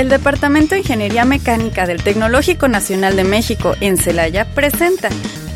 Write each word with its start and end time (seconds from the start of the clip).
El 0.00 0.08
Departamento 0.08 0.74
de 0.74 0.80
Ingeniería 0.80 1.26
Mecánica 1.26 1.86
del 1.86 2.02
Tecnológico 2.02 2.68
Nacional 2.68 3.16
de 3.16 3.24
México 3.24 3.76
en 3.82 3.98
Celaya 3.98 4.46
presenta 4.46 5.10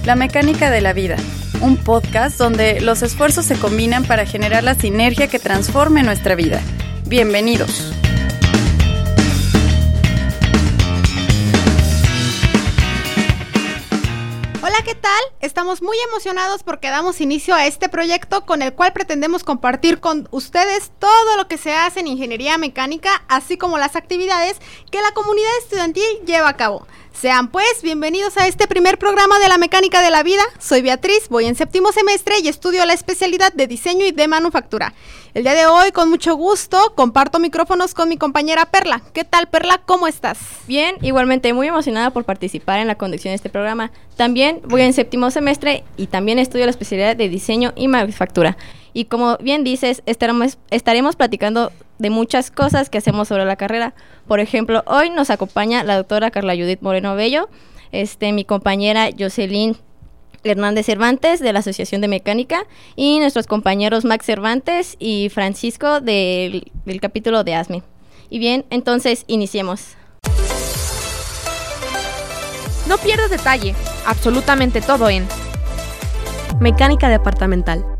La 0.04 0.16
Mecánica 0.16 0.70
de 0.70 0.82
la 0.82 0.92
Vida, 0.92 1.16
un 1.62 1.78
podcast 1.78 2.36
donde 2.36 2.82
los 2.82 3.00
esfuerzos 3.00 3.46
se 3.46 3.58
combinan 3.58 4.04
para 4.04 4.26
generar 4.26 4.62
la 4.62 4.74
sinergia 4.74 5.28
que 5.28 5.38
transforme 5.38 6.02
nuestra 6.02 6.34
vida. 6.34 6.60
Bienvenidos. 7.06 7.94
¿Qué 14.84 14.94
tal? 14.94 15.22
Estamos 15.40 15.80
muy 15.80 15.96
emocionados 16.10 16.62
porque 16.62 16.90
damos 16.90 17.22
inicio 17.22 17.54
a 17.54 17.66
este 17.66 17.88
proyecto 17.88 18.44
con 18.44 18.60
el 18.60 18.74
cual 18.74 18.92
pretendemos 18.92 19.42
compartir 19.42 19.98
con 19.98 20.28
ustedes 20.30 20.92
todo 20.98 21.38
lo 21.38 21.48
que 21.48 21.56
se 21.56 21.72
hace 21.72 22.00
en 22.00 22.06
ingeniería 22.06 22.58
mecánica, 22.58 23.24
así 23.28 23.56
como 23.56 23.78
las 23.78 23.96
actividades 23.96 24.58
que 24.90 25.00
la 25.00 25.12
comunidad 25.12 25.50
estudiantil 25.62 26.04
lleva 26.26 26.50
a 26.50 26.56
cabo. 26.58 26.86
Sean 27.14 27.48
pues 27.48 27.80
bienvenidos 27.82 28.36
a 28.36 28.48
este 28.48 28.66
primer 28.66 28.98
programa 28.98 29.38
de 29.38 29.48
la 29.48 29.56
mecánica 29.56 30.02
de 30.02 30.10
la 30.10 30.24
vida. 30.24 30.42
Soy 30.58 30.82
Beatriz, 30.82 31.28
voy 31.30 31.46
en 31.46 31.54
séptimo 31.54 31.92
semestre 31.92 32.34
y 32.42 32.48
estudio 32.48 32.84
la 32.84 32.92
especialidad 32.92 33.52
de 33.52 33.68
diseño 33.68 34.04
y 34.04 34.10
de 34.10 34.26
manufactura. 34.26 34.92
El 35.32 35.44
día 35.44 35.54
de 35.54 35.66
hoy, 35.66 35.92
con 35.92 36.10
mucho 36.10 36.34
gusto, 36.34 36.92
comparto 36.96 37.38
micrófonos 37.38 37.94
con 37.94 38.08
mi 38.08 38.16
compañera 38.16 38.66
Perla. 38.66 39.00
¿Qué 39.12 39.22
tal, 39.24 39.48
Perla? 39.48 39.80
¿Cómo 39.86 40.08
estás? 40.08 40.38
Bien, 40.66 40.96
igualmente 41.02 41.52
muy 41.52 41.68
emocionada 41.68 42.10
por 42.10 42.24
participar 42.24 42.80
en 42.80 42.88
la 42.88 42.96
conducción 42.96 43.30
de 43.30 43.36
este 43.36 43.48
programa. 43.48 43.92
También 44.16 44.60
voy 44.64 44.82
en 44.82 44.92
séptimo 44.92 45.30
semestre 45.30 45.84
y 45.96 46.08
también 46.08 46.40
estudio 46.40 46.66
la 46.66 46.72
especialidad 46.72 47.16
de 47.16 47.28
diseño 47.28 47.72
y 47.76 47.86
manufactura. 47.86 48.56
Y 48.92 49.06
como 49.06 49.38
bien 49.38 49.64
dices, 49.64 50.02
estaremos, 50.06 50.58
estaremos 50.70 51.16
platicando 51.16 51.72
de 51.98 52.10
muchas 52.10 52.50
cosas 52.50 52.90
que 52.90 52.98
hacemos 52.98 53.28
sobre 53.28 53.44
la 53.44 53.56
carrera. 53.56 53.94
Por 54.26 54.40
ejemplo, 54.40 54.82
hoy 54.86 55.10
nos 55.10 55.30
acompaña 55.30 55.84
la 55.84 55.96
doctora 55.96 56.30
Carla 56.30 56.54
Judith 56.54 56.80
Moreno 56.82 57.14
Bello, 57.14 57.48
este, 57.92 58.32
mi 58.32 58.44
compañera 58.44 59.10
Jocelyn 59.16 59.76
Hernández 60.42 60.86
Cervantes 60.86 61.40
de 61.40 61.52
la 61.52 61.60
Asociación 61.60 62.00
de 62.00 62.08
Mecánica 62.08 62.66
y 62.96 63.18
nuestros 63.18 63.46
compañeros 63.46 64.04
Max 64.04 64.26
Cervantes 64.26 64.96
y 64.98 65.28
Francisco 65.30 66.00
del, 66.00 66.70
del 66.84 67.00
capítulo 67.00 67.44
de 67.44 67.54
ASME. 67.54 67.82
Y 68.30 68.38
bien, 68.38 68.64
entonces 68.70 69.24
iniciemos. 69.26 69.96
No 72.88 72.98
pierdas 72.98 73.30
detalle, 73.30 73.74
absolutamente 74.06 74.82
todo 74.82 75.08
en 75.08 75.26
Mecánica 76.60 77.08
Departamental. 77.08 77.93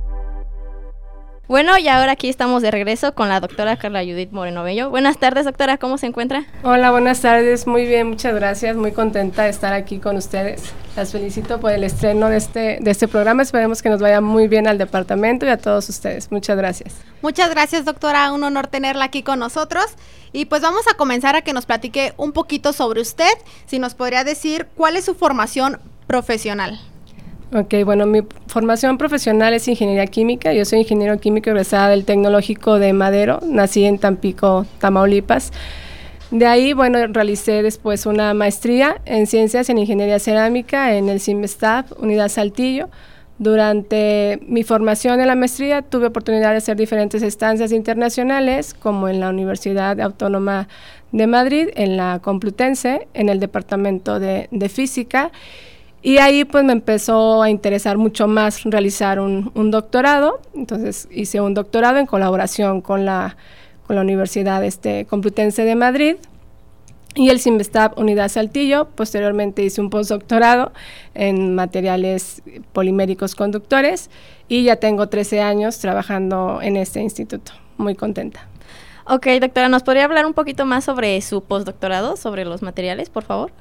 Bueno, 1.46 1.76
y 1.76 1.88
ahora 1.88 2.12
aquí 2.12 2.30
estamos 2.30 2.62
de 2.62 2.70
regreso 2.70 3.14
con 3.14 3.28
la 3.28 3.38
doctora 3.38 3.76
Carla 3.76 4.00
Judith 4.00 4.32
Moreno 4.32 4.64
Bello. 4.64 4.88
Buenas 4.88 5.18
tardes, 5.18 5.44
doctora, 5.44 5.76
¿cómo 5.76 5.98
se 5.98 6.06
encuentra? 6.06 6.46
Hola, 6.62 6.90
buenas 6.90 7.20
tardes, 7.20 7.66
muy 7.66 7.84
bien, 7.84 8.08
muchas 8.08 8.34
gracias, 8.34 8.76
muy 8.76 8.92
contenta 8.92 9.42
de 9.42 9.50
estar 9.50 9.74
aquí 9.74 9.98
con 9.98 10.16
ustedes. 10.16 10.62
Las 10.96 11.12
felicito 11.12 11.60
por 11.60 11.72
el 11.72 11.84
estreno 11.84 12.30
de 12.30 12.38
este, 12.38 12.78
de 12.80 12.90
este 12.90 13.08
programa, 13.08 13.42
esperemos 13.42 13.82
que 13.82 13.90
nos 13.90 14.00
vaya 14.00 14.22
muy 14.22 14.48
bien 14.48 14.66
al 14.66 14.78
departamento 14.78 15.44
y 15.44 15.50
a 15.50 15.58
todos 15.58 15.86
ustedes. 15.90 16.32
Muchas 16.32 16.56
gracias. 16.56 16.94
Muchas 17.20 17.50
gracias, 17.50 17.84
doctora, 17.84 18.32
un 18.32 18.42
honor 18.42 18.68
tenerla 18.68 19.04
aquí 19.04 19.22
con 19.22 19.38
nosotros. 19.38 19.84
Y 20.32 20.46
pues 20.46 20.62
vamos 20.62 20.88
a 20.90 20.96
comenzar 20.96 21.36
a 21.36 21.42
que 21.42 21.52
nos 21.52 21.66
platique 21.66 22.14
un 22.16 22.32
poquito 22.32 22.72
sobre 22.72 23.02
usted, 23.02 23.32
si 23.66 23.78
nos 23.78 23.94
podría 23.94 24.24
decir 24.24 24.66
cuál 24.76 24.96
es 24.96 25.04
su 25.04 25.14
formación 25.14 25.78
profesional. 26.06 26.80
Ok, 27.56 27.72
bueno, 27.84 28.04
mi 28.04 28.22
formación 28.48 28.98
profesional 28.98 29.54
es 29.54 29.68
ingeniería 29.68 30.08
química. 30.08 30.52
Yo 30.52 30.64
soy 30.64 30.80
ingeniero 30.80 31.20
químico 31.20 31.50
egresada 31.50 31.90
del 31.90 32.04
Tecnológico 32.04 32.80
de 32.80 32.92
Madero. 32.92 33.38
Nací 33.46 33.84
en 33.84 33.98
Tampico, 34.00 34.66
Tamaulipas. 34.80 35.52
De 36.32 36.46
ahí, 36.48 36.72
bueno, 36.72 36.98
realicé 37.06 37.62
después 37.62 38.06
una 38.06 38.34
maestría 38.34 39.00
en 39.04 39.28
ciencias 39.28 39.70
en 39.70 39.78
ingeniería 39.78 40.18
cerámica 40.18 40.96
en 40.96 41.08
el 41.08 41.20
CIMSTAF, 41.20 41.92
Unidad 42.00 42.28
Saltillo. 42.28 42.88
Durante 43.38 44.40
mi 44.48 44.64
formación 44.64 45.20
en 45.20 45.28
la 45.28 45.36
maestría 45.36 45.82
tuve 45.82 46.06
oportunidad 46.06 46.50
de 46.50 46.56
hacer 46.56 46.76
diferentes 46.76 47.22
estancias 47.22 47.70
internacionales, 47.70 48.74
como 48.74 49.08
en 49.08 49.20
la 49.20 49.28
Universidad 49.28 50.00
Autónoma 50.00 50.66
de 51.12 51.28
Madrid, 51.28 51.68
en 51.76 51.96
la 51.96 52.18
Complutense, 52.20 53.06
en 53.14 53.28
el 53.28 53.38
Departamento 53.38 54.18
de, 54.18 54.48
de 54.50 54.68
Física 54.68 55.30
y 56.04 56.18
ahí 56.18 56.44
pues 56.44 56.64
me 56.64 56.74
empezó 56.74 57.42
a 57.42 57.48
interesar 57.48 57.96
mucho 57.96 58.28
más 58.28 58.62
realizar 58.64 59.18
un, 59.18 59.70
doctorado. 59.70 60.38
Entonces 60.54 61.08
hice 61.10 61.40
un 61.40 61.54
doctorado 61.54 61.96
en 61.96 62.04
colaboración 62.04 62.82
con 62.82 63.06
la, 63.06 63.38
con 63.86 63.96
la 63.96 64.02
Universidad 64.02 64.62
este, 64.62 65.06
Complutense 65.06 65.64
de 65.64 65.74
Madrid 65.74 66.16
y 67.14 67.30
el 67.30 67.40
CIMBESTAB 67.40 67.98
Unidad 67.98 68.28
Saltillo. 68.28 68.90
Posteriormente 68.94 69.62
hice 69.62 69.80
un 69.80 69.88
postdoctorado 69.88 70.74
en 71.14 71.54
materiales 71.54 72.42
poliméricos 72.74 73.34
conductores 73.34 74.10
y 74.46 74.64
ya 74.64 74.76
tengo 74.76 75.08
13 75.08 75.40
años 75.40 75.78
trabajando 75.78 76.60
en 76.60 76.76
este 76.76 77.00
instituto. 77.00 77.52
Muy 77.78 77.94
contenta. 77.94 78.46
Ok, 79.06 79.26
doctora, 79.40 79.70
¿nos 79.70 79.82
podría 79.82 80.04
hablar 80.04 80.26
un 80.26 80.34
poquito 80.34 80.66
más 80.66 80.84
sobre 80.84 81.18
su 81.22 81.42
postdoctorado, 81.42 82.18
sobre 82.18 82.44
los 82.44 82.60
materiales, 82.60 83.08
por 83.08 83.24
favor? 83.24 83.52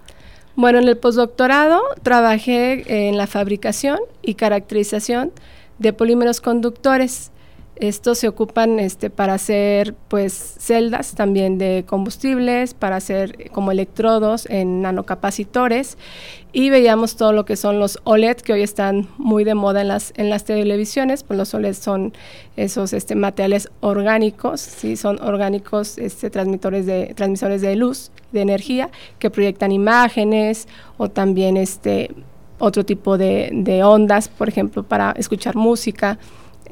Bueno, 0.56 0.80
en 0.80 0.88
el 0.88 0.98
postdoctorado 0.98 1.82
trabajé 2.04 3.08
en 3.08 3.18
la 3.18 3.26
fabricación 3.26 4.00
y 4.22 4.36
caracterización 4.36 5.32
de 5.80 5.94
polímeros 5.94 6.42
conductores. 6.42 7.32
Estos 7.76 8.20
se 8.20 8.28
ocupan 8.28 8.80
este, 8.80 9.10
para 9.10 9.34
hacer 9.34 9.96
pues 10.08 10.34
celdas 10.60 11.16
también 11.16 11.58
de 11.58 11.86
combustibles, 11.88 12.76
para 12.76 12.98
hacer 12.98 13.50
como 13.52 13.72
electrodos 13.72 14.46
en 14.48 14.84
nanocapacitores 14.84 15.98
y 16.52 16.70
veíamos 16.70 17.16
todo 17.16 17.34
lo 17.34 17.46
que 17.46 17.56
son 17.56 17.80
los 17.80 17.98
OLED 18.04 18.38
que 18.38 18.54
hoy 18.54 18.62
están 18.62 19.08
muy 19.18 19.44
de 19.44 19.56
moda 19.56 19.82
en 19.82 19.88
las, 19.88 20.14
en 20.18 20.30
las 20.30 20.46
televisiones, 20.46 21.24
pues 21.24 21.36
los 21.36 21.52
OLED 21.56 21.74
son 21.74 22.14
esos 22.56 22.94
este, 22.94 23.16
materiales 23.16 23.70
orgánicos, 23.80 24.62
¿sí? 24.62 24.96
son 24.96 25.20
orgánicos 25.24 25.98
este, 25.98 26.30
transmisores, 26.30 26.86
de, 26.86 27.16
transmisores 27.16 27.62
de 27.62 27.76
luz, 27.76 28.12
de 28.32 28.42
energía, 28.42 28.92
que 29.18 29.32
proyectan 29.32 29.72
imágenes 29.72 30.68
o 30.98 31.10
también 31.10 31.58
este, 31.58 32.12
otro 32.60 32.86
tipo 32.86 33.18
de, 33.18 33.50
de 33.52 33.84
ondas, 33.84 34.28
por 34.28 34.48
ejemplo, 34.48 34.84
para 34.84 35.12
escuchar 35.18 35.56
música. 35.56 36.20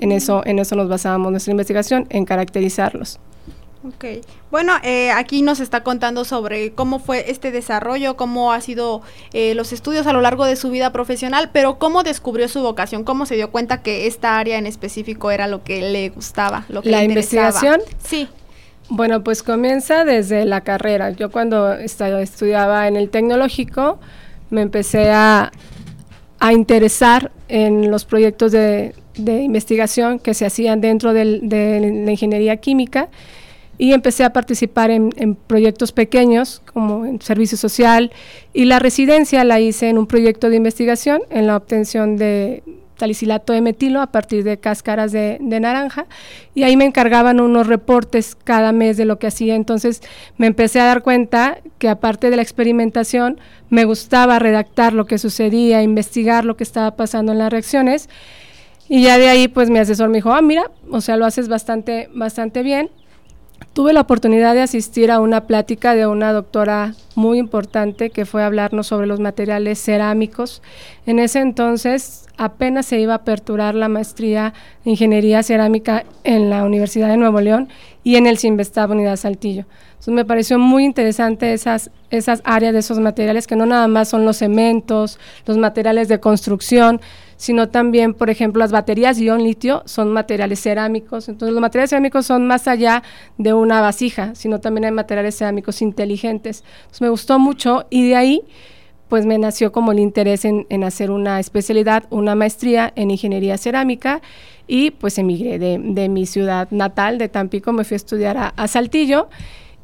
En 0.02 0.12
eso, 0.12 0.42
en 0.46 0.60
eso 0.60 0.76
nos 0.76 0.90
basábamos 0.90 1.32
nuestra 1.32 1.52
investigación, 1.52 2.08
en 2.10 2.26
caracterizarlos. 2.26 3.20
Ok. 3.84 4.06
Bueno, 4.52 4.74
eh, 4.84 5.12
aquí 5.12 5.42
nos 5.42 5.60
está 5.60 5.82
contando 5.82 6.24
sobre 6.24 6.72
cómo 6.74 7.00
fue 7.00 7.32
este 7.32 7.52
desarrollo, 7.52 8.16
cómo 8.16 8.52
ha 8.52 8.62
sido 8.62 9.02
eh, 9.34 9.56
los 9.56 9.74
estudios 9.74 10.06
a 10.06 10.14
lo 10.14 10.22
largo 10.22 10.46
de 10.46 10.56
su 10.56 10.70
vida 10.70 10.92
profesional, 10.92 11.50
pero 11.52 11.80
cómo 11.80 12.04
descubrió 12.04 12.48
su 12.48 12.62
vocación, 12.62 13.04
cómo 13.04 13.26
se 13.26 13.36
dio 13.36 13.50
cuenta 13.50 13.82
que 13.82 14.06
esta 14.06 14.38
área 14.38 14.58
en 14.58 14.68
específico 14.68 15.32
era 15.32 15.48
lo 15.48 15.64
que 15.64 15.82
le 15.82 16.10
gustaba, 16.10 16.66
lo 16.70 16.84
que 16.84 16.92
la 16.92 17.00
le 17.00 17.06
investigación. 17.06 17.82
Sí. 18.04 18.28
Bueno, 18.90 19.24
pues 19.24 19.42
comienza 19.42 20.04
desde 20.04 20.46
la 20.46 20.62
carrera. 20.62 21.12
Yo 21.12 21.32
cuando 21.32 21.74
estudiaba 21.74 22.88
en 22.88 22.98
el 22.98 23.10
tecnológico 23.10 24.00
me 24.50 24.62
empecé 24.62 25.10
a, 25.10 25.52
a 26.40 26.54
interesar 26.54 27.32
en 27.48 27.90
los 27.90 28.06
proyectos 28.06 28.52
de, 28.52 28.94
de 29.16 29.42
investigación 29.42 30.20
que 30.20 30.34
se 30.34 30.46
hacían 30.46 30.82
dentro 30.82 31.14
de 31.14 31.26
la 32.06 32.12
ingeniería 32.12 32.58
química 32.58 33.10
y 33.82 33.94
empecé 33.94 34.24
a 34.24 34.32
participar 34.32 34.92
en, 34.92 35.36
proyectos 35.48 35.92
pequeños 35.92 36.62
como 36.72 37.04
en 37.04 37.20
servicio 37.20 37.58
social 37.58 38.12
y 38.54 38.66
la 38.66 38.78
residencia 38.78 39.44
la 39.44 39.60
hice 39.60 39.90
en 39.90 39.98
un 39.98 40.06
proyecto 40.06 40.52
de 40.52 40.58
investigación 40.58 41.22
en 41.32 41.48
la 41.48 41.58
obtención 41.58 42.16
de 42.16 42.62
salicilato 43.00 43.54
de 43.54 43.62
metilo 43.62 44.00
a 44.00 44.12
partir 44.12 44.44
de 44.44 44.60
cáscaras 44.60 45.12
de, 45.12 45.40
de, 45.42 45.60
naranja 45.60 46.06
y 46.54 46.62
ahí 46.62 46.78
me 46.78 46.86
encargaban 46.86 47.40
unos 47.40 47.66
reportes 47.66 48.38
cada 48.44 48.72
mes 48.72 48.98
de 48.98 49.06
lo 49.06 49.18
que 49.18 49.26
hacía. 49.26 49.56
Entonces 49.56 50.04
me 50.38 50.46
empecé 50.46 50.80
a 50.80 50.86
dar 50.86 51.02
cuenta 51.02 51.58
que 51.80 51.90
aparte 51.90 52.30
de 52.30 52.36
la 52.36 52.44
experimentación 52.44 53.40
me 53.72 53.86
gustaba 53.86 54.38
redactar 54.38 54.94
lo 54.94 55.08
que 55.08 55.18
sucedía 55.18 55.82
investigar 55.82 56.46
lo 56.46 56.56
que 56.56 56.64
estaba 56.64 56.96
pasando 56.96 57.32
en 57.32 57.40
las 57.40 57.52
reacciones 57.52 58.10
y 58.94 59.04
ya 59.04 59.18
de 59.18 59.30
ahí, 59.30 59.48
pues 59.48 59.70
mi 59.70 59.80
asesor 59.80 60.10
me 60.10 60.18
dijo, 60.18 60.34
ah, 60.34 60.42
mira, 60.42 60.70
o 60.92 61.00
sea, 61.00 61.16
lo 61.16 61.26
haces 61.26 61.48
bastante, 61.48 62.10
bastante 62.14 62.62
bien. 62.62 62.90
Tuve 63.72 63.94
la 63.94 64.02
oportunidad 64.02 64.54
de 64.54 64.64
asistir 64.64 65.12
a 65.12 65.22
una 65.22 65.48
plática 65.48 65.96
de 65.96 66.08
una 66.08 66.34
doctora 66.34 66.94
muy 67.16 67.38
importante 67.38 68.10
que 68.10 68.26
fue 68.26 68.44
a 68.44 68.48
hablarnos 68.48 68.88
sobre 68.88 69.08
los 69.08 69.22
materiales 69.22 69.82
cerámicos. 69.82 70.62
En 71.06 71.20
ese 71.20 71.40
entonces 71.40 72.28
apenas 72.36 72.86
se 72.86 73.00
iba 73.00 73.14
a 73.14 73.18
aperturar 73.18 73.76
la 73.76 73.88
maestría 73.88 74.54
de 74.84 74.92
Ingeniería 74.92 75.42
Cerámica 75.42 76.04
en 76.26 76.50
la 76.50 76.66
Universidad 76.66 77.08
de 77.08 77.16
Nuevo 77.16 77.40
León 77.40 77.70
y 78.04 78.18
en 78.18 78.28
el 78.28 78.40
Sinvestab 78.40 78.92
Unidad 78.92 79.16
Saltillo. 79.16 79.68
Entonces 79.92 80.14
me 80.16 80.26
pareció 80.26 80.60
muy 80.60 80.84
interesante 80.84 81.54
esas, 81.54 81.92
esas 82.10 82.42
áreas 82.44 82.74
de 82.74 82.80
esos 82.80 83.00
materiales 83.00 83.48
que 83.48 83.56
no 83.56 83.66
nada 83.66 83.88
más 83.88 84.10
son 84.10 84.26
los 84.26 84.36
cementos, 84.36 85.18
los 85.46 85.58
materiales 85.58 86.10
de 86.10 86.20
construcción, 86.20 87.00
sino 87.42 87.70
también, 87.70 88.14
por 88.14 88.30
ejemplo, 88.30 88.60
las 88.60 88.72
baterías 88.72 89.18
ion 89.18 89.44
litio 89.44 89.82
son 89.86 90.14
materiales 90.14 90.62
cerámicos. 90.62 91.28
Entonces, 91.28 91.56
los 91.56 91.60
materiales 91.60 91.90
cerámicos 91.90 92.28
son 92.28 92.46
más 92.46 92.68
allá 92.68 93.02
de 93.40 93.52
una 93.52 93.82
vasija, 93.82 94.36
sino 94.36 94.60
también 94.62 94.86
hay 94.86 94.92
materiales 94.92 95.40
cerámicos 95.40 95.82
inteligentes. 95.82 96.64
Entonces, 96.82 97.02
me 97.02 97.10
gustó 97.10 97.40
mucho 97.40 97.88
y 97.90 98.08
de 98.10 98.16
ahí 98.16 98.44
pues 99.10 99.26
me 99.26 99.40
nació 99.40 99.72
como 99.72 99.92
el 99.92 99.98
interés 99.98 100.46
en, 100.46 100.84
hacer 100.84 101.10
una 101.10 101.40
especialidad, 101.40 102.04
una 102.12 102.36
maestría 102.36 102.94
en 102.96 103.10
ingeniería 103.10 103.58
cerámica 103.58 104.22
y 104.68 104.92
pues 104.92 105.18
emigré 105.18 105.58
de, 105.58 106.10
mi 106.10 106.28
ciudad 106.28 106.68
natal, 106.70 107.18
de 107.18 107.28
Tampico, 107.28 107.74
me 107.74 107.86
fui 107.86 107.96
a 107.96 107.98
estudiar 107.98 108.54
a, 108.56 108.68
Saltillo 108.68 109.30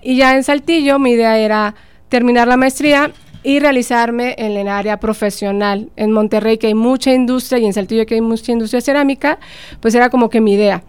y 0.03 0.17
ya 0.17 0.35
en 0.35 0.43
Saltillo 0.43 0.99
mi 0.99 1.13
idea 1.13 1.39
era 1.39 1.73
terminar 2.07 2.47
la 2.47 2.55
maestría 2.55 3.11
y 3.47 3.61
realizarme 3.61 4.35
en 4.37 4.57
el 4.57 4.67
área 4.67 4.99
profesional. 4.99 5.87
En 5.95 6.11
Monterrey 6.11 6.57
que 6.57 6.67
hay 6.67 6.73
mucha 6.73 7.13
industria 7.13 7.59
y 7.59 7.65
en 7.65 7.71
Saltillo 7.71 8.05
que 8.05 8.15
hay 8.15 8.19
mucha 8.19 8.51
industria 8.51 8.81
cerámica, 8.81 9.39
pues 9.79 9.95
era 9.95 10.09
como 10.09 10.29
que 10.29 10.41
mi 10.41 10.55
idea. 10.55 10.83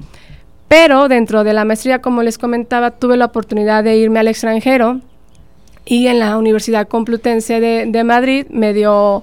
Pero 0.67 1.07
dentro 1.07 1.45
de 1.45 1.53
la 1.53 1.65
maestría, 1.65 2.01
como 2.03 2.25
les 2.25 2.37
comentaba, 2.37 2.91
tuve 2.91 3.17
la 3.17 3.27
oportunidad 3.27 3.85
de 3.85 3.97
irme 3.97 4.19
al 4.19 4.27
extranjero 4.27 5.01
y 5.85 6.09
en 6.09 6.19
la 6.19 6.37
Universidad 6.37 6.89
Complutense 6.89 7.61
de, 7.61 8.03
Madrid 8.03 8.47
me 8.51 8.75
dio 8.75 9.23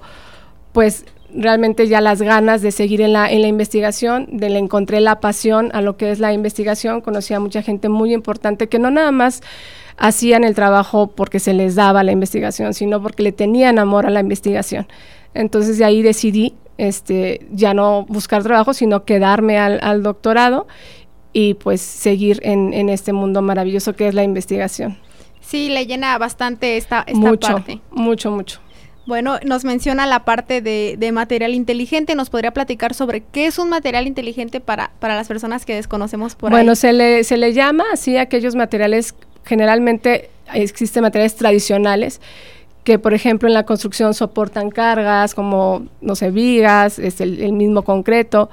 pues 0.72 1.04
realmente 1.36 1.88
ya 1.88 2.02
las 2.02 2.22
ganas 2.22 2.62
de 2.62 2.72
seguir 2.72 3.02
en 3.02 3.14
la, 3.14 3.30
en 3.30 3.42
la 3.42 3.48
investigación, 3.48 4.28
de 4.32 4.50
le 4.50 4.60
encontré 4.60 5.02
la 5.02 5.20
pasión 5.20 5.70
a 5.74 5.82
lo 5.82 5.98
que 5.98 6.12
es 6.12 6.20
la 6.20 6.34
investigación, 6.34 7.02
conocí 7.02 7.34
a 7.34 7.40
mucha 7.40 7.62
gente 7.62 7.90
muy 7.90 8.14
importante 8.14 8.68
que 8.68 8.80
no 8.80 8.90
nada 8.90 9.12
más 9.12 9.42
hacían 9.98 10.44
el 10.44 10.56
trabajo 10.56 11.08
porque 11.08 11.40
se 11.40 11.54
les 11.54 11.76
daba 11.76 12.04
la 12.04 12.12
investigación, 12.12 12.74
sino 12.74 13.02
porque 13.02 13.24
le 13.24 13.32
tenían 13.32 13.80
amor 13.80 14.06
a 14.06 14.10
la 14.10 14.20
investigación. 14.20 14.88
Entonces 15.34 15.78
de 15.78 15.86
ahí 15.86 16.02
decidí 16.02 16.54
este, 16.78 17.46
ya 17.52 17.74
no 17.74 18.06
buscar 18.06 18.44
trabajo, 18.44 18.74
sino 18.74 19.06
quedarme 19.06 19.58
al, 19.58 19.80
al 19.82 20.04
doctorado 20.04 20.68
y 21.34 21.56
pues 21.56 21.82
seguir 21.82 22.40
en, 22.44 22.74
en 22.74 22.90
este 22.90 23.14
mundo 23.14 23.42
maravilloso 23.42 23.94
que 23.94 24.08
es 24.08 24.14
la 24.14 24.24
investigación. 24.24 24.98
Sí, 25.42 25.70
le 25.70 25.86
llena 25.86 26.18
bastante 26.18 26.78
esta, 26.78 27.02
esta 27.06 27.20
mucho, 27.20 27.54
parte. 27.54 27.80
Mucho, 27.92 28.32
mucho. 28.32 28.60
Bueno, 29.06 29.40
nos 29.46 29.66
menciona 29.66 30.08
la 30.08 30.26
parte 30.26 30.62
de, 30.62 30.96
de, 30.98 31.12
material 31.12 31.54
inteligente. 31.54 32.16
¿Nos 32.16 32.30
podría 32.30 32.52
platicar 32.52 32.94
sobre 32.94 33.22
qué 33.22 33.46
es 33.46 33.60
un 33.60 33.70
material 33.70 34.08
inteligente 34.08 34.60
para, 34.60 34.92
para 35.00 35.16
las 35.16 35.28
personas 35.28 35.66
que 35.66 35.76
desconocemos 35.76 36.36
por 36.36 36.50
bueno, 36.50 36.58
ahí? 36.58 36.64
Bueno, 36.64 36.76
se 36.76 36.94
le, 36.94 37.24
se 37.24 37.38
le 37.38 37.54
llama 37.54 37.84
así 37.94 38.18
a 38.18 38.22
aquellos 38.22 38.56
materiales, 38.56 39.14
generalmente 39.44 40.30
existen 40.54 41.04
materiales 41.04 41.36
tradicionales 41.36 42.20
que, 42.84 43.00
por 43.00 43.14
ejemplo, 43.14 43.48
en 43.48 43.54
la 43.54 43.66
construcción 43.66 44.14
soportan 44.14 44.70
cargas 44.70 45.34
como, 45.34 45.88
no 46.02 46.16
sé, 46.16 46.30
vigas, 46.30 47.00
es 47.00 47.20
el, 47.20 47.42
el 47.42 47.54
mismo 47.54 47.84
concreto, 47.84 48.50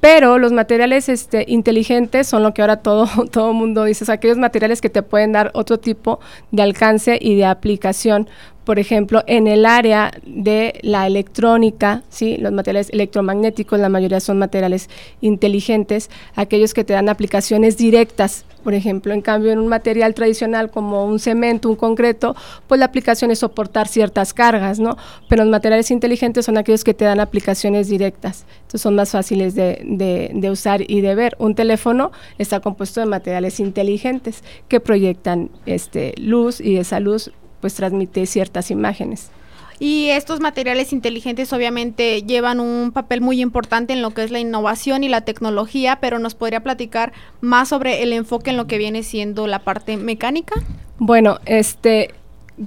pero 0.00 0.38
los 0.38 0.52
materiales 0.52 1.08
este, 1.08 1.44
inteligentes 1.48 2.26
son 2.26 2.42
lo 2.42 2.54
que 2.54 2.62
ahora 2.62 2.76
todo 2.76 3.06
todo 3.32 3.52
mundo 3.52 3.84
dice, 3.84 4.10
aquellos 4.10 4.38
materiales 4.38 4.80
que 4.80 4.90
te 4.90 5.02
pueden 5.02 5.32
dar 5.32 5.50
otro 5.54 5.78
tipo 5.78 6.20
de 6.52 6.62
alcance 6.62 7.18
y 7.20 7.36
de 7.36 7.44
aplicación. 7.44 8.28
Por 8.66 8.80
ejemplo, 8.80 9.22
en 9.28 9.46
el 9.46 9.64
área 9.64 10.10
de 10.26 10.80
la 10.82 11.06
electrónica, 11.06 12.02
¿sí? 12.08 12.36
los 12.36 12.52
materiales 12.52 12.90
electromagnéticos, 12.90 13.78
la 13.78 13.88
mayoría 13.88 14.18
son 14.18 14.40
materiales 14.40 14.90
inteligentes, 15.20 16.10
aquellos 16.34 16.74
que 16.74 16.82
te 16.82 16.92
dan 16.92 17.08
aplicaciones 17.08 17.76
directas 17.76 18.44
por 18.66 18.74
ejemplo. 18.74 19.14
En 19.14 19.20
cambio, 19.20 19.52
en 19.52 19.60
un 19.60 19.68
material 19.68 20.12
tradicional 20.12 20.72
como 20.72 21.06
un 21.06 21.20
cemento, 21.20 21.68
un 21.68 21.76
concreto, 21.76 22.34
pues 22.66 22.80
la 22.80 22.86
aplicación 22.86 23.30
es 23.30 23.38
soportar 23.38 23.86
ciertas 23.86 24.34
cargas, 24.34 24.80
¿no? 24.80 24.96
Pero 25.28 25.44
los 25.44 25.52
materiales 25.52 25.92
inteligentes 25.92 26.46
son 26.46 26.58
aquellos 26.58 26.82
que 26.82 26.92
te 26.92 27.04
dan 27.04 27.20
aplicaciones 27.20 27.88
directas. 27.88 28.44
Entonces 28.56 28.80
son 28.80 28.96
más 28.96 29.12
fáciles 29.12 29.54
de, 29.54 30.32
de 30.34 30.50
usar 30.50 30.82
y 30.90 31.00
de 31.00 31.14
ver. 31.14 31.36
Un 31.38 31.54
teléfono 31.54 32.10
está 32.38 32.58
compuesto 32.58 32.98
de 32.98 33.06
materiales 33.06 33.60
inteligentes 33.60 34.42
que 34.66 34.80
proyectan 34.80 35.50
este, 35.64 36.14
luz 36.16 36.60
y 36.60 36.78
esa 36.78 36.98
luz 36.98 37.30
pues 37.66 37.74
transmite 37.74 38.26
ciertas 38.26 38.70
imágenes. 38.70 39.32
Y 39.80 40.10
estos 40.10 40.38
materiales 40.38 40.92
inteligentes 40.92 41.52
obviamente 41.52 42.22
llevan 42.22 42.60
un 42.60 42.92
papel 42.92 43.20
muy 43.20 43.40
importante 43.40 43.92
en 43.92 44.02
lo 44.02 44.12
que 44.12 44.22
es 44.22 44.30
la 44.30 44.38
innovación 44.38 45.02
y 45.02 45.08
la 45.08 45.22
tecnología, 45.22 45.98
pero 46.00 46.20
nos 46.20 46.36
podría 46.36 46.60
platicar 46.60 47.12
más 47.40 47.70
sobre 47.70 48.04
el 48.04 48.12
enfoque 48.12 48.50
en 48.50 48.56
lo 48.56 48.68
que 48.68 48.78
viene 48.78 49.02
siendo 49.02 49.48
la 49.48 49.58
parte 49.58 49.96
mecánica. 49.96 50.54
Bueno, 50.98 51.40
este 51.44 52.14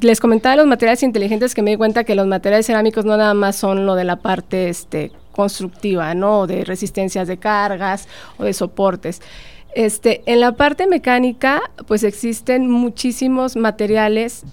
les 0.02 0.20
comentaba 0.20 0.58
los 0.58 0.68
materiales 0.68 1.02
inteligentes 1.02 1.56
que 1.56 1.62
me 1.62 1.72
di 1.72 1.78
cuenta 1.78 2.04
que 2.04 2.14
los 2.14 2.28
materiales 2.28 2.66
cerámicos 2.66 3.06
no 3.06 3.16
nada 3.16 3.34
más 3.34 3.56
son 3.56 3.86
lo 3.86 3.96
de 3.96 4.04
la 4.04 4.18
parte 4.18 4.68
este 4.68 5.14
constructiva, 5.32 6.14
¿no? 6.14 6.46
de 6.46 6.66
resistencias 6.66 7.30
de 7.30 7.38
cargas 7.38 8.10
o 8.38 8.44
de 8.44 8.52
soportes. 8.52 9.22
Este, 9.76 10.24
en 10.26 10.40
la 10.40 10.54
parte 10.54 10.88
mecánica, 10.88 11.62
pues 11.88 12.04
existen 12.04 12.70
muchísimos 12.70 13.56
materiales 13.56 14.44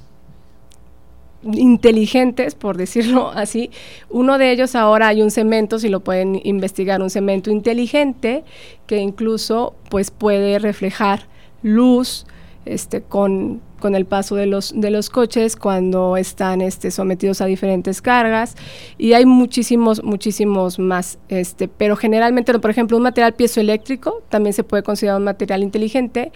inteligentes, 1.55 2.55
por 2.55 2.77
decirlo 2.77 3.31
así. 3.35 3.71
Uno 4.11 4.39
de 4.39 4.53
ellos 4.53 4.75
ahora 4.75 5.09
hay 5.09 5.23
un 5.23 5.31
cemento, 5.31 5.79
si 5.79 5.89
lo 5.89 6.01
pueden 6.01 6.41
investigar, 6.45 7.03
un 7.03 7.11
cemento 7.11 7.51
inteligente 7.51 8.45
que 8.87 8.99
incluso 8.99 9.75
pues 9.89 10.11
puede 10.11 10.59
reflejar 10.59 11.27
luz 11.63 12.27
este, 12.65 13.01
con, 13.01 13.61
con 13.81 13.95
el 13.95 14.07
paso 14.07 14.35
de 14.35 14.47
los, 14.47 14.73
de 14.75 14.91
los 14.91 15.11
coches 15.11 15.57
cuando 15.57 16.17
están 16.17 16.61
este, 16.61 16.91
sometidos 16.91 17.41
a 17.41 17.47
diferentes 17.47 18.03
cargas 18.03 18.57
y 18.99 19.13
hay 19.13 19.27
muchísimos, 19.27 20.03
muchísimos 20.03 20.79
más. 20.79 21.19
Este, 21.29 21.69
pero 21.69 21.97
generalmente, 21.97 22.59
por 22.59 22.71
ejemplo, 22.71 22.97
un 22.97 23.05
material 23.05 23.35
piezoeléctrico 23.35 24.23
también 24.29 24.53
se 24.53 24.65
puede 24.65 24.83
considerar 24.83 25.19
un 25.19 25.25
material 25.25 25.63
inteligente 25.63 26.33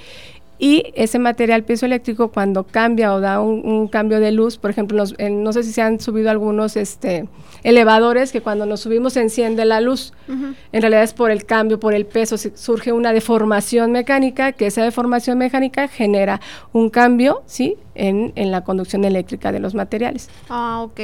y 0.63 0.93
ese 0.95 1.19
material 1.19 1.65
piezoeléctrico 1.65 2.29
cuando 2.29 2.65
cambia 2.65 3.15
o 3.15 3.21
da 3.21 3.41
un, 3.41 3.89
cambio 3.89 4.21
de 4.21 4.31
luz, 4.31 4.59
por 4.59 4.71
ejemplo, 4.71 5.03
no 5.31 5.53
sé 5.55 5.63
si 5.63 5.73
se 5.73 5.81
han 5.81 5.99
subido 5.99 6.31
algunos 6.31 6.77
este, 6.77 7.27
elevadores 7.63 8.31
que 8.31 8.43
cuando 8.43 8.67
nos 8.67 8.81
subimos 8.81 9.15
se 9.15 9.23
enciende 9.23 9.65
la 9.65 9.81
luz. 9.81 10.13
En 10.29 10.83
realidad 10.83 11.03
es 11.03 11.15
por 11.15 11.31
el 11.31 11.47
cambio, 11.47 11.81
por 11.81 11.95
el 11.95 12.05
peso, 12.05 12.37
surge 12.37 12.93
una 12.93 13.15
deformación 13.15 13.91
mecánica, 13.91 14.53
que 14.53 14.67
esa 14.67 14.85
deformación 14.85 15.39
mecánica 15.39 15.89
genera 15.89 16.43
un 16.75 16.91
cambio 16.91 17.43
¿sí? 17.47 17.79
en, 17.95 18.33
en 18.37 18.51
la 18.51 18.63
conducción 18.63 19.05
eléctrica 19.05 19.53
de 19.53 19.61
los 19.61 19.75
materiales. 19.75 20.29
Ah, 20.51 20.83
ok. 20.83 21.01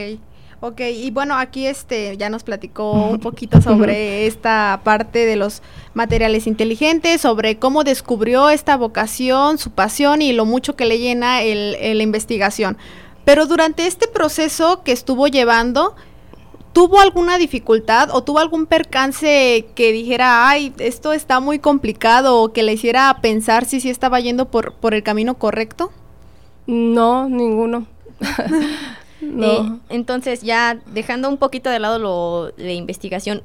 Ok, 0.61 0.81
y 0.81 1.11
bueno, 1.11 1.37
aquí 1.37 1.67
este 1.67 2.17
ya 2.17 2.31
nos 2.31 2.43
platicó 2.43 2.93
un 3.11 3.20
poquito 3.20 3.61
sobre 3.61 4.26
esta 4.26 4.81
parte 4.82 5.26
de 5.26 5.37
los 5.37 5.62
materiales 5.94 6.47
inteligentes, 6.47 7.21
sobre 7.21 7.59
cómo 7.59 7.85
descubrió 7.85 8.49
esta 8.50 8.76
vocación, 8.76 9.59
su 9.59 9.71
pasión 9.71 10.23
y 10.23 10.33
lo 10.33 10.45
mucho 10.45 10.75
que 10.75 10.87
le 10.87 10.99
llena 10.99 11.42
el, 11.42 11.73
la 11.97 12.02
investigación. 12.02 12.78
Pero 13.25 13.47
durante 13.47 13.87
este 13.87 14.09
proceso 14.09 14.83
que 14.83 14.92
estuvo 14.92 15.26
llevando, 15.26 15.95
¿tuvo 16.73 17.00
alguna 17.00 17.38
dificultad 17.38 18.09
o 18.12 18.23
tuvo 18.23 18.38
algún 18.38 18.66
percance 18.66 19.66
que 19.75 19.92
dijera, 19.92 20.49
ay, 20.49 20.73
esto 20.78 21.12
está 21.12 21.40
muy 21.40 21.59
complicado 21.59 22.40
o 22.40 22.52
que 22.52 22.62
le 22.62 22.73
hiciera 22.73 23.19
pensar 23.21 23.64
si 23.66 23.80
sí 23.80 23.90
estaba 23.90 24.21
yendo 24.21 24.49
por, 24.49 24.75
por 24.75 24.95
el 24.95 25.02
camino 25.02 25.35
correcto? 25.35 25.90
No, 26.66 27.28
ninguno. 27.28 27.87
Eh, 29.42 29.78
entonces, 29.88 30.42
ya 30.42 30.78
dejando 30.92 31.28
un 31.28 31.37
poquito 31.37 31.71
de 31.71 31.78
lado 31.78 31.99
lo 31.99 32.52
de 32.56 32.75
investigación, 32.75 33.40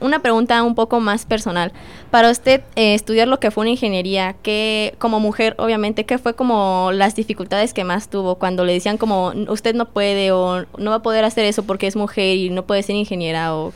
una 0.00 0.22
pregunta 0.22 0.62
un 0.62 0.74
poco 0.74 1.00
más 1.00 1.26
personal. 1.26 1.72
Para 2.10 2.30
usted, 2.30 2.62
eh, 2.76 2.94
estudiar 2.94 3.28
lo 3.28 3.40
que 3.40 3.50
fue 3.50 3.62
una 3.62 3.70
ingeniería, 3.70 4.34
que 4.42 4.94
como 4.98 5.20
mujer, 5.20 5.54
obviamente, 5.58 6.04
¿qué 6.04 6.18
fue 6.18 6.34
como 6.34 6.90
las 6.92 7.14
dificultades 7.14 7.72
que 7.72 7.84
más 7.84 8.08
tuvo 8.08 8.36
cuando 8.36 8.64
le 8.64 8.72
decían 8.72 8.98
como 8.98 9.32
usted 9.48 9.74
no 9.74 9.88
puede 9.88 10.32
o 10.32 10.66
no 10.78 10.90
va 10.90 10.96
a 10.96 11.02
poder 11.02 11.24
hacer 11.24 11.44
eso 11.44 11.62
porque 11.64 11.86
es 11.86 11.96
mujer 11.96 12.36
y 12.36 12.50
no 12.50 12.64
puede 12.64 12.82
ser 12.82 12.96
ingeniera 12.96 13.54
o 13.54 13.72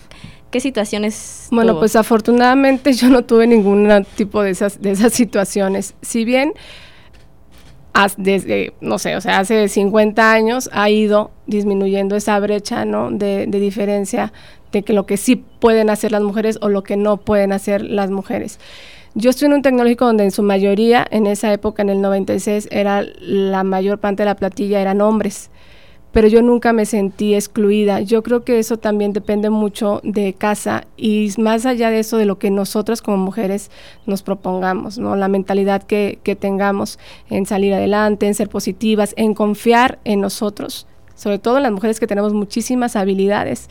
qué 0.50 0.60
situaciones? 0.60 1.48
Bueno, 1.50 1.78
pues 1.78 1.96
afortunadamente 1.96 2.92
yo 2.94 3.08
no 3.08 3.24
tuve 3.24 3.46
ningún 3.46 4.06
tipo 4.16 4.42
de 4.42 4.50
esas, 4.50 4.80
de 4.80 4.92
esas 4.92 5.12
situaciones. 5.12 5.94
Si 6.02 6.24
bien 6.24 6.54
desde, 8.16 8.72
no 8.80 8.98
sé, 8.98 9.16
o 9.16 9.20
sea, 9.20 9.38
hace 9.38 9.68
50 9.68 10.32
años 10.32 10.68
ha 10.72 10.90
ido 10.90 11.30
disminuyendo 11.46 12.16
esa 12.16 12.38
brecha, 12.40 12.84
¿no? 12.84 13.10
De, 13.10 13.46
de, 13.46 13.60
diferencia 13.60 14.32
de 14.72 14.82
que 14.82 14.92
lo 14.92 15.06
que 15.06 15.16
sí 15.16 15.36
pueden 15.36 15.90
hacer 15.90 16.10
las 16.10 16.22
mujeres 16.22 16.58
o 16.60 16.68
lo 16.68 16.82
que 16.82 16.96
no 16.96 17.18
pueden 17.18 17.52
hacer 17.52 17.82
las 17.82 18.10
mujeres. 18.10 18.58
Yo 19.14 19.30
estoy 19.30 19.46
en 19.46 19.54
un 19.54 19.62
tecnológico 19.62 20.06
donde 20.06 20.24
en 20.24 20.32
su 20.32 20.42
mayoría, 20.42 21.06
en 21.08 21.28
esa 21.28 21.52
época, 21.52 21.82
en 21.82 21.90
el 21.90 22.00
96, 22.00 22.68
era 22.72 23.04
la 23.20 23.62
mayor 23.62 24.00
parte 24.00 24.22
de 24.22 24.26
la 24.26 24.34
platilla 24.34 24.80
eran 24.80 25.00
hombres 25.00 25.50
pero 26.14 26.28
yo 26.28 26.40
nunca 26.40 26.72
me 26.72 26.86
sentí 26.86 27.34
excluida. 27.34 28.00
Yo 28.00 28.22
creo 28.22 28.44
que 28.44 28.60
eso 28.60 28.78
también 28.78 29.12
depende 29.12 29.50
mucho 29.50 30.00
de 30.04 30.32
casa 30.32 30.86
y 30.96 31.30
más 31.38 31.66
allá 31.66 31.90
de 31.90 31.98
eso, 31.98 32.16
de 32.16 32.24
lo 32.24 32.38
que 32.38 32.50
nosotras 32.50 33.02
como 33.02 33.16
mujeres 33.16 33.70
nos 34.06 34.22
propongamos, 34.22 34.96
¿no? 34.96 35.16
La 35.16 35.26
mentalidad 35.26 35.82
que, 35.82 36.20
que 36.22 36.36
tengamos 36.36 37.00
en 37.28 37.46
salir 37.46 37.74
adelante, 37.74 38.28
en 38.28 38.34
ser 38.34 38.48
positivas, 38.48 39.12
en 39.16 39.34
confiar 39.34 39.98
en 40.04 40.20
nosotros 40.20 40.86
sobre 41.16 41.38
todo 41.38 41.60
las 41.60 41.70
mujeres 41.70 42.00
que 42.00 42.08
tenemos 42.08 42.34
muchísimas 42.34 42.96
habilidades. 42.96 43.68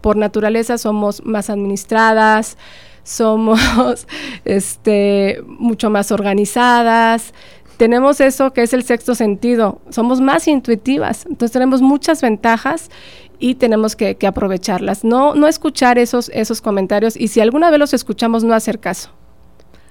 Por 0.00 0.16
naturaleza 0.16 0.78
somos 0.78 1.24
más 1.24 1.50
administradas, 1.50 2.56
somos 3.02 4.06
este, 4.44 5.42
mucho 5.46 5.90
más 5.90 6.12
organizadas, 6.12 7.34
tenemos 7.76 8.20
eso 8.20 8.52
que 8.52 8.62
es 8.62 8.72
el 8.72 8.84
sexto 8.84 9.14
sentido, 9.14 9.80
somos 9.90 10.20
más 10.20 10.48
intuitivas, 10.48 11.26
entonces 11.26 11.52
tenemos 11.52 11.82
muchas 11.82 12.22
ventajas 12.22 12.90
y 13.38 13.56
tenemos 13.56 13.96
que, 13.96 14.16
que, 14.16 14.26
aprovecharlas. 14.26 15.04
No, 15.04 15.34
no 15.34 15.46
escuchar 15.46 15.98
esos, 15.98 16.30
esos 16.34 16.60
comentarios 16.60 17.16
y 17.16 17.28
si 17.28 17.40
alguna 17.40 17.70
vez 17.70 17.78
los 17.78 17.94
escuchamos, 17.94 18.44
no 18.44 18.54
hacer 18.54 18.78
caso. 18.78 19.10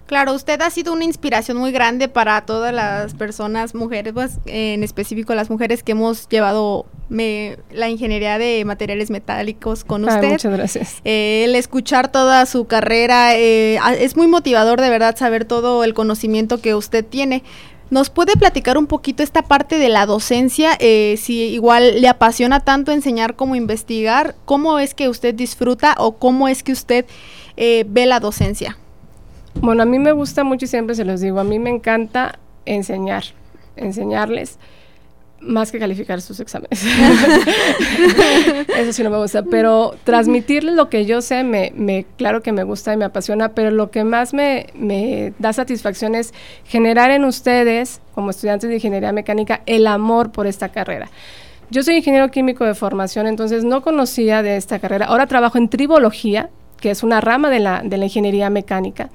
Claro, 0.06 0.34
usted 0.34 0.62
ha 0.62 0.70
sido 0.70 0.92
una 0.92 1.06
inspiración 1.06 1.58
muy 1.58 1.72
grande 1.72 2.10
para 2.10 2.42
todas 2.42 2.74
las 2.74 3.14
personas, 3.14 3.74
mujeres, 3.74 4.12
pues, 4.14 4.38
en 4.46 4.84
específico 4.84 5.34
las 5.34 5.50
mujeres 5.50 5.82
que 5.82 5.94
hemos 5.94 6.28
llevado 6.28 6.86
me, 7.08 7.58
la 7.72 7.90
ingeniería 7.90 8.38
de 8.38 8.66
materiales 8.66 9.10
metálicos 9.10 9.86
con 9.86 10.04
usted. 10.04 10.30
muchas 10.30 10.54
gracias. 10.54 11.02
Eh, 11.06 11.46
el 11.46 11.56
escuchar 11.56 12.12
toda 12.12 12.46
su 12.46 12.66
carrera 12.66 13.36
eh, 13.38 13.80
es 13.98 14.18
muy 14.18 14.28
motivador 14.28 14.82
de 14.82 14.90
verdad 14.90 15.16
saber 15.16 15.46
todo 15.46 15.84
el 15.86 15.94
conocimiento 15.94 16.60
que 16.60 16.76
usted 16.76 17.06
tiene. 17.06 17.42
¿Nos 17.90 18.10
puede 18.10 18.34
platicar 18.34 18.78
un 18.78 18.88
poquito 18.88 19.24
esta 19.24 19.44
parte 19.44 19.78
de 19.78 19.90
la 19.90 20.06
docencia? 20.06 20.72
Eh, 20.80 21.16
si 21.18 21.42
igual 21.44 22.02
le 22.02 22.08
apasiona 22.08 22.60
tanto 22.60 22.92
enseñar 22.92 23.36
como 23.36 23.56
investigar, 23.56 24.36
¿cómo 24.46 24.80
es 24.80 24.94
que 24.94 25.10
usted 25.10 25.36
disfruta 25.36 25.96
o 25.98 26.18
cómo 26.18 26.48
es 26.48 26.64
que 26.64 26.72
usted 26.72 27.06
ve 27.56 28.06
la 28.08 28.20
docencia? 28.20 28.78
Bueno, 29.62 29.84
a 29.84 29.86
mí 29.86 30.00
me 30.00 30.12
gusta 30.12 30.44
mucho 30.44 30.66
y 30.66 30.68
siempre 30.68 30.96
se 30.96 31.06
los 31.06 31.22
digo, 31.22 31.40
a 31.40 31.44
mí 31.44 31.60
me 31.60 31.70
encanta 31.70 32.40
enseñar, 32.66 33.24
enseñarles 33.76 34.58
más 35.44 35.72
que 35.72 35.80
calificar 35.80 36.22
sus 36.22 36.40
exámenes. 36.40 36.84
Eso 38.78 38.94
sí 38.94 39.04
no 39.04 39.10
me 39.10 39.18
gusta, 39.18 39.44
pero 39.44 39.96
transmitirles 40.04 40.76
lo 40.76 40.90
que 40.90 41.06
yo 41.06 41.22
sé, 41.22 41.44
me, 41.44 41.72
me, 41.76 42.06
claro 42.18 42.42
que 42.42 42.52
me 42.52 42.64
gusta 42.64 42.94
y 42.94 42.98
me 42.98 43.06
apasiona, 43.06 43.50
pero 43.50 43.72
lo 43.72 43.92
que 43.92 44.04
más 44.04 44.34
me, 44.34 44.68
me 44.74 45.34
da 45.40 45.54
satisfacción 45.54 46.16
es 46.16 46.34
generar 46.66 47.12
en 47.12 47.26
ustedes, 47.26 48.02
como 48.14 48.30
estudiantes 48.30 48.70
de 48.70 48.76
ingeniería 48.76 49.12
mecánica, 49.12 49.62
el 49.66 49.88
amor 49.88 50.32
por 50.32 50.48
esta 50.48 50.70
carrera. 50.70 51.10
Yo 51.70 51.84
soy 51.84 51.96
ingeniero 51.96 52.30
químico 52.30 52.66
de 52.66 52.76
formación, 52.76 53.28
entonces 53.28 53.64
no 53.64 53.82
conocía 53.82 54.44
de 54.44 54.58
esta 54.58 54.80
carrera. 54.80 55.08
Ahora 55.08 55.28
trabajo 55.28 55.58
en 55.58 55.70
tribología, 55.70 56.50
que 56.80 56.92
es 56.92 57.04
una 57.04 57.22
rama 57.22 57.50
de 57.50 57.60
la, 57.60 57.82
de 57.84 57.98
la 57.98 58.06
ingeniería 58.06 58.50
mecánica 58.50 59.10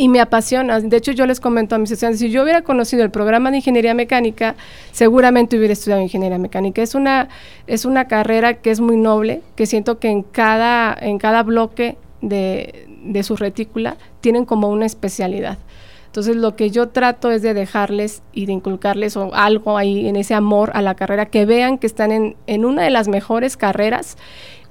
y 0.00 0.08
me 0.08 0.22
apasiona. 0.22 0.80
De 0.80 0.96
hecho, 0.96 1.12
yo 1.12 1.26
les 1.26 1.40
comento 1.40 1.74
a 1.74 1.78
mis 1.78 1.90
estudiantes, 1.90 2.20
si 2.20 2.30
yo 2.30 2.42
hubiera 2.42 2.62
conocido 2.62 3.02
el 3.02 3.10
programa 3.10 3.50
de 3.50 3.58
ingeniería 3.58 3.92
mecánica, 3.92 4.56
seguramente 4.92 5.58
hubiera 5.58 5.74
estudiado 5.74 6.00
ingeniería 6.00 6.38
mecánica. 6.38 6.80
Es 6.80 6.94
una, 6.94 7.28
es 7.66 7.84
una 7.84 8.08
carrera 8.08 8.54
que 8.54 8.70
es 8.70 8.80
muy 8.80 8.96
noble, 8.96 9.42
que 9.56 9.66
siento 9.66 9.98
que 9.98 10.08
en 10.08 10.22
cada, 10.22 10.96
en 10.98 11.18
cada 11.18 11.42
bloque 11.42 11.98
de, 12.22 12.88
de 13.04 13.22
su 13.22 13.36
retícula 13.36 13.98
tienen 14.22 14.46
como 14.46 14.70
una 14.70 14.86
especialidad. 14.86 15.58
Entonces 16.06 16.34
lo 16.34 16.56
que 16.56 16.70
yo 16.70 16.88
trato 16.88 17.30
es 17.30 17.42
de 17.42 17.52
dejarles 17.52 18.22
y 18.32 18.46
de 18.46 18.52
inculcarles 18.52 19.18
o 19.18 19.34
algo 19.34 19.76
ahí 19.76 20.08
en 20.08 20.16
ese 20.16 20.32
amor 20.32 20.70
a 20.72 20.80
la 20.80 20.94
carrera, 20.94 21.26
que 21.26 21.44
vean 21.44 21.76
que 21.76 21.86
están 21.86 22.10
en, 22.10 22.36
en 22.46 22.64
una 22.64 22.84
de 22.84 22.90
las 22.90 23.08
mejores 23.08 23.58
carreras 23.58 24.16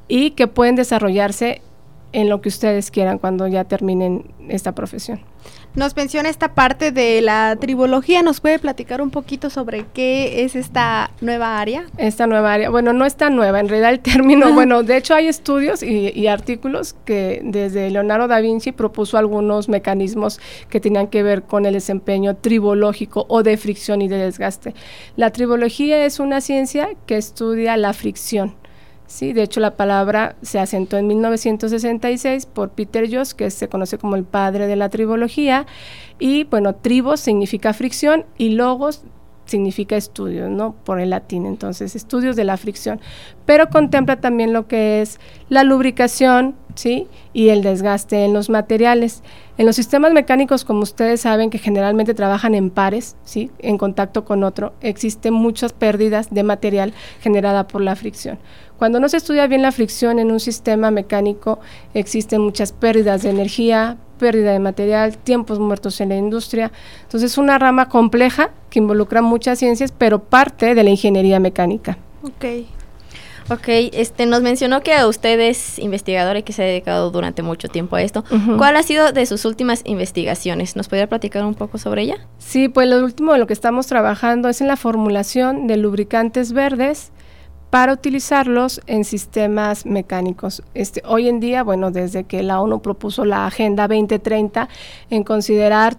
y 0.08 0.32
que 0.32 0.48
pueden 0.48 0.76
desarrollarse 0.76 1.62
en 2.12 2.30
lo 2.30 2.42
que 2.42 2.50
ustedes 2.50 2.92
quieran 2.92 3.20
cuando 3.20 3.48
ya 3.48 3.64
terminen 3.64 4.32
esta 4.48 4.74
profesión. 4.74 5.22
Nos 5.76 5.96
menciona 5.96 6.30
esta 6.30 6.56
parte 6.56 6.92
de 6.92 7.22
la 7.22 7.56
tribología, 7.60 8.24
¿nos 8.24 8.42
puede 8.42 8.58
platicar 8.58 9.02
un 9.02 9.12
poquito 9.12 9.52
sobre 9.52 9.86
qué 9.94 10.44
es 10.44 10.56
esta 10.56 11.12
nueva 11.22 11.60
área? 11.60 11.86
Esta 11.98 12.26
nueva 12.26 12.54
área, 12.54 12.72
bueno, 12.72 12.92
no 12.92 13.06
es 13.06 13.16
tan 13.16 13.36
nueva, 13.36 13.60
en 13.60 13.70
realidad 13.70 13.92
el 13.92 14.00
término, 14.00 14.52
bueno, 14.54 14.82
de 14.82 14.98
hecho 14.98 15.14
hay 15.14 15.28
estudios 15.28 15.84
y, 15.84 16.10
y, 16.10 16.28
artículos 16.28 16.96
que 17.06 17.42
desde 17.44 17.92
Leonardo 17.92 18.28
da 18.28 18.40
Vinci 18.40 18.72
propuso 18.72 19.20
algunos 19.20 19.70
mecanismos 19.70 20.40
que 20.70 20.80
tenían 20.80 21.08
que 21.08 21.22
ver 21.22 21.44
con 21.44 21.68
el 21.68 21.74
desempeño 21.74 22.36
tribológico 22.36 23.28
o 23.30 23.44
de 23.44 23.56
fricción 23.56 24.02
y 24.02 24.08
de 24.08 24.18
desgaste. 24.18 24.74
La 25.16 25.30
tribología 25.30 26.04
es 26.04 26.20
una 26.20 26.42
ciencia 26.42 26.90
que 27.06 27.18
estudia 27.18 27.78
la 27.78 27.94
fricción 27.94 28.56
Sí, 29.10 29.34
de 29.34 29.42
hecho 29.42 29.60
la 29.60 29.76
palabra 29.76 30.36
se 30.44 30.60
asentó 30.60 30.96
en 30.96 31.08
1966 31.08 32.46
por 32.46 32.70
Peter 32.70 33.10
Jost, 33.12 33.34
que 33.34 33.50
se 33.50 33.68
conoce 33.68 33.98
como 33.98 34.16
el 34.16 34.24
padre 34.24 34.68
de 34.68 34.76
la 34.76 34.90
tribología, 34.90 35.66
y 36.20 36.44
bueno, 36.44 36.76
tribos 36.76 37.20
significa 37.20 37.74
fricción 37.74 38.28
y 38.38 38.50
logos 38.50 39.02
significa 39.50 39.98
estudios, 39.98 40.50
¿no? 40.50 40.74
Por 40.86 41.00
el 41.00 41.10
latín, 41.10 41.46
entonces, 41.46 41.96
estudios 41.96 42.36
de 42.36 42.44
la 42.44 42.58
fricción, 42.58 43.02
pero 43.46 43.70
contempla 43.70 44.22
también 44.22 44.54
lo 44.54 44.68
que 44.68 45.02
es 45.02 45.20
la 45.50 45.64
lubricación, 45.64 46.56
¿sí? 46.76 47.08
Y 47.34 47.50
el 47.50 47.62
desgaste 47.62 48.24
en 48.24 48.34
los 48.34 48.50
materiales. 48.50 49.24
En 49.58 49.66
los 49.66 49.76
sistemas 49.76 50.14
mecánicos, 50.14 50.64
como 50.64 50.82
ustedes 50.82 51.22
saben, 51.22 51.50
que 51.50 51.58
generalmente 51.58 52.14
trabajan 52.14 52.56
en 52.56 52.70
pares, 52.70 53.18
¿sí? 53.24 53.52
En 53.60 53.78
contacto 53.78 54.24
con 54.24 54.44
otro, 54.44 54.74
existen 54.80 55.34
muchas 55.34 55.74
pérdidas 55.74 56.30
de 56.30 56.44
material 56.44 56.94
generada 57.20 57.68
por 57.68 57.82
la 57.82 57.96
fricción. 57.96 58.40
Cuando 58.78 59.02
no 59.02 59.10
se 59.10 59.18
estudia 59.18 59.48
bien 59.48 59.62
la 59.62 59.74
fricción 59.74 60.20
en 60.20 60.32
un 60.32 60.40
sistema 60.40 60.92
mecánico, 60.92 61.60
existen 61.94 62.40
muchas 62.40 62.72
pérdidas 62.72 63.24
de 63.24 63.32
energía, 63.32 63.98
pérdida 64.20 64.52
de 64.52 64.60
material, 64.60 65.18
tiempos 65.18 65.58
muertos 65.58 66.00
en 66.02 66.10
la 66.10 66.18
industria. 66.18 66.72
Entonces 67.02 67.32
es 67.32 67.38
una 67.40 67.58
rama 67.58 67.90
compleja 67.90 68.52
que 68.70 68.78
involucra 68.78 69.24
muchas 69.24 69.58
ciencias, 69.58 69.92
pero 69.92 70.20
parte 70.20 70.76
de 70.76 70.84
la 70.84 70.92
ingeniería 70.92 71.40
mecánica. 71.40 71.98
Ok. 72.22 72.46
Ok, 73.52 73.68
este, 73.94 74.28
nos 74.28 74.44
mencionó 74.44 74.82
que 74.82 75.04
usted 75.06 75.40
es 75.40 75.80
investigador 75.80 76.38
y 76.38 76.44
que 76.44 76.54
se 76.54 76.62
ha 76.62 76.66
dedicado 76.68 77.10
durante 77.10 77.42
mucho 77.42 77.68
tiempo 77.68 77.96
a 77.96 78.04
esto. 78.04 78.24
¿Cuál 78.58 78.76
ha 78.76 78.84
sido 78.84 79.12
de 79.12 79.26
sus 79.26 79.44
últimas 79.44 79.82
investigaciones? 79.86 80.76
¿Nos 80.76 80.88
podría 80.88 81.08
platicar 81.08 81.44
un 81.44 81.56
poco 81.56 81.80
sobre 81.80 82.04
ella? 82.04 82.18
Sí, 82.38 82.70
pues 82.70 82.88
lo 82.88 83.04
último 83.04 83.34
de 83.34 83.40
lo 83.40 83.48
que 83.48 83.54
estamos 83.54 83.88
trabajando 83.88 84.50
es 84.50 84.62
en 84.62 84.68
la 84.68 84.76
formulación 84.76 85.66
de 85.66 85.78
lubricantes 85.78 86.54
verdes 86.54 87.12
para 87.70 87.94
utilizarlos 87.94 88.82
en 88.88 89.04
sistemas 89.06 89.86
mecánicos. 89.86 90.64
Este, 90.74 91.02
hoy 91.06 91.30
en 91.30 91.40
día, 91.40 91.64
bueno, 91.64 91.92
desde 91.92 92.24
que 92.24 92.42
la 92.44 92.62
ONU 92.62 92.82
propuso 92.82 93.26
la 93.26 93.46
Agenda 93.46 93.88
2030 93.88 94.70
en 95.10 95.24
considerar 95.24 95.98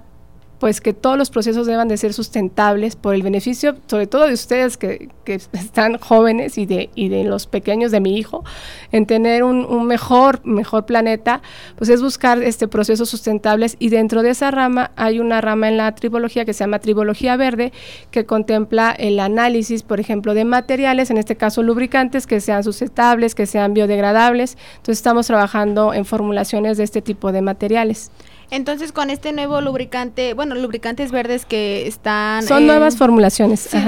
pues 0.61 0.83
que 0.83 0.93
todos 0.93 1.17
los 1.17 1.31
procesos 1.31 1.67
deban 1.67 1.89
de 1.89 1.97
ser 1.97 2.13
sustentables 2.13 2.95
por 2.95 3.15
el 3.15 3.23
beneficio, 3.23 3.77
sobre 3.87 4.07
todo 4.07 4.27
de 4.27 4.35
ustedes 4.35 4.77
que, 4.77 5.09
están 5.53 5.99
jóvenes 5.99 6.59
y 6.59 6.67
de, 6.67 6.91
y 6.95 7.09
de 7.09 7.25
los 7.25 7.47
pequeños 7.47 7.93
de 7.93 8.01
mi 8.01 8.19
hijo, 8.19 8.45
en 8.93 9.07
tener 9.07 9.43
un, 9.43 9.65
un, 9.65 9.87
mejor, 9.87 10.45
mejor 10.45 10.87
planeta, 10.87 11.41
pues 11.77 11.89
es 11.89 12.03
buscar 12.03 12.43
este 12.43 12.67
procesos 12.69 13.09
sustentables 13.09 13.77
y 13.79 13.91
dentro 13.91 14.23
de 14.23 14.31
esa 14.31 14.51
rama 14.51 14.91
hay 14.97 15.21
una 15.21 15.41
rama 15.41 15.69
en 15.69 15.77
la 15.77 15.95
tribología 15.95 16.45
que 16.45 16.53
se 16.53 16.65
llama 16.65 16.81
tribología 16.81 17.37
verde, 17.37 17.73
que 18.11 18.27
contempla 18.27 18.91
el 18.91 19.21
análisis, 19.21 19.83
por 19.83 20.01
ejemplo, 20.01 20.35
de 20.35 20.45
materiales, 20.45 21.11
en 21.11 21.17
este 21.17 21.37
caso 21.37 21.63
lubricantes, 21.63 22.27
que 22.27 22.41
sean 22.41 22.65
sustentables, 22.65 23.35
que 23.35 23.47
sean 23.47 23.73
biodegradables. 23.73 24.59
Entonces 24.73 24.99
estamos 24.99 25.27
trabajando 25.27 25.95
en 25.95 26.05
formulaciones 26.05 26.77
de 26.77 26.85
este 26.85 27.01
tipo 27.01 27.33
de 27.33 27.41
materiales. 27.41 28.11
Entonces, 28.51 28.93
con 28.93 29.11
este 29.11 29.33
nuevo 29.33 29.61
lubricante, 29.61 30.35
bueno, 30.35 30.55
lubricantes 30.55 31.13
verdes 31.13 31.47
que 31.47 31.87
están... 31.87 32.43
Son 32.45 32.67
nuevas 32.67 32.97
formulaciones. 32.97 33.61
Sí. 33.61 33.79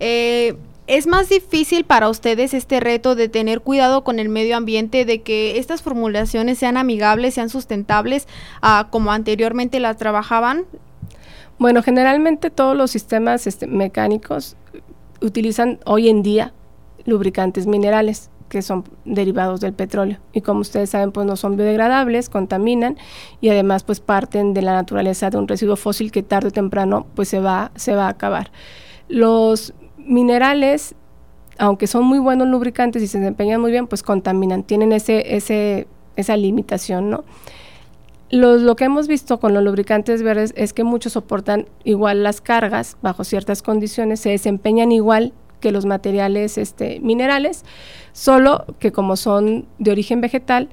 Eh, 0.00 0.56
¿Es 0.86 1.06
más 1.06 1.28
difícil 1.28 1.84
para 1.84 2.08
ustedes 2.08 2.54
este 2.54 2.80
reto 2.80 3.14
de 3.14 3.28
tener 3.28 3.60
cuidado 3.60 4.02
con 4.02 4.18
el 4.18 4.28
medio 4.28 4.56
ambiente, 4.56 5.04
de 5.04 5.22
que 5.22 5.58
estas 5.58 5.80
formulaciones 5.80 6.58
sean 6.58 6.76
amigables, 6.76 7.34
sean 7.34 7.48
sustentables, 7.48 8.26
uh, 8.62 8.90
como 8.90 9.12
anteriormente 9.12 9.78
las 9.78 9.96
trabajaban? 9.96 10.64
Bueno, 11.58 11.82
generalmente 11.82 12.50
todos 12.50 12.76
los 12.76 12.90
sistemas 12.90 13.46
este, 13.46 13.68
mecánicos 13.68 14.56
utilizan 15.20 15.78
hoy 15.86 16.08
en 16.08 16.22
día 16.22 16.52
lubricantes 17.04 17.66
minerales 17.66 18.30
que 18.52 18.60
son 18.60 18.84
derivados 19.06 19.62
del 19.62 19.72
petróleo. 19.72 20.18
Y 20.34 20.42
como 20.42 20.60
ustedes 20.60 20.90
saben, 20.90 21.10
pues 21.10 21.26
no 21.26 21.36
son 21.36 21.56
biodegradables, 21.56 22.28
contaminan 22.28 22.98
y 23.40 23.48
además 23.48 23.82
pues 23.82 24.00
parten 24.00 24.52
de 24.52 24.60
la 24.60 24.74
naturaleza 24.74 25.30
de 25.30 25.38
un 25.38 25.48
residuo 25.48 25.76
fósil 25.76 26.12
que 26.12 26.22
tarde 26.22 26.48
o 26.48 26.50
temprano 26.50 27.06
pues 27.14 27.30
se 27.30 27.40
va, 27.40 27.72
se 27.76 27.94
va 27.94 28.08
a 28.08 28.10
acabar. 28.10 28.52
Los 29.08 29.72
minerales, 29.96 30.94
aunque 31.56 31.86
son 31.86 32.04
muy 32.04 32.18
buenos 32.18 32.46
lubricantes 32.46 33.02
y 33.02 33.06
se 33.06 33.20
desempeñan 33.20 33.58
muy 33.58 33.70
bien, 33.70 33.86
pues 33.86 34.02
contaminan, 34.02 34.64
tienen 34.64 34.92
ese, 34.92 35.34
ese, 35.34 35.86
esa 36.16 36.36
limitación, 36.36 37.08
¿no? 37.08 37.24
Lo, 38.28 38.56
lo, 38.56 38.76
que 38.76 38.84
hemos 38.84 39.08
visto 39.08 39.40
con 39.40 39.54
los 39.54 39.64
lubricantes 39.64 40.22
verdes 40.22 40.52
es 40.58 40.74
que 40.74 40.84
muchos 40.84 41.14
soportan 41.14 41.68
igual 41.84 42.22
las 42.22 42.42
cargas 42.42 42.98
bajo 43.00 43.24
ciertas 43.24 43.62
condiciones, 43.62 44.20
se 44.20 44.28
desempeñan 44.28 44.92
igual 44.92 45.32
que 45.62 45.72
los 45.72 45.86
materiales 45.86 46.58
este, 46.58 47.00
minerales, 47.00 47.64
solo 48.12 48.66
que 48.78 48.92
como 48.92 49.16
son 49.16 49.66
de 49.78 49.92
origen 49.92 50.20
vegetal, 50.20 50.68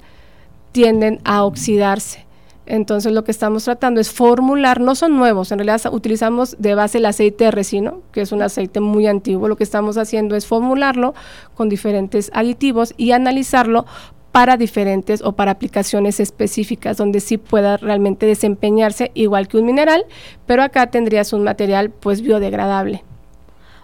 tienden 0.72 1.20
a 1.24 1.44
oxidarse. 1.44 2.26
Entonces 2.66 3.12
lo 3.12 3.24
que 3.24 3.30
estamos 3.30 3.64
tratando 3.64 4.00
es 4.00 4.10
formular, 4.10 4.80
no 4.80 4.94
son 4.94 5.16
nuevos, 5.16 5.50
en 5.50 5.58
realidad 5.58 5.92
utilizamos 5.92 6.56
de 6.58 6.74
base 6.74 6.98
el 6.98 7.06
aceite 7.06 7.44
de 7.44 7.50
resino, 7.50 8.02
que 8.12 8.20
es 8.20 8.32
un 8.32 8.42
aceite 8.42 8.80
muy 8.80 9.06
antiguo. 9.06 9.48
Lo 9.48 9.56
que 9.56 9.64
estamos 9.64 9.96
haciendo 9.96 10.36
es 10.36 10.46
formularlo 10.46 11.14
con 11.54 11.68
diferentes 11.68 12.30
aditivos 12.34 12.94
y 12.96 13.12
analizarlo 13.12 13.86
para 14.30 14.56
diferentes 14.56 15.22
o 15.22 15.32
para 15.32 15.52
aplicaciones 15.52 16.20
específicas 16.20 16.96
donde 16.96 17.18
sí 17.20 17.38
pueda 17.38 17.76
realmente 17.76 18.26
desempeñarse 18.26 19.10
igual 19.14 19.48
que 19.48 19.56
un 19.56 19.66
mineral, 19.66 20.04
pero 20.46 20.62
acá 20.62 20.88
tendrías 20.88 21.32
un 21.32 21.42
material 21.42 21.90
pues 21.90 22.22
biodegradable. 22.22 23.02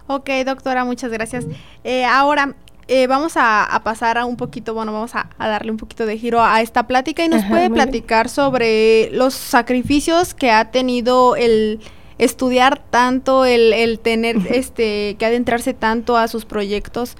Ok, 0.07 0.31
doctora, 0.45 0.85
muchas 0.85 1.11
gracias. 1.11 1.47
Eh, 1.85 2.05
ahora, 2.05 2.55
eh, 2.89 3.09
vamos 3.09 3.33
a, 3.37 3.81
pasar 3.83 4.17
a 4.17 4.25
un 4.25 4.37
poquito, 4.37 4.73
bueno, 4.73 4.93
vamos 4.93 5.15
a, 5.15 5.29
darle 5.39 5.73
un 5.73 5.77
poquito 5.77 6.07
de 6.07 6.17
giro 6.19 6.43
a 6.43 6.61
esta 6.61 6.87
plática 6.87 7.25
y 7.25 7.29
nos 7.29 7.45
puede 7.45 7.69
platicar 7.69 8.29
sobre 8.29 9.11
los 9.11 9.35
sacrificios 9.35 10.35
que 10.35 10.53
ha 10.53 10.71
tenido 10.71 11.35
el 11.35 11.81
estudiar 12.19 12.81
tanto, 12.91 13.45
el, 13.45 13.99
tener 13.99 14.37
este, 14.51 15.17
que 15.19 15.27
adentrarse 15.27 15.75
tanto 15.75 16.17
a 16.17 16.29
sus 16.29 16.45
proyectos. 16.45 17.17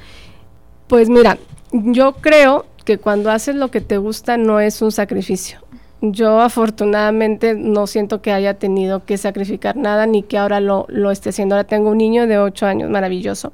Pues 0.87 1.09
mira, 1.09 1.39
yo 1.73 2.13
creo 2.15 2.67
que 2.85 2.99
cuando 2.99 3.33
haces 3.33 3.57
lo 3.57 3.73
que 3.73 3.81
te 3.81 3.99
gusta 3.99 4.37
no 4.37 4.61
es 4.61 4.81
un 4.83 4.93
sacrificio. 4.93 5.59
Yo 6.03 6.41
afortunadamente 6.41 7.55
no 7.55 7.87
siento 7.87 8.21
que 8.21 8.33
haya 8.33 8.55
tenido 8.55 9.05
que 9.05 9.17
sacrificar 9.17 9.77
nada 9.77 10.07
ni 10.07 10.23
que 10.23 10.39
ahora 10.39 10.61
lo, 10.61 10.87
lo 10.89 11.11
esté 11.11 11.31
haciendo. 11.31 11.55
Ahora 11.55 11.67
tengo 11.67 11.91
un 11.91 11.99
niño 11.99 12.27
de 12.27 12.39
8 12.39 12.67
años, 12.67 12.91
maravilloso, 12.91 13.53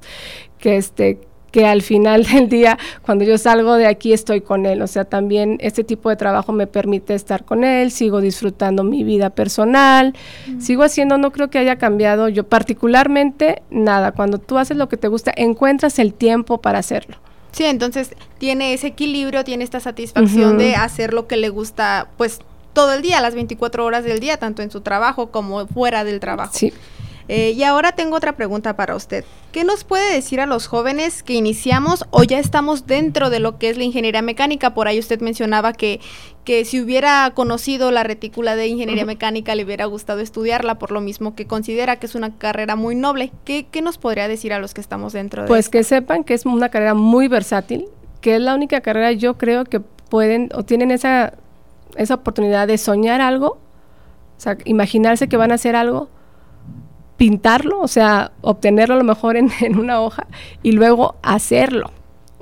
que 0.59 0.77
este 0.77 1.21
que 1.53 1.67
al 1.67 1.83
final 1.83 2.25
del 2.33 2.49
día, 2.49 2.79
cuando 3.03 3.25
yo 3.25 3.39
salgo 3.39 3.75
de 3.75 3.87
aquí, 3.87 4.13
estoy 4.13 4.41
con 4.41 4.67
él. 4.67 4.83
O 4.83 4.89
sea, 4.89 5.05
también 5.05 5.59
este 5.61 5.85
tipo 5.85 6.09
de 6.09 6.17
trabajo 6.17 6.53
me 6.53 6.67
permite 6.67 7.15
estar 7.15 7.45
con 7.45 7.63
él, 7.63 7.93
sigo 7.93 8.21
disfrutando 8.21 8.83
mi 8.83 9.05
vida 9.05 9.31
personal, 9.31 10.15
sigo 10.59 10.83
haciendo, 10.83 11.19
no 11.19 11.31
creo 11.31 11.51
que 11.51 11.59
haya 11.59 11.77
cambiado 11.77 12.29
yo 12.29 12.49
particularmente 12.49 13.63
nada. 13.71 14.13
Cuando 14.13 14.39
tú 14.39 14.59
haces 14.59 14.77
lo 14.77 14.89
que 14.89 14.97
te 14.97 15.09
gusta, 15.09 15.33
encuentras 15.37 15.99
el 16.01 16.15
tiempo 16.15 16.61
para 16.61 16.79
hacerlo. 16.79 17.22
Sí, 17.53 17.65
entonces 17.65 18.15
tiene 18.39 18.73
ese 18.73 18.89
equilibrio, 18.89 19.45
tiene 19.45 19.63
esta 19.63 19.79
satisfacción 19.79 20.59
de 20.59 20.75
hacer 20.75 21.13
lo 21.13 21.27
que 21.27 21.37
le 21.37 21.51
gusta, 21.51 22.09
pues 22.17 22.41
todo 22.73 22.95
el 22.95 23.03
día, 23.03 23.21
las 23.21 23.35
24 23.35 23.85
horas 23.85 24.05
del 24.05 24.21
día, 24.21 24.39
tanto 24.39 24.63
en 24.63 24.71
su 24.71 24.81
trabajo 24.81 25.31
como 25.31 25.67
fuera 25.67 26.05
del 26.05 26.19
trabajo. 26.19 26.53
Sí. 26.55 26.73
Eh, 27.29 27.53
y 27.57 27.63
ahora 27.63 27.93
tengo 27.93 28.17
otra 28.17 28.37
pregunta 28.37 28.77
para 28.77 28.97
usted. 28.97 29.25
¿Qué 29.53 29.65
nos 29.65 29.85
puede 29.85 30.15
decir 30.15 30.41
a 30.41 30.47
los 30.47 30.67
jóvenes 30.67 31.23
que 31.23 31.35
iniciamos 31.35 32.07
o 32.11 32.23
ya 32.23 32.39
estamos 32.39 32.87
dentro 32.87 33.29
de 33.31 33.39
lo 33.39 33.59
que 33.59 33.69
es 33.69 33.77
la 33.77 33.85
ingeniería 33.85 34.23
mecánica? 34.23 34.75
Por 34.75 34.89
ahí 34.89 34.99
usted 34.99 35.21
mencionaba 35.21 35.73
que, 35.73 36.01
que 36.45 36.65
si 36.65 36.81
hubiera 36.81 37.31
conocido 37.35 37.91
la 37.91 38.03
retícula 38.03 38.57
de 38.57 38.67
ingeniería 38.67 39.05
mecánica 39.05 39.55
le 39.55 39.65
hubiera 39.65 39.85
gustado 39.85 40.21
estudiarla, 40.21 40.79
por 40.79 40.91
lo 40.91 41.01
mismo 41.01 41.35
que 41.35 41.47
considera 41.47 41.97
que 41.97 42.07
es 42.07 42.15
una 42.15 42.37
carrera 42.39 42.77
muy 42.77 42.95
noble. 42.95 43.31
¿Qué, 43.45 43.67
qué 43.71 43.83
nos 43.83 43.99
podría 43.99 44.27
decir 44.27 44.53
a 44.53 44.59
los 44.59 44.75
que 44.75 44.81
estamos 44.81 45.13
dentro 45.13 45.43
de 45.43 45.49
Pues 45.49 45.69
que 45.69 45.85
sepan 45.85 46.25
que 46.25 46.35
es 46.35 46.47
una 46.47 46.71
carrera 46.71 46.95
muy 46.95 47.29
versátil, 47.29 47.87
que 48.21 48.37
es 48.37 48.41
la 48.41 48.55
única 48.55 48.81
carrera 48.81 49.13
yo 49.13 49.37
creo 49.37 49.65
que 49.65 49.81
pueden 49.81 50.51
o 50.55 50.63
tienen 50.63 50.91
esa, 50.91 51.35
esa 51.97 52.15
oportunidad 52.15 52.67
de 52.67 52.79
soñar 52.79 53.21
algo, 53.21 53.59
o 54.37 54.41
sea, 54.41 54.57
imaginarse 54.65 55.29
que 55.29 55.37
van 55.37 55.53
a 55.53 55.57
hacer 55.57 55.77
algo 55.77 56.09
pintarlo, 57.23 57.81
o 57.81 57.87
sea, 57.87 58.33
obtenerlo 58.41 58.97
a 58.97 58.99
lo 58.99 59.05
mejor 59.05 59.37
en, 59.61 59.79
una 59.79 60.01
hoja 60.01 60.27
y 60.65 60.73
luego 60.73 61.15
hacerlo. 61.23 61.93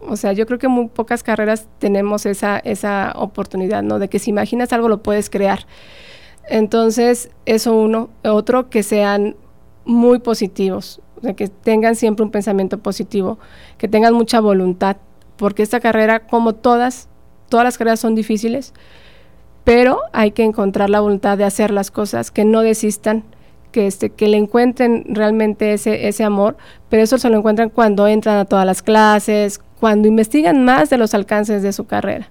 O 0.09 0.17
sea, 0.17 0.33
yo 0.33 0.47
creo 0.47 0.59
que 0.59 0.69
muy 0.69 0.89
pocas 0.89 1.23
carreras 1.23 1.69
tenemos 1.79 2.25
esa, 2.25 2.59
esa 2.61 3.13
oportunidad, 3.15 3.83
¿no? 3.83 3.99
De 3.99 4.09
que 4.09 4.19
si 4.19 4.31
imaginas 4.31 4.73
algo 4.73 4.89
lo 4.89 5.03
puedes 5.03 5.29
crear. 5.29 5.67
Entonces, 6.49 7.29
eso 7.45 7.75
uno. 7.75 8.09
Otro, 8.25 8.71
que 8.71 8.83
sean 8.83 9.37
muy 9.85 10.19
positivos, 10.19 11.03
o 11.19 11.21
sea, 11.21 11.35
que 11.35 11.49
tengan 11.49 11.95
siempre 11.95 12.25
un 12.25 12.31
pensamiento 12.31 12.79
positivo, 12.79 13.39
que 13.77 13.87
tengan 13.87 14.15
mucha 14.15 14.41
voluntad, 14.41 14.97
porque 15.37 15.63
esta 15.63 15.81
carrera, 15.81 16.21
como 16.21 16.55
todas, 16.55 17.11
todas 17.51 17.65
las 17.65 17.77
carreras 17.77 18.01
son 18.01 18.15
difíciles, 18.15 18.73
pero 19.65 20.01
hay 20.15 20.31
que 20.31 20.43
encontrar 20.43 20.89
la 20.89 21.01
voluntad 21.01 21.37
de 21.37 21.45
hacer 21.45 21.71
las 21.71 21.91
cosas, 21.91 22.31
que 22.31 22.47
no 22.47 22.63
desistan, 22.63 23.25
que, 23.71 23.87
este, 23.87 24.11
que 24.11 24.29
le 24.29 24.37
encuentren 24.37 25.05
realmente 25.09 25.73
ese, 25.73 26.09
ese 26.09 26.25
amor, 26.25 26.57
pero 26.89 27.03
eso 27.03 27.19
se 27.19 27.29
lo 27.29 27.39
encuentran 27.39 27.71
cuando 27.71 28.07
entran 28.07 28.39
a 28.39 28.45
todas 28.45 28.67
las 28.67 28.83
clases, 28.83 29.61
cuando 29.79 30.09
investigan 30.09 30.65
más 30.65 30.91
de 30.91 30.99
los 30.99 31.15
alcances 31.15 31.63
de 31.63 31.73
su 31.73 31.87
carrera. 31.87 32.29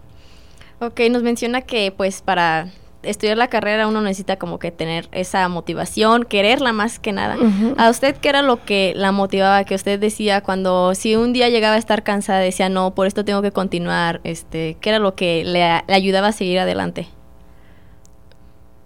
Ok, 0.80 1.02
nos 1.12 1.24
menciona 1.24 1.62
que 1.62 1.92
pues 1.92 2.22
para 2.22 2.70
estudiar 3.04 3.38
la 3.38 3.48
carrera 3.48 3.88
uno 3.88 4.02
necesita 4.02 4.38
como 4.38 4.60
que 4.60 4.72
tener 4.72 5.08
esa 5.12 5.48
motivación, 5.48 6.24
quererla 6.24 6.74
más 6.74 7.00
que 7.00 7.12
nada. 7.12 7.38
¿A 7.78 7.90
usted 7.90 8.16
qué 8.18 8.30
era 8.30 8.42
lo 8.42 8.64
que 8.64 8.94
la 8.96 9.12
motivaba? 9.12 9.64
Que 9.64 9.76
usted 9.76 10.00
decía 10.00 10.42
cuando 10.42 10.96
si 10.96 11.16
un 11.16 11.34
día 11.34 11.50
llegaba 11.50 11.76
a 11.76 11.80
estar 11.80 12.04
cansada 12.04 12.40
decía, 12.40 12.70
no, 12.70 12.94
por 12.94 13.08
esto 13.08 13.26
tengo 13.26 13.42
que 13.42 13.52
continuar, 13.52 14.22
este, 14.24 14.78
¿qué 14.82 14.90
era 14.90 15.00
lo 15.00 15.16
que 15.16 15.44
le, 15.44 15.84
le 15.88 15.94
ayudaba 15.94 16.28
a 16.28 16.32
seguir 16.32 16.60
adelante? 16.60 17.08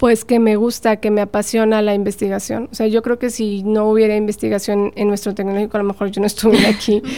Pues 0.04 0.26
que 0.26 0.38
me 0.38 0.58
gusta, 0.58 0.98
que 0.98 1.12
me 1.12 1.22
apasiona 1.22 1.82
la 1.82 1.94
investigación. 1.94 2.68
O 2.74 2.76
sea, 2.76 2.88
yo 2.88 3.02
creo 3.02 3.20
que 3.20 3.30
si 3.30 3.64
no 3.64 3.86
hubiera 3.86 4.18
investigación 4.18 4.92
en 4.98 5.08
nuestro 5.08 5.34
tecnológico, 5.34 5.78
a 5.78 5.82
lo 5.82 5.88
mejor 5.88 6.12
yo 6.12 6.20
no 6.20 6.28
estuviera 6.28 6.68
aquí. 6.68 7.02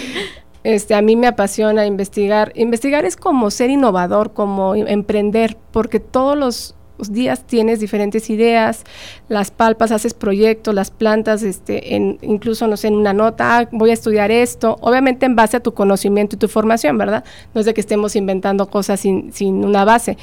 Este, 0.63 0.95
a 0.95 1.02
mí 1.02 1.15
me 1.15 1.26
apasiona 1.28 1.86
investigar. 1.88 2.52
Investigar 2.56 3.06
es 3.06 3.15
como 3.15 3.50
ser 3.50 3.71
innovador, 3.71 4.34
como 4.34 4.76
emprender, 4.76 5.58
porque 5.71 6.00
todos 6.00 6.38
los 6.38 6.76
días 7.10 7.45
tienes 7.45 7.80
diferentes 7.80 8.30
ideas, 8.30 8.84
las 9.30 9.50
palpas, 9.50 9.91
haces 9.91 10.13
proyectos, 10.13 10.74
las 10.74 10.91
plantas, 10.91 11.41
este, 11.41 11.95
en, 11.95 12.19
incluso, 12.21 12.67
no 12.67 12.78
sé, 12.78 12.88
en 12.88 12.95
una 12.95 13.13
nota, 13.13 13.60
ah, 13.60 13.69
voy 13.71 13.91
a 13.91 13.93
estudiar 13.93 14.32
esto, 14.32 14.78
obviamente 14.82 15.28
en 15.28 15.36
base 15.36 15.58
a 15.58 15.60
tu 15.60 15.74
conocimiento 15.74 16.36
y 16.36 16.39
tu 16.39 16.48
formación, 16.48 16.98
¿verdad? 16.98 17.24
No 17.54 17.62
es 17.62 17.65
de 17.65 17.74
que 17.76 17.82
estemos 17.82 18.15
inventando 18.15 18.67
cosas 18.67 19.00
sin, 19.00 19.34
sin 19.34 19.65
una 19.65 19.86
base 19.86 20.17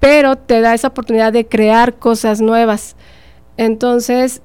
pero 0.00 0.36
te 0.36 0.60
da 0.60 0.74
esa 0.74 0.88
oportunidad 0.88 1.32
de 1.32 1.46
crear 1.46 1.98
cosas 1.98 2.40
nuevas. 2.40 2.96
Entonces, 3.56 4.42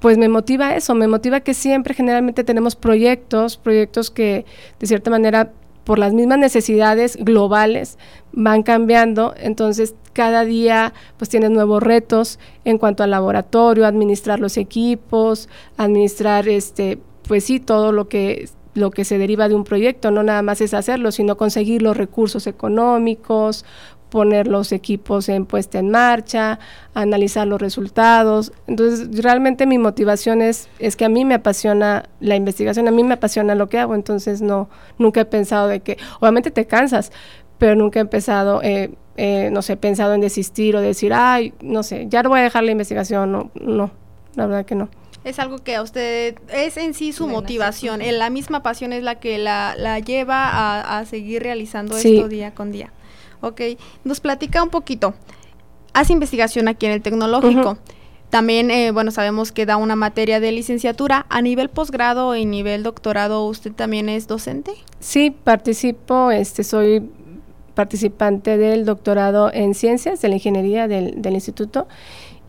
pues 0.00 0.18
me 0.18 0.28
motiva 0.28 0.74
eso, 0.74 0.94
me 0.94 1.06
motiva 1.06 1.40
que 1.40 1.54
siempre 1.54 1.94
generalmente 1.94 2.42
tenemos 2.42 2.74
proyectos, 2.74 3.56
proyectos 3.56 4.10
que 4.10 4.46
de 4.78 4.86
cierta 4.86 5.10
manera 5.10 5.52
por 5.84 5.98
las 5.98 6.12
mismas 6.12 6.38
necesidades 6.38 7.16
globales 7.16 7.98
van 8.32 8.62
cambiando, 8.62 9.34
entonces 9.36 9.94
cada 10.12 10.44
día 10.44 10.92
pues 11.16 11.28
tienes 11.28 11.50
nuevos 11.50 11.82
retos 11.82 12.38
en 12.64 12.78
cuanto 12.78 13.02
al 13.02 13.10
laboratorio, 13.10 13.86
administrar 13.86 14.40
los 14.40 14.56
equipos, 14.56 15.48
administrar 15.76 16.48
este 16.48 16.98
pues 17.26 17.44
sí 17.44 17.60
todo 17.60 17.92
lo 17.92 18.08
que 18.08 18.48
lo 18.74 18.90
que 18.90 19.04
se 19.04 19.18
deriva 19.18 19.48
de 19.48 19.54
un 19.54 19.64
proyecto, 19.64 20.10
no 20.10 20.22
nada 20.22 20.42
más 20.42 20.60
es 20.60 20.74
hacerlo, 20.74 21.10
sino 21.10 21.36
conseguir 21.36 21.82
los 21.82 21.96
recursos 21.96 22.46
económicos, 22.46 23.64
poner 24.10 24.48
los 24.48 24.72
equipos 24.72 25.28
en 25.28 25.46
puesta 25.46 25.78
en 25.78 25.90
marcha, 25.90 26.58
analizar 26.92 27.46
los 27.46 27.60
resultados. 27.60 28.52
Entonces, 28.66 29.22
realmente 29.22 29.66
mi 29.66 29.78
motivación 29.78 30.42
es, 30.42 30.68
es 30.78 30.96
que 30.96 31.04
a 31.04 31.08
mí 31.08 31.24
me 31.24 31.34
apasiona 31.34 32.08
la 32.18 32.36
investigación, 32.36 32.88
a 32.88 32.90
mí 32.90 33.02
me 33.04 33.14
apasiona 33.14 33.54
lo 33.54 33.68
que 33.68 33.78
hago, 33.78 33.94
entonces 33.94 34.42
no, 34.42 34.68
nunca 34.98 35.22
he 35.22 35.24
pensado 35.24 35.68
de 35.68 35.80
que, 35.80 35.96
obviamente 36.18 36.50
te 36.50 36.66
cansas, 36.66 37.12
pero 37.58 37.76
nunca 37.76 38.00
he 38.00 38.02
empezado, 38.02 38.60
eh, 38.62 38.90
eh, 39.16 39.48
no 39.52 39.62
sé, 39.62 39.76
pensado 39.76 40.12
en 40.14 40.20
desistir 40.20 40.76
o 40.76 40.80
decir, 40.80 41.12
ay, 41.14 41.54
no 41.60 41.82
sé, 41.82 42.06
ya 42.08 42.22
no 42.22 42.30
voy 42.30 42.40
a 42.40 42.42
dejar 42.42 42.64
la 42.64 42.72
investigación, 42.72 43.32
no, 43.32 43.50
no, 43.54 43.90
la 44.34 44.46
verdad 44.46 44.66
que 44.66 44.74
no. 44.74 44.88
Es 45.22 45.38
algo 45.38 45.58
que 45.58 45.76
a 45.76 45.82
usted 45.82 46.36
es 46.50 46.78
en 46.78 46.94
sí 46.94 47.12
su 47.12 47.28
motivación, 47.28 48.00
la 48.02 48.30
misma 48.30 48.62
pasión 48.62 48.94
es 48.94 49.02
la 49.02 49.16
que 49.16 49.36
la, 49.36 49.74
la 49.76 49.98
lleva 49.98 50.48
a, 50.48 50.98
a 50.98 51.04
seguir 51.04 51.42
realizando 51.42 51.96
esto 51.96 52.26
día 52.26 52.54
con 52.54 52.72
día. 52.72 52.90
Ok, 53.40 53.60
nos 54.04 54.20
platica 54.20 54.62
un 54.62 54.70
poquito. 54.70 55.14
Hace 55.92 56.12
investigación 56.12 56.68
aquí 56.68 56.86
en 56.86 56.92
el 56.92 57.02
tecnológico. 57.02 57.78
También, 58.30 58.70
eh, 58.70 58.92
bueno, 58.92 59.10
sabemos 59.10 59.50
que 59.50 59.66
da 59.66 59.76
una 59.76 59.96
materia 59.96 60.38
de 60.38 60.52
licenciatura. 60.52 61.26
A 61.28 61.42
nivel 61.42 61.68
posgrado 61.68 62.36
y 62.36 62.46
nivel 62.46 62.84
doctorado, 62.84 63.44
¿usted 63.46 63.72
también 63.72 64.08
es 64.08 64.28
docente? 64.28 64.72
Sí, 65.00 65.30
participo, 65.30 66.30
este, 66.30 66.62
soy 66.62 67.10
participante 67.74 68.56
del 68.56 68.84
doctorado 68.84 69.50
en 69.52 69.74
ciencias 69.74 70.20
de 70.20 70.28
la 70.28 70.34
ingeniería 70.34 70.86
del, 70.86 71.22
del 71.22 71.34
instituto 71.34 71.88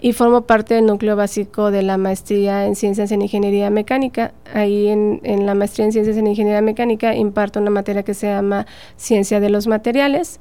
y 0.01 0.13
formo 0.13 0.41
parte 0.41 0.73
del 0.73 0.85
núcleo 0.85 1.15
básico 1.15 1.71
de 1.71 1.83
la 1.83 1.97
maestría 1.97 2.65
en 2.65 2.75
ciencias 2.75 3.11
en 3.11 3.21
ingeniería 3.21 3.69
mecánica. 3.69 4.33
Ahí 4.53 4.87
en, 4.87 5.19
en, 5.23 5.45
la 5.45 5.55
maestría 5.55 5.85
en 5.85 5.93
ciencias 5.93 6.17
en 6.17 6.27
ingeniería 6.27 6.61
mecánica 6.61 7.15
imparto 7.15 7.59
una 7.59 7.71
materia 7.71 8.03
que 8.03 8.13
se 8.13 8.27
llama 8.27 8.65
ciencia 8.97 9.39
de 9.39 9.49
los 9.49 9.67
materiales 9.67 10.39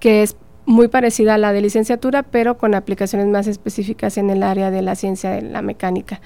que 0.00 0.22
es 0.22 0.36
muy 0.66 0.88
parecida 0.88 1.34
a 1.34 1.38
la 1.38 1.52
de 1.52 1.62
licenciatura, 1.62 2.22
pero 2.22 2.58
con 2.58 2.74
aplicaciones 2.74 3.26
más 3.28 3.46
específicas 3.46 4.18
en 4.18 4.30
el 4.30 4.42
área 4.42 4.70
de 4.70 4.82
la 4.82 4.94
ciencia 4.94 5.30
de 5.30 5.42
la 5.42 5.62
mecánica. 5.62 6.20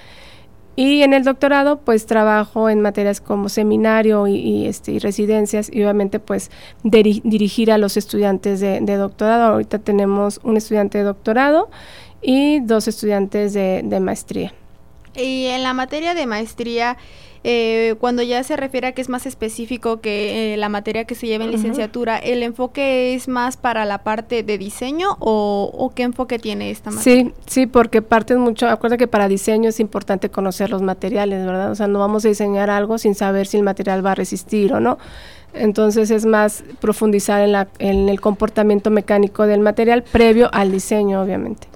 Y 0.75 1.03
en 1.03 1.13
el 1.13 1.23
doctorado, 1.23 1.81
pues 1.81 2.07
trabajo 2.07 2.71
en 2.71 2.81
materias 2.81 3.21
como 3.21 3.49
seminario 3.49 4.27
y, 4.27 4.67
este, 4.67 4.99
residencias 4.99 5.71
y 5.71 5.83
obviamente 5.83 6.19
pues 6.19 6.51
dirigir 6.83 7.71
a 7.71 7.79
los 7.79 7.97
estudiantes 7.97 8.61
de, 8.61 8.97
doctorado. 8.97 9.53
Ahorita 9.53 9.79
tenemos 9.79 10.41
un 10.43 10.57
estudiante 10.57 10.99
de 10.99 11.05
doctorado 11.05 11.71
y 12.23 12.61
dos 12.61 12.89
estudiantes 12.89 13.53
de 13.53 14.01
maestría. 14.01 14.55
Y 15.15 15.47
en 15.47 15.63
la 15.63 15.75
materia 15.75 16.15
de 16.15 16.27
maestría, 16.27 16.97
eh, 17.45 17.97
cuando 17.99 18.23
ya 18.23 18.43
se 18.45 18.57
refiere 18.57 18.87
a 18.87 18.93
que 18.93 19.03
es 19.03 19.09
más 19.09 19.27
específico 19.27 20.01
que 20.01 20.55
eh, 20.55 20.57
la 20.57 20.69
materia 20.69 21.05
que 21.05 21.17
se 21.17 21.27
lleva 21.27 21.45
en 21.45 21.51
licenciatura, 21.51 22.17
¿el 22.19 22.45
enfoque 22.45 23.15
es 23.15 23.27
más 23.27 23.57
para 23.57 23.85
la 23.85 23.99
parte 23.99 24.45
de 24.45 24.59
diseño 24.59 25.17
o, 25.19 25.93
qué 25.97 26.05
enfoque 26.05 26.39
tiene 26.39 26.71
esta 26.71 26.93
materia? 26.93 27.25
Sí, 27.25 27.35
sí, 27.47 27.67
porque 27.67 28.01
parte 28.01 28.37
mucho, 28.37 28.69
acuerda 28.69 28.97
que 28.97 29.09
para 29.09 29.27
diseño 29.27 29.71
es 29.71 29.81
importante 29.81 30.29
conocer 30.31 30.71
los 30.71 30.83
materiales, 30.83 31.45
¿verdad? 31.45 31.73
O 31.73 31.75
sea, 31.75 31.89
no 31.89 31.99
vamos 31.99 32.25
a 32.25 32.29
diseñar 32.29 32.71
algo 32.71 32.97
sin 32.99 33.17
saber 33.17 33.49
si 33.49 33.57
el 33.57 33.65
material 33.65 34.07
va 34.07 34.13
a 34.13 34.15
resistir 34.15 34.73
o 34.73 34.79
no. 34.79 34.99
Entonces 35.53 36.13
es 36.13 36.25
más 36.25 36.63
profundizar 36.81 37.43
en, 37.43 37.53
la, 37.53 37.69
en 37.81 38.09
el 38.09 38.21
comportamiento 38.21 38.91
mecánico 38.91 39.47
del 39.47 39.61
material 39.61 40.05
previo 40.05 40.49
al 40.53 40.71
diseño, 40.71 41.21
obviamente. 41.21 41.67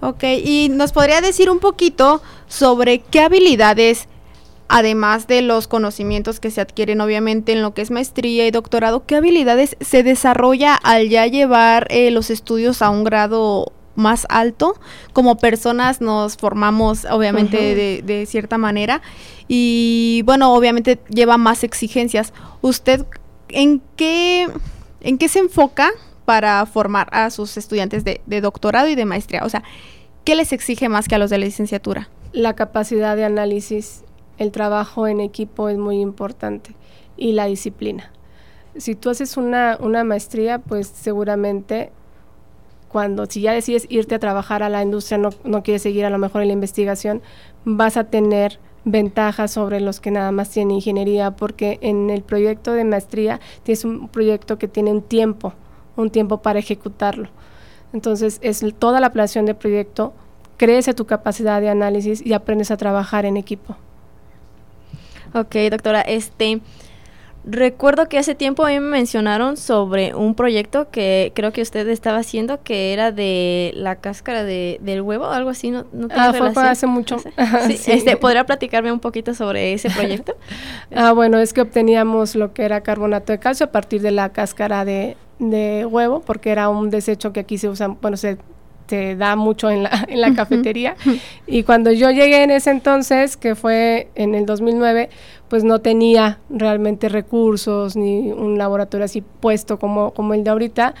Ok, 0.00 0.22
y 0.22 0.68
nos 0.70 0.92
podría 0.92 1.20
decir 1.20 1.50
un 1.50 1.58
poquito 1.58 2.22
sobre 2.46 3.00
qué 3.00 3.20
habilidades 3.20 4.08
además 4.68 5.26
de 5.26 5.42
los 5.42 5.68
conocimientos 5.68 6.40
que 6.40 6.50
se 6.50 6.60
adquieren 6.60 7.00
obviamente 7.00 7.52
en 7.52 7.62
lo 7.62 7.74
que 7.74 7.82
es 7.82 7.90
maestría 7.90 8.46
y 8.46 8.50
doctorado, 8.50 9.04
¿qué 9.06 9.16
habilidades 9.16 9.76
se 9.80 10.02
desarrolla 10.02 10.74
al 10.74 11.08
ya 11.08 11.26
llevar 11.26 11.86
eh, 11.90 12.10
los 12.10 12.30
estudios 12.30 12.82
a 12.82 12.90
un 12.90 13.04
grado 13.04 13.72
más 13.94 14.26
alto? 14.28 14.78
Como 15.12 15.38
personas 15.38 16.00
nos 16.00 16.36
formamos 16.36 17.04
obviamente 17.06 17.74
de, 17.74 18.02
de, 18.04 18.26
cierta 18.26 18.58
manera 18.58 19.02
y 19.48 20.22
bueno, 20.24 20.52
obviamente 20.54 20.98
lleva 21.08 21.38
más 21.38 21.64
exigencias. 21.64 22.32
¿Usted 22.60 23.06
en 23.48 23.80
qué, 23.96 24.48
en 25.00 25.18
qué 25.18 25.28
se 25.28 25.38
enfoca 25.38 25.90
para 26.24 26.66
formar 26.66 27.08
a 27.12 27.30
sus 27.30 27.56
estudiantes 27.56 28.02
de, 28.04 28.20
de 28.26 28.40
doctorado 28.40 28.88
y 28.88 28.96
de 28.96 29.04
maestría? 29.04 29.44
O 29.44 29.48
sea, 29.48 29.62
¿qué 30.24 30.34
les 30.34 30.52
exige 30.52 30.88
más 30.88 31.06
que 31.06 31.14
a 31.14 31.18
los 31.18 31.30
de 31.30 31.38
la 31.38 31.46
licenciatura? 31.46 32.08
La 32.32 32.54
capacidad 32.54 33.16
de 33.16 33.24
análisis 33.24 34.02
el 34.38 34.52
trabajo 34.52 35.06
en 35.06 35.20
equipo 35.20 35.68
es 35.68 35.78
muy 35.78 36.00
importante 36.00 36.74
y 37.16 37.32
la 37.32 37.46
disciplina. 37.46 38.10
Si 38.76 38.94
tú 38.94 39.10
haces 39.10 39.36
una, 39.36 39.78
maestría, 40.04 40.58
pues 40.58 40.88
seguramente 40.88 41.90
cuando, 42.88 43.26
si 43.26 43.40
ya 43.40 43.52
decides 43.52 43.86
irte 43.88 44.14
a 44.14 44.18
trabajar 44.18 44.62
a 44.62 44.68
la 44.68 44.82
industria, 44.82 45.18
no, 45.18 45.30
no 45.44 45.62
quieres 45.62 45.82
seguir 45.82 46.04
a 46.04 46.10
lo 46.10 46.18
mejor 46.18 46.42
en 46.42 46.48
la 46.48 46.54
investigación, 46.54 47.22
vas 47.64 47.96
a 47.96 48.04
tener 48.04 48.58
ventajas 48.84 49.50
sobre 49.50 49.80
los 49.80 50.00
que 50.00 50.10
nada 50.10 50.30
más 50.30 50.50
tienen 50.50 50.76
ingeniería, 50.76 51.32
porque 51.32 51.78
en 51.82 52.08
el 52.10 52.22
proyecto 52.22 52.72
de 52.72 52.84
maestría 52.84 53.40
tienes 53.64 53.84
un 53.84 54.08
proyecto 54.08 54.58
que 54.58 54.68
tiene 54.68 54.92
un 54.92 55.02
tiempo, 55.02 55.54
un 55.96 56.10
tiempo 56.10 56.40
para 56.42 56.58
ejecutarlo. 56.58 57.28
Entonces, 57.92 58.38
es 58.42 58.64
toda 58.78 59.00
la 59.00 59.10
planeación 59.10 59.46
del 59.46 59.56
proyecto, 59.56 60.12
crece 60.56 60.94
tu 60.94 61.06
capacidad 61.06 61.60
de 61.60 61.68
análisis 61.68 62.24
y 62.24 62.32
aprendes 62.32 62.70
a 62.70 62.76
trabajar 62.76 63.24
en 63.24 63.36
equipo. 63.36 63.76
Ok, 65.34 65.56
doctora, 65.70 66.00
este... 66.02 66.60
Recuerdo 67.48 68.08
que 68.08 68.18
hace 68.18 68.34
tiempo 68.34 68.66
a 68.66 68.70
mí 68.70 68.80
me 68.80 68.90
mencionaron 68.90 69.56
sobre 69.56 70.16
un 70.16 70.34
proyecto 70.34 70.90
que 70.90 71.30
creo 71.32 71.52
que 71.52 71.62
usted 71.62 71.88
estaba 71.88 72.18
haciendo 72.18 72.64
que 72.64 72.92
era 72.92 73.12
de 73.12 73.70
la 73.76 73.94
cáscara 74.00 74.42
de, 74.42 74.80
del 74.82 75.00
huevo, 75.00 75.26
algo 75.26 75.50
así, 75.50 75.70
¿no, 75.70 75.86
no 75.92 76.08
ah, 76.10 76.34
fue 76.36 76.68
hace 76.68 76.88
mucho. 76.88 77.18
Sí, 77.68 77.92
Este, 77.92 78.16
¿Podría 78.16 78.44
platicarme 78.46 78.90
un 78.90 78.98
poquito 78.98 79.32
sobre 79.32 79.72
ese 79.74 79.90
proyecto? 79.90 80.34
ah, 80.96 81.12
bueno, 81.12 81.38
es 81.38 81.52
que 81.52 81.60
obteníamos 81.60 82.34
lo 82.34 82.52
que 82.52 82.64
era 82.64 82.80
carbonato 82.80 83.32
de 83.32 83.38
calcio 83.38 83.66
a 83.66 83.70
partir 83.70 84.02
de 84.02 84.10
la 84.10 84.30
cáscara 84.30 84.84
de, 84.84 85.16
de 85.38 85.86
huevo, 85.86 86.22
porque 86.22 86.50
era 86.50 86.68
un 86.68 86.90
desecho 86.90 87.32
que 87.32 87.38
aquí 87.38 87.58
se 87.58 87.68
usa, 87.68 87.86
bueno, 87.86 88.16
se 88.16 88.38
te 88.86 89.16
da 89.16 89.36
mucho 89.36 89.70
en 89.70 89.82
la, 89.82 90.04
en 90.08 90.20
la 90.20 90.34
cafetería. 90.34 90.96
y 91.46 91.62
cuando 91.62 91.92
yo 91.92 92.10
llegué 92.10 92.42
en 92.42 92.50
ese 92.50 92.70
entonces, 92.70 93.36
que 93.36 93.54
fue 93.54 94.08
en 94.14 94.34
el 94.34 94.46
2009, 94.46 95.10
pues 95.48 95.64
no 95.64 95.80
tenía 95.80 96.38
realmente 96.50 97.08
recursos 97.08 97.96
ni 97.96 98.32
un 98.32 98.58
laboratorio 98.58 99.04
así 99.04 99.22
puesto 99.22 99.78
como, 99.78 100.12
como 100.12 100.34
el 100.34 100.44
de 100.44 100.50
ahorita. 100.50 100.94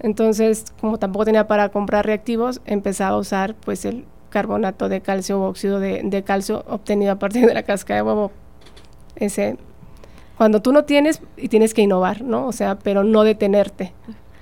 Entonces, 0.00 0.64
como 0.80 0.98
tampoco 0.98 1.26
tenía 1.26 1.46
para 1.46 1.68
comprar 1.68 2.06
reactivos, 2.06 2.60
empezaba 2.64 3.16
a 3.16 3.18
usar 3.18 3.54
pues 3.54 3.84
el 3.84 4.04
carbonato 4.30 4.88
de 4.88 5.00
calcio 5.00 5.40
o 5.40 5.48
óxido 5.48 5.80
de, 5.80 6.00
de 6.04 6.22
calcio 6.22 6.64
obtenido 6.68 7.12
a 7.12 7.18
partir 7.18 7.46
de 7.46 7.52
la 7.52 7.64
casca 7.64 7.94
de 7.94 8.02
huevo. 8.02 8.30
Ese, 9.16 9.58
cuando 10.38 10.62
tú 10.62 10.72
no 10.72 10.84
tienes 10.84 11.20
y 11.36 11.48
tienes 11.48 11.74
que 11.74 11.82
innovar, 11.82 12.22
¿no? 12.22 12.46
O 12.46 12.52
sea, 12.52 12.78
pero 12.78 13.04
no 13.04 13.24
detenerte. 13.24 13.92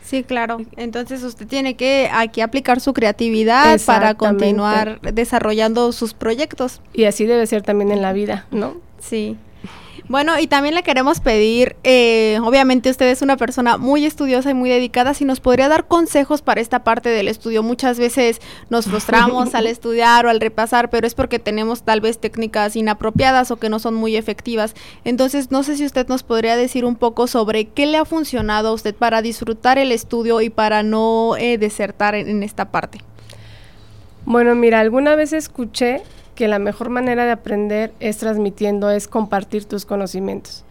Sí, 0.09 0.25
claro. 0.25 0.62
Entonces 0.79 1.23
usted 1.23 1.47
tiene 1.47 1.75
que 1.75 2.09
aquí 2.11 2.40
aplicar 2.40 2.81
su 2.81 2.94
creatividad 2.94 3.79
para 3.85 4.14
continuar 4.14 5.03
desarrollando 5.03 5.92
sus 5.92 6.14
proyectos. 6.14 6.81
Y 6.94 7.05
así 7.05 7.27
debe 7.27 7.47
ser 7.47 7.61
también 7.61 7.90
en 7.90 8.01
la 8.01 8.14
vida, 8.14 8.47
¿no? 8.51 8.79
Sí. 9.01 9.37
Bueno, 10.09 10.38
y 10.38 10.47
también 10.47 10.75
le 10.75 10.83
queremos 10.83 11.21
pedir, 11.21 11.77
eh, 11.85 12.38
obviamente 12.42 12.88
usted 12.88 13.09
es 13.09 13.21
una 13.21 13.37
persona 13.37 13.77
muy 13.77 14.07
estudiosa 14.07 14.51
y 14.51 14.55
muy 14.55 14.71
dedicada, 14.71 15.12
si 15.12 15.27
nos 15.27 15.40
podría 15.40 15.68
dar 15.68 15.87
consejos 15.87 16.40
para 16.40 16.62
esta 16.62 16.83
parte 16.83 17.11
del 17.11 17.29
estudio. 17.29 17.62
Muchas 17.62 17.99
veces 17.99 18.40
nos 18.71 18.87
frustramos 18.87 19.55
al 19.55 19.66
estudiar 19.68 20.25
o 20.25 20.31
al 20.31 20.40
repasar, 20.40 20.88
pero 20.88 21.07
es 21.07 21.14
porque 21.14 21.38
tenemos 21.38 21.83
tal 21.83 22.01
vez 22.01 22.18
técnicas 22.18 22.75
inapropiadas 22.75 23.51
o 23.51 23.57
que 23.57 23.68
no 23.68 23.79
son 23.79 23.94
muy 23.94 24.16
efectivas. 24.16 24.75
Entonces, 25.05 25.51
no 25.51 25.62
sé 25.62 25.77
si 25.77 25.85
usted 25.85 26.09
nos 26.09 26.23
podría 26.23 26.57
decir 26.57 26.87
un 26.87 26.97
poco 26.97 27.27
sobre 27.27 27.66
qué 27.66 27.85
le 27.85 27.99
ha 27.99 28.07
funcionado 28.07 28.68
a 28.68 28.73
usted 28.73 28.94
para 28.94 29.21
disfrutar 29.21 29.77
el 29.77 29.92
estudio 29.92 30.40
y 30.40 30.49
para 30.49 30.83
no 30.83 31.37
eh, 31.37 31.59
desertar 31.59 32.14
en 32.14 32.42
esta 32.42 32.71
parte. 32.71 33.01
Bueno, 34.25 34.55
mira, 34.55 34.81
alguna 34.81 35.16
vez 35.16 35.35
escuché 35.35 36.03
que 36.38 36.46
la 36.46 36.61
mejor 36.61 36.88
manera 36.88 37.24
de 37.24 37.33
aprender 37.33 37.92
es 37.98 38.18
transmitiendo, 38.18 38.92
es 38.92 39.09
compartir 39.09 39.64
tus 39.64 39.85
conocimientos. 39.85 40.64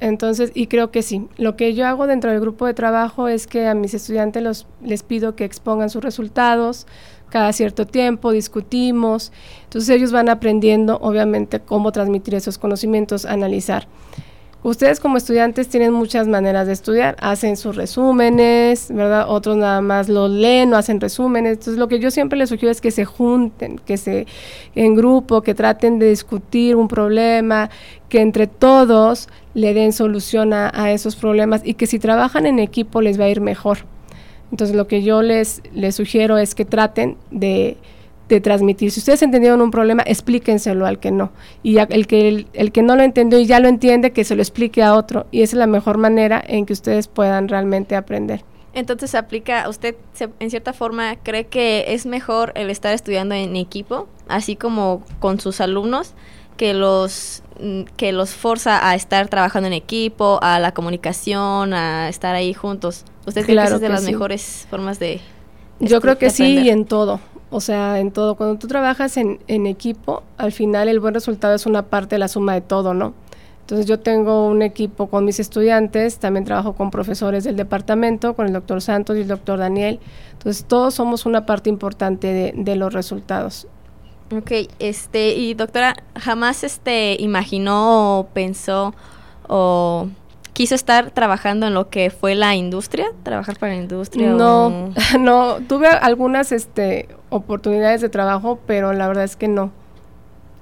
Entonces, 0.00 0.52
y 0.52 0.66
creo 0.66 0.90
que 0.90 1.00
sí, 1.00 1.28
lo 1.38 1.56
que 1.56 1.72
yo 1.72 1.86
hago 1.86 2.06
dentro 2.06 2.30
del 2.30 2.40
grupo 2.40 2.66
de 2.66 2.74
trabajo 2.74 3.26
es 3.26 3.46
que 3.46 3.66
a 3.66 3.72
mis 3.72 3.94
estudiantes 3.94 4.42
los, 4.42 4.66
les 4.82 5.02
pido 5.02 5.34
que 5.34 5.46
expongan 5.46 5.88
sus 5.88 6.04
resultados, 6.04 6.86
cada 7.30 7.54
cierto 7.54 7.86
tiempo 7.86 8.32
discutimos, 8.32 9.32
entonces 9.64 9.88
ellos 9.96 10.12
van 10.12 10.28
aprendiendo 10.28 10.98
obviamente 11.00 11.60
cómo 11.60 11.90
transmitir 11.90 12.34
esos 12.34 12.58
conocimientos, 12.58 13.24
analizar. 13.24 13.88
Ustedes 14.64 14.98
como 14.98 15.18
estudiantes 15.18 15.68
tienen 15.68 15.92
muchas 15.92 16.26
maneras 16.26 16.66
de 16.66 16.72
estudiar, 16.72 17.16
hacen 17.20 17.56
sus 17.56 17.76
resúmenes, 17.76 18.88
¿verdad? 18.92 19.26
Otros 19.28 19.56
nada 19.56 19.80
más 19.80 20.08
lo 20.08 20.26
leen 20.26 20.74
o 20.74 20.76
hacen 20.76 21.00
resúmenes. 21.00 21.52
Entonces 21.52 21.78
lo 21.78 21.86
que 21.86 22.00
yo 22.00 22.10
siempre 22.10 22.36
les 22.36 22.48
sugiero 22.48 22.72
es 22.72 22.80
que 22.80 22.90
se 22.90 23.04
junten, 23.04 23.78
que 23.78 23.96
se 23.96 24.26
en 24.74 24.96
grupo, 24.96 25.42
que 25.42 25.54
traten 25.54 26.00
de 26.00 26.08
discutir 26.08 26.74
un 26.74 26.88
problema, 26.88 27.70
que 28.08 28.20
entre 28.20 28.48
todos 28.48 29.28
le 29.54 29.74
den 29.74 29.92
solución 29.92 30.52
a, 30.52 30.72
a 30.74 30.90
esos 30.90 31.14
problemas 31.14 31.62
y 31.64 31.74
que 31.74 31.86
si 31.86 32.00
trabajan 32.00 32.44
en 32.44 32.58
equipo 32.58 33.00
les 33.00 33.18
va 33.18 33.24
a 33.24 33.28
ir 33.28 33.40
mejor. 33.40 33.78
Entonces 34.50 34.74
lo 34.74 34.88
que 34.88 35.02
yo 35.02 35.22
les, 35.22 35.62
les 35.72 35.94
sugiero 35.94 36.36
es 36.36 36.56
que 36.56 36.64
traten 36.64 37.16
de 37.30 37.76
de 38.28 38.40
transmitir. 38.40 38.90
Si 38.90 39.00
ustedes 39.00 39.22
entendieron 39.22 39.60
un 39.60 39.70
problema, 39.70 40.02
explíquenselo 40.06 40.86
al 40.86 40.98
que 40.98 41.10
no. 41.10 41.30
Y 41.62 41.78
el 41.78 42.06
que, 42.06 42.46
el, 42.52 42.72
que 42.72 42.82
no 42.82 42.96
lo 42.96 43.02
entendió 43.02 43.38
y 43.38 43.46
ya 43.46 43.60
lo 43.60 43.68
entiende, 43.68 44.12
que 44.12 44.24
se 44.24 44.34
lo 44.34 44.42
explique 44.42 44.82
a 44.82 44.94
otro. 44.94 45.26
Y 45.30 45.42
esa 45.42 45.56
es 45.56 45.58
la 45.58 45.66
mejor 45.66 45.98
manera 45.98 46.42
en 46.46 46.66
que 46.66 46.72
ustedes 46.72 47.08
puedan 47.08 47.48
realmente 47.48 47.96
aprender. 47.96 48.44
Entonces 48.74 49.14
aplica, 49.14 49.68
usted 49.68 49.96
en 50.38 50.50
cierta 50.50 50.72
forma 50.72 51.16
cree 51.16 51.46
que 51.46 51.86
es 51.88 52.06
mejor 52.06 52.52
el 52.54 52.70
estar 52.70 52.94
estudiando 52.94 53.34
en 53.34 53.56
equipo, 53.56 54.08
así 54.28 54.56
como 54.56 55.02
con 55.18 55.40
sus 55.40 55.60
alumnos, 55.60 56.12
que 56.56 56.74
los 56.74 57.42
mm, 57.60 57.82
que 57.96 58.12
los 58.12 58.30
forza 58.30 58.88
a 58.88 58.94
estar 58.94 59.28
trabajando 59.28 59.68
en 59.68 59.72
equipo, 59.72 60.38
a 60.42 60.58
la 60.60 60.72
comunicación, 60.72 61.72
a 61.72 62.08
estar 62.08 62.34
ahí 62.34 62.52
juntos. 62.52 63.04
¿Usted 63.26 63.44
cree 63.44 63.56
que 63.56 63.64
es 63.64 63.80
de 63.80 63.88
las 63.88 64.04
mejores 64.04 64.66
formas 64.70 64.98
de 64.98 65.20
Yo 65.80 66.00
creo 66.00 66.18
que 66.18 66.30
sí 66.30 66.58
y 66.58 66.68
en 66.68 66.84
todo. 66.84 67.20
O 67.50 67.60
sea, 67.60 67.98
en 67.98 68.12
todo. 68.12 68.34
Cuando 68.36 68.58
tú 68.58 68.66
trabajas 68.66 69.16
en, 69.16 69.38
equipo, 69.66 70.22
al 70.36 70.52
final 70.52 70.88
el 70.88 71.00
buen 71.00 71.14
resultado 71.14 71.54
es 71.54 71.66
una 71.66 71.82
parte 71.82 72.16
de 72.16 72.18
la 72.18 72.28
suma 72.28 72.54
de 72.54 72.60
todo, 72.60 72.94
¿no? 72.94 73.14
Entonces 73.60 73.86
yo 73.86 74.00
tengo 74.00 74.46
un 74.46 74.62
equipo 74.62 75.08
con 75.08 75.24
mis 75.24 75.40
estudiantes, 75.40 76.18
también 76.18 76.44
trabajo 76.44 76.74
con 76.74 76.90
profesores 76.90 77.44
del 77.44 77.56
departamento, 77.56 78.34
con 78.34 78.46
el 78.46 78.52
doctor 78.52 78.80
Santos 78.80 79.16
y 79.16 79.20
el 79.20 79.28
doctor 79.28 79.58
Daniel. 79.58 80.00
Entonces 80.32 80.64
todos 80.64 80.94
somos 80.94 81.26
una 81.26 81.44
parte 81.44 81.68
importante 81.68 82.28
de, 82.28 82.52
de 82.56 82.76
los 82.76 82.94
resultados. 82.94 83.66
Ok, 84.30 84.52
este, 84.78 85.34
y 85.34 85.54
doctora, 85.54 85.94
¿jamás 86.14 86.64
este 86.64 87.16
imaginó 87.18 88.18
o 88.18 88.26
pensó 88.26 88.94
o 89.48 90.08
quiso 90.58 90.74
estar 90.74 91.12
trabajando 91.12 91.68
en 91.68 91.74
lo 91.74 91.88
que 91.88 92.10
fue 92.10 92.34
la 92.34 92.56
industria, 92.56 93.12
trabajar 93.22 93.56
para 93.60 93.74
la 93.74 93.78
industria. 93.80 94.30
No, 94.30 94.92
no, 95.20 95.58
tuve 95.68 95.86
algunas 95.86 96.50
este, 96.50 97.08
oportunidades 97.30 98.00
de 98.00 98.08
trabajo, 98.08 98.58
pero 98.66 98.92
la 98.92 99.06
verdad 99.06 99.22
es 99.22 99.36
que 99.36 99.46
no. 99.46 99.70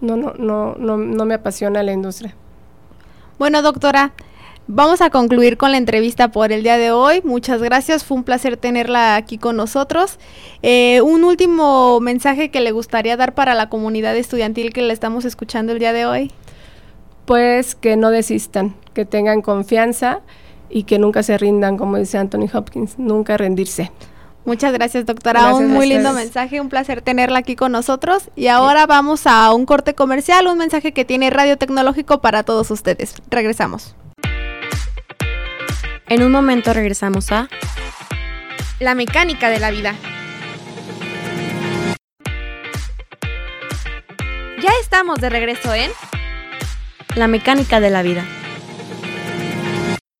no, 0.02 0.18
no, 0.18 0.34
no, 0.34 0.74
no, 0.74 0.98
no 0.98 1.24
me 1.24 1.32
apasiona 1.32 1.82
la 1.82 1.94
industria. 1.94 2.34
Bueno, 3.38 3.62
doctora, 3.62 4.12
vamos 4.66 5.00
a 5.00 5.08
concluir 5.08 5.56
con 5.56 5.72
la 5.72 5.78
entrevista 5.78 6.28
por 6.28 6.52
el 6.52 6.62
día 6.62 6.76
de 6.76 6.90
hoy. 6.90 7.22
Muchas 7.24 7.62
gracias, 7.62 8.04
fue 8.04 8.18
un 8.18 8.24
placer 8.24 8.58
tenerla 8.58 9.16
aquí 9.16 9.38
con 9.38 9.56
nosotros. 9.56 10.18
Eh, 10.60 11.00
un 11.00 11.24
último 11.24 12.00
mensaje 12.00 12.50
que 12.50 12.60
le 12.60 12.70
gustaría 12.70 13.16
dar 13.16 13.34
para 13.34 13.54
la 13.54 13.70
comunidad 13.70 14.14
estudiantil 14.14 14.74
que 14.74 14.82
le 14.82 14.92
estamos 14.92 15.24
escuchando 15.24 15.72
el 15.72 15.78
día 15.78 15.94
de 15.94 16.04
hoy. 16.04 16.32
Pues 17.26 17.74
que 17.74 17.96
no 17.96 18.10
desistan, 18.10 18.76
que 18.94 19.04
tengan 19.04 19.42
confianza 19.42 20.20
y 20.70 20.84
que 20.84 20.98
nunca 20.98 21.22
se 21.22 21.36
rindan, 21.38 21.76
como 21.76 21.96
dice 21.96 22.18
Anthony 22.18 22.48
Hopkins, 22.52 22.98
nunca 22.98 23.36
rendirse. 23.36 23.90
Muchas 24.44 24.72
gracias, 24.72 25.04
doctora. 25.04 25.52
un 25.56 25.72
muy 25.72 25.88
lindo 25.88 26.12
mensaje, 26.12 26.60
un 26.60 26.68
placer 26.68 27.02
tenerla 27.02 27.40
aquí 27.40 27.56
con 27.56 27.72
nosotros. 27.72 28.30
Y 28.36 28.46
ahora 28.46 28.86
vamos 28.86 29.26
a 29.26 29.52
un 29.52 29.66
corte 29.66 29.94
comercial, 29.94 30.46
un 30.46 30.56
mensaje 30.56 30.92
que 30.92 31.04
tiene 31.04 31.30
Radio 31.30 31.58
Tecnológico 31.58 32.20
para 32.20 32.44
todos 32.44 32.70
ustedes. 32.70 33.14
Regresamos. 33.28 33.96
En 36.08 36.22
un 36.22 36.30
momento 36.30 36.72
regresamos 36.72 37.32
a 37.32 37.48
La 38.78 38.94
mecánica 38.94 39.50
de 39.50 39.58
la 39.58 39.72
vida. 39.72 39.96
Ya 44.62 44.70
estamos 44.80 45.20
de 45.20 45.28
regreso 45.28 45.74
en 45.74 45.90
La 47.16 47.28
mecánica 47.28 47.80
de 47.80 47.88
la 47.88 48.02
vida. 48.02 48.26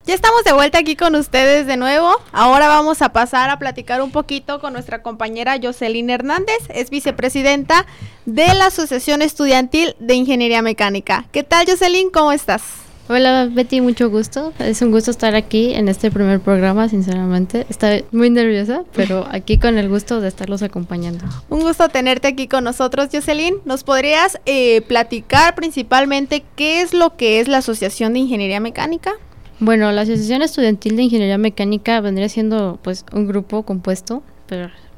Ya 0.06 0.14
estamos 0.14 0.44
de 0.44 0.54
vuelta 0.54 0.78
aquí 0.78 0.96
con 0.96 1.14
ustedes 1.14 1.66
de 1.66 1.76
nuevo. 1.76 2.10
Ahora 2.32 2.68
vamos 2.68 3.02
a 3.02 3.10
pasar 3.10 3.50
a 3.50 3.58
platicar 3.58 4.00
un 4.00 4.10
poquito 4.12 4.60
con 4.60 4.72
nuestra 4.72 5.02
compañera 5.02 5.58
Jocelyn 5.62 6.08
Hernández, 6.08 6.56
es 6.70 6.88
vicepresidenta 6.88 7.84
de 8.24 8.46
la 8.54 8.66
Asociación 8.66 9.20
Estudiantil 9.20 9.94
de 9.98 10.14
Ingeniería 10.14 10.62
Mecánica. 10.62 11.26
¿Qué 11.32 11.42
tal 11.42 11.66
Jocelyn? 11.68 12.08
¿Cómo 12.08 12.32
estás? 12.32 12.85
Hola 13.08 13.48
Betty, 13.48 13.80
mucho 13.80 14.10
gusto. 14.10 14.52
Es 14.58 14.82
un 14.82 14.90
gusto 14.90 15.12
estar 15.12 15.36
aquí 15.36 15.74
en 15.74 15.88
este 15.88 16.10
primer 16.10 16.40
programa, 16.40 16.88
sinceramente. 16.88 17.64
Estoy 17.70 18.04
muy 18.10 18.30
nerviosa, 18.30 18.82
pero 18.94 19.24
aquí 19.30 19.58
con 19.58 19.78
el 19.78 19.88
gusto 19.88 20.20
de 20.20 20.26
estarlos 20.26 20.62
acompañando. 20.62 21.24
Un 21.48 21.60
gusto 21.60 21.88
tenerte 21.88 22.26
aquí 22.26 22.48
con 22.48 22.64
nosotros, 22.64 23.08
Jocelyn. 23.12 23.58
¿Nos 23.64 23.84
podrías 23.84 24.40
eh, 24.44 24.80
platicar 24.82 25.54
principalmente 25.54 26.42
qué 26.56 26.80
es 26.80 26.94
lo 26.94 27.16
que 27.16 27.38
es 27.38 27.46
la 27.46 27.58
Asociación 27.58 28.12
de 28.12 28.18
Ingeniería 28.20 28.58
Mecánica? 28.58 29.12
Bueno, 29.60 29.92
la 29.92 30.02
Asociación 30.02 30.42
Estudiantil 30.42 30.96
de 30.96 31.04
Ingeniería 31.04 31.38
Mecánica 31.38 32.00
vendría 32.00 32.28
siendo 32.28 32.80
pues 32.82 33.06
un 33.12 33.28
grupo 33.28 33.62
compuesto 33.62 34.24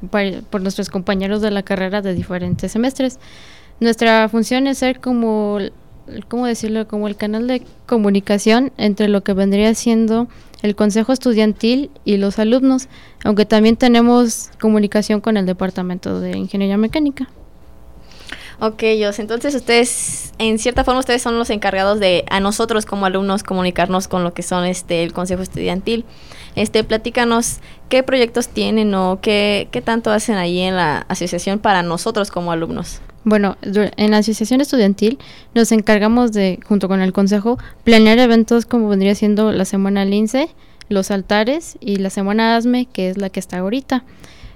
por, 0.09 0.61
nuestros 0.61 0.89
compañeros 0.89 1.41
de 1.41 1.51
la 1.51 1.61
carrera 1.61 2.01
de 2.01 2.15
diferentes 2.15 2.71
semestres. 2.71 3.19
Nuestra 3.79 4.27
función 4.29 4.65
es 4.65 4.79
ser 4.79 4.99
como, 4.99 5.59
¿cómo 6.27 6.45
decirlo? 6.45 6.87
Como 6.87 7.07
el 7.07 7.15
canal 7.15 7.47
de 7.47 7.63
comunicación 7.85 8.71
entre 8.77 9.07
lo 9.07 9.23
que 9.23 9.33
vendría 9.33 9.73
siendo 9.75 10.27
el 10.61 10.75
consejo 10.75 11.13
estudiantil 11.13 11.89
y 12.05 12.17
los 12.17 12.39
alumnos, 12.39 12.87
aunque 13.23 13.45
también 13.45 13.77
tenemos 13.77 14.51
comunicación 14.59 15.21
con 15.21 15.37
el 15.37 15.45
departamento 15.45 16.19
de 16.19 16.37
Ingeniería 16.37 16.77
Mecánica. 16.77 17.29
Ok, 18.61 18.83
entonces 18.83 19.55
ustedes, 19.55 20.33
en 20.37 20.59
cierta 20.59 20.83
forma, 20.83 20.99
ustedes 20.99 21.21
son 21.21 21.39
los 21.39 21.49
encargados 21.49 22.01
de 22.01 22.25
a 22.29 22.41
nosotros 22.41 22.85
como 22.85 23.05
alumnos 23.05 23.41
comunicarnos 23.41 24.09
con 24.09 24.25
lo 24.25 24.33
que 24.33 24.43
son 24.43 24.65
este 24.65 25.03
el 25.03 25.13
consejo 25.13 25.41
estudiantil. 25.41 26.03
Este, 26.55 26.83
platícanos 26.83 27.59
qué 27.87 28.03
proyectos 28.03 28.49
tienen 28.49 28.93
o 28.95 29.19
qué, 29.21 29.69
qué 29.71 29.81
tanto 29.81 30.11
hacen 30.11 30.35
ahí 30.35 30.59
en 30.59 30.75
la 30.75 31.05
asociación 31.07 31.59
para 31.59 31.83
nosotros 31.83 32.31
como 32.31 32.51
alumnos. 32.51 32.99
Bueno, 33.29 33.57
en 33.61 34.09
la 34.09 34.17
asociación 34.17 34.59
estudiantil 34.59 35.19
nos 35.53 35.71
encargamos 35.71 36.31
de, 36.31 36.59
junto 36.65 36.87
con 36.87 36.99
el 36.99 37.13
consejo, 37.13 37.59
planear 37.83 38.17
eventos 38.17 38.65
como 38.65 38.89
vendría 38.89 39.13
siendo 39.13 39.51
la 39.51 39.65
semana 39.65 40.03
Lince, 40.03 40.49
los 40.89 41.11
altares 41.11 41.77
y 41.79 41.97
la 41.97 42.09
semana 42.09 42.55
ASME, 42.55 42.87
que 42.87 43.11
es 43.11 43.19
la 43.19 43.29
que 43.29 43.39
está 43.39 43.59
ahorita. 43.59 44.03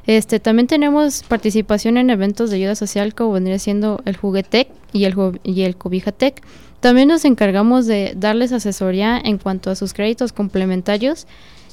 Este, 0.08 0.40
también 0.40 0.66
tenemos 0.66 1.22
participación 1.22 1.98
en 1.98 2.10
eventos 2.10 2.50
de 2.50 2.56
ayuda 2.56 2.74
social 2.74 3.14
como 3.14 3.34
vendría 3.34 3.60
siendo 3.60 4.02
el 4.06 4.18
Juguetec 4.18 4.70
y 4.92 5.04
el, 5.04 5.40
y 5.44 5.62
el 5.62 5.76
Cobijatec. 5.76 6.42
También 6.80 7.10
nos 7.10 7.26
encargamos 7.26 7.86
de 7.86 8.14
darles 8.18 8.52
asesoría 8.54 9.22
en 9.24 9.38
cuanto 9.38 9.70
a 9.70 9.76
sus 9.76 9.94
créditos 9.94 10.34
complementarios 10.34 11.28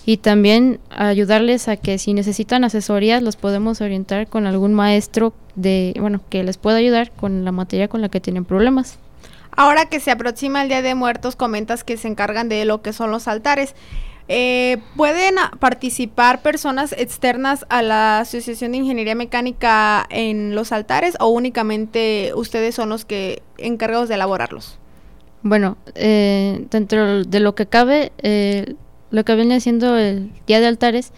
y 0.06 0.16
también 0.16 0.80
ayudarles 0.90 1.68
a 1.68 1.76
que 1.76 1.98
si 1.98 2.14
necesitan 2.14 2.64
asesorías 2.64 3.22
los 3.22 3.36
podemos 3.36 3.80
orientar 3.80 4.28
con 4.28 4.46
algún 4.46 4.74
maestro 4.74 5.34
de, 5.54 5.94
bueno, 6.00 6.20
que 6.30 6.42
les 6.42 6.56
pueda 6.56 6.78
ayudar 6.78 7.10
con 7.12 7.44
la 7.44 7.52
materia 7.52 7.88
con 7.88 8.00
la 8.00 8.08
que 8.08 8.20
tienen 8.20 8.44
problemas. 8.44 8.98
Ahora 9.56 9.86
que 9.86 10.00
se 10.00 10.10
aproxima 10.10 10.62
el 10.62 10.68
Día 10.68 10.82
de 10.82 10.94
Muertos, 10.94 11.36
comentas 11.36 11.84
que 11.84 11.96
se 11.96 12.08
encargan 12.08 12.48
de 12.48 12.64
lo 12.64 12.82
que 12.82 12.92
son 12.92 13.10
los 13.10 13.28
altares. 13.28 13.74
Eh, 14.28 14.78
¿Pueden 14.96 15.34
participar 15.58 16.40
personas 16.40 16.92
externas 16.92 17.66
a 17.68 17.82
la 17.82 18.20
Asociación 18.20 18.70
de 18.72 18.78
Ingeniería 18.78 19.16
Mecánica 19.16 20.06
en 20.08 20.54
los 20.54 20.70
altares 20.70 21.16
o 21.18 21.28
únicamente 21.28 22.32
ustedes 22.36 22.76
son 22.76 22.90
los 22.90 23.04
que 23.04 23.42
encargados 23.58 24.08
de 24.08 24.14
elaborarlos? 24.14 24.78
Bueno, 25.42 25.78
eh, 25.96 26.64
dentro 26.70 27.24
de 27.24 27.40
lo 27.40 27.56
que 27.56 27.66
cabe, 27.66 28.12
eh, 28.18 28.76
lo 29.10 29.24
que 29.24 29.34
viene 29.34 29.56
haciendo 29.56 29.96
el 29.96 30.30
Día 30.46 30.60
de 30.60 30.66
Altares, 30.66 31.12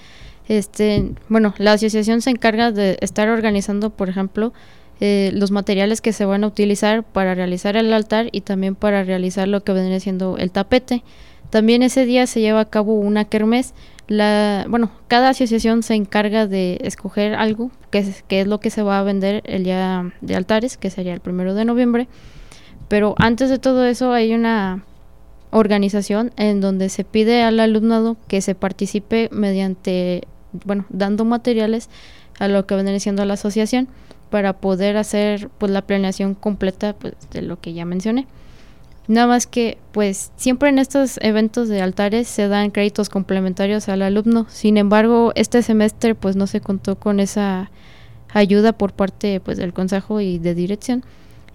este, 0.48 1.12
bueno, 1.28 1.54
la 1.58 1.72
asociación 1.72 2.20
se 2.20 2.30
encarga 2.30 2.72
de 2.72 2.98
estar 3.00 3.28
organizando, 3.28 3.90
por 3.90 4.08
ejemplo, 4.08 4.52
los 5.00 5.50
materiales 5.50 6.00
que 6.00 6.12
se 6.12 6.24
van 6.24 6.44
a 6.44 6.46
utilizar 6.46 7.02
para 7.02 7.34
realizar 7.34 7.76
el 7.76 7.92
altar 7.92 8.28
y 8.30 8.42
también 8.42 8.76
para 8.76 9.02
realizar 9.02 9.48
lo 9.48 9.64
que 9.64 9.72
viene 9.72 9.98
siendo 9.98 10.36
el 10.38 10.52
tapete. 10.52 11.02
También 11.50 11.82
ese 11.82 12.06
día 12.06 12.26
se 12.26 12.40
lleva 12.40 12.60
a 12.60 12.70
cabo 12.70 12.94
una 12.94 13.24
kermés. 13.24 13.74
La, 14.06 14.64
bueno, 14.68 14.92
cada 15.08 15.30
asociación 15.30 15.82
se 15.82 15.94
encarga 15.94 16.46
de 16.46 16.78
escoger 16.82 17.34
algo, 17.34 17.72
que 17.90 17.98
es, 17.98 18.22
que 18.28 18.42
es 18.42 18.46
lo 18.46 18.60
que 18.60 18.70
se 18.70 18.82
va 18.82 19.00
a 19.00 19.02
vender 19.02 19.42
el 19.44 19.64
día 19.64 20.12
de 20.20 20.36
altares, 20.36 20.76
que 20.76 20.88
sería 20.88 21.14
el 21.14 21.20
primero 21.20 21.54
de 21.54 21.64
noviembre. 21.64 22.06
Pero 22.88 23.14
antes 23.18 23.50
de 23.50 23.58
todo 23.58 23.84
eso 23.84 24.12
hay 24.12 24.34
una 24.34 24.84
organización 25.52 26.32
en 26.36 26.60
donde 26.60 26.88
se 26.88 27.04
pide 27.04 27.42
al 27.42 27.60
alumnado 27.60 28.16
que 28.26 28.40
se 28.40 28.54
participe 28.54 29.28
mediante, 29.30 30.22
bueno, 30.64 30.86
dando 30.88 31.24
materiales 31.24 31.88
a 32.40 32.48
lo 32.48 32.66
que 32.66 32.74
viene 32.74 32.98
siendo 32.98 33.24
la 33.24 33.34
asociación 33.34 33.88
para 34.30 34.54
poder 34.54 34.96
hacer 34.96 35.50
pues 35.58 35.70
la 35.70 35.82
planeación 35.82 36.34
completa 36.34 36.94
pues, 36.94 37.14
de 37.30 37.42
lo 37.42 37.60
que 37.60 37.74
ya 37.74 37.84
mencioné. 37.84 38.26
Nada 39.08 39.26
más 39.26 39.46
que, 39.46 39.78
pues, 39.90 40.30
siempre 40.36 40.68
en 40.68 40.78
estos 40.78 41.18
eventos 41.22 41.68
de 41.68 41.82
altares 41.82 42.28
se 42.28 42.46
dan 42.46 42.70
créditos 42.70 43.08
complementarios 43.08 43.88
al 43.88 44.00
alumno. 44.00 44.46
Sin 44.48 44.76
embargo, 44.76 45.32
este 45.34 45.62
semestre, 45.62 46.14
pues, 46.14 46.36
no 46.36 46.46
se 46.46 46.60
contó 46.60 46.96
con 46.96 47.18
esa 47.18 47.70
ayuda 48.32 48.72
por 48.72 48.92
parte, 48.92 49.40
pues, 49.40 49.58
del 49.58 49.72
consejo 49.72 50.20
y 50.20 50.38
de 50.38 50.54
dirección. 50.54 51.04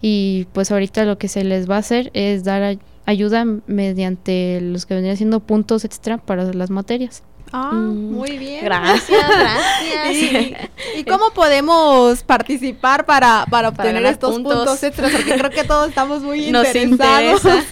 Y, 0.02 0.46
pues, 0.52 0.72
ahorita 0.72 1.06
lo 1.06 1.18
que 1.18 1.30
se 1.30 1.46
les 1.46 1.70
va 1.70 1.78
a 1.78 1.80
hacer 1.80 2.12
es 2.14 2.44
dar 2.44 2.78
ayuda 3.08 3.46
mediante 3.66 4.60
los 4.62 4.86
que 4.86 4.94
vendrían 4.94 5.18
siendo 5.18 5.40
puntos 5.40 5.86
extra 5.86 6.18
para 6.18 6.44
las 6.54 6.70
materias. 6.70 7.24
Ah, 7.54 7.72
mm. 7.72 8.12
muy 8.12 8.38
bien. 8.38 8.66
Gracias, 8.66 9.10
gracias. 9.94 10.70
¿Y, 10.98 11.06
cómo 11.06 11.32
podemos 11.34 12.22
participar 12.24 13.06
para, 13.06 13.46
para 13.50 13.70
obtener 13.70 14.06
estos 14.06 14.34
puntos. 14.34 14.84
extras? 14.84 15.12
Porque 15.12 15.36
creo 15.38 15.50
que 15.50 15.64
todos 15.64 15.88
estamos 15.88 16.22
muy 16.22 16.52
Nos 16.52 16.68
interesados. 16.76 17.42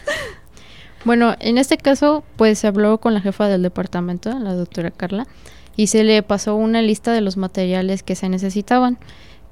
Bueno, 1.03 1.35
en 1.39 1.59
este 1.59 1.77
caso, 1.77 2.23
pues 2.35 2.57
se 2.57 2.65
habló 2.65 2.97
con 2.97 3.13
la 3.13 3.21
jefa 3.21 3.47
del 3.47 3.61
departamento, 3.61 4.39
la 4.39 4.55
doctora 4.55 4.89
Carla, 4.89 5.27
y 5.75 5.85
se 5.85 6.03
le 6.03 6.23
pasó 6.23 6.55
una 6.55 6.81
lista 6.81 7.13
de 7.13 7.21
los 7.21 7.37
materiales 7.37 8.01
que 8.01 8.15
se 8.15 8.27
necesitaban. 8.27 8.97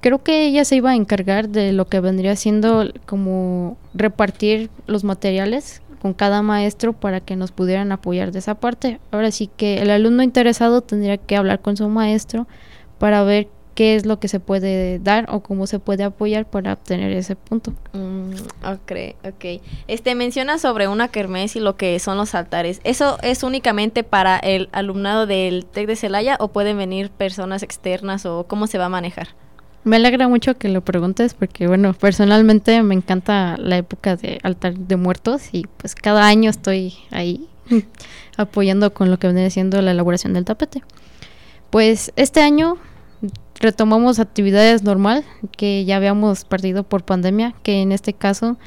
Creo 0.04 0.22
que 0.22 0.46
ella 0.46 0.66
se 0.66 0.76
iba 0.76 0.92
a 0.92 0.96
encargar 0.96 1.48
de 1.48 1.72
lo 1.72 1.88
que 1.88 2.02
vendría 2.02 2.36
siendo 2.36 2.92
como 3.06 3.78
repartir 3.94 4.70
los 4.86 5.06
materiales 5.06 5.82
con 6.02 6.14
cada 6.14 6.42
maestro 6.42 6.92
para 6.92 7.22
que 7.22 7.38
nos 7.38 7.54
pudieran 7.54 7.90
apoyar 7.94 8.34
de 8.34 8.40
esa 8.40 8.56
parte. 8.56 9.00
Ahora 9.12 9.32
sí 9.32 9.50
que 9.56 9.78
el 9.78 9.90
alumno 9.90 10.22
interesado 10.22 10.82
tendría 10.82 11.16
que 11.16 11.38
hablar 11.38 11.62
con 11.62 11.78
su 11.78 11.88
maestro 11.88 12.48
para 13.00 13.24
ver 13.24 13.48
qué 13.76 13.96
es 13.96 14.06
lo 14.06 14.20
que 14.20 14.28
se 14.28 14.42
puede 14.42 15.00
dar 15.00 15.26
o 15.30 15.40
cómo 15.40 15.68
se 15.68 15.80
puede 15.80 16.04
apoyar 16.04 16.50
para 16.50 16.74
obtener 16.74 17.14
ese 17.14 17.38
punto. 17.38 17.72
Mm, 17.94 18.34
ok, 18.66 19.16
ok. 19.26 19.62
Este 19.88 20.16
menciona 20.16 20.58
sobre 20.58 20.90
una 20.90 21.08
kermés 21.08 21.56
y 21.56 21.62
lo 21.62 21.78
que 21.78 21.98
son 22.00 22.18
los 22.18 22.36
altares. 22.36 22.82
¿Eso 22.84 23.20
es 23.22 23.42
únicamente 23.42 24.04
para 24.04 24.38
el 24.38 24.68
alumnado 24.74 25.28
del 25.28 25.66
TEC 25.66 25.88
de 25.88 25.96
Celaya 25.96 26.36
o 26.42 26.50
pueden 26.50 26.78
venir 26.78 27.10
personas 27.10 27.64
externas 27.64 28.26
o 28.26 28.48
cómo 28.50 28.68
se 28.68 28.78
va 28.78 28.88
a 28.88 28.90
manejar? 28.90 29.30
Me 29.84 29.98
alegra 29.98 30.28
mucho 30.28 30.58
que 30.58 30.70
lo 30.70 30.82
preguntes 30.82 31.34
porque, 31.34 31.68
bueno, 31.68 31.94
personalmente 31.94 32.82
me 32.84 32.96
encanta 32.96 33.58
la 33.58 33.78
época 33.78 34.16
de 34.16 34.40
altar 34.44 34.76
de 34.76 34.96
muertos 34.96 35.50
y 35.52 35.66
pues 35.78 35.94
cada 35.94 36.26
año 36.26 36.50
estoy 36.50 36.94
ahí 37.12 37.48
apoyando 38.38 38.94
con 38.94 39.12
lo 39.12 39.20
que 39.20 39.28
viene 39.28 39.50
siendo 39.50 39.82
la 39.82 39.92
elaboración 39.92 40.34
del 40.34 40.46
tapete. 40.46 40.84
Pues 41.70 42.14
este 42.16 42.42
año 42.42 42.78
retomamos 43.60 44.20
actividades 44.20 44.84
normal 44.84 45.24
que 45.58 45.84
ya 45.86 45.98
habíamos 45.98 46.46
perdido 46.46 46.84
por 46.84 47.04
pandemia, 47.04 47.54
que 47.64 47.82
en 47.82 47.92
este 47.92 48.14
caso 48.14 48.58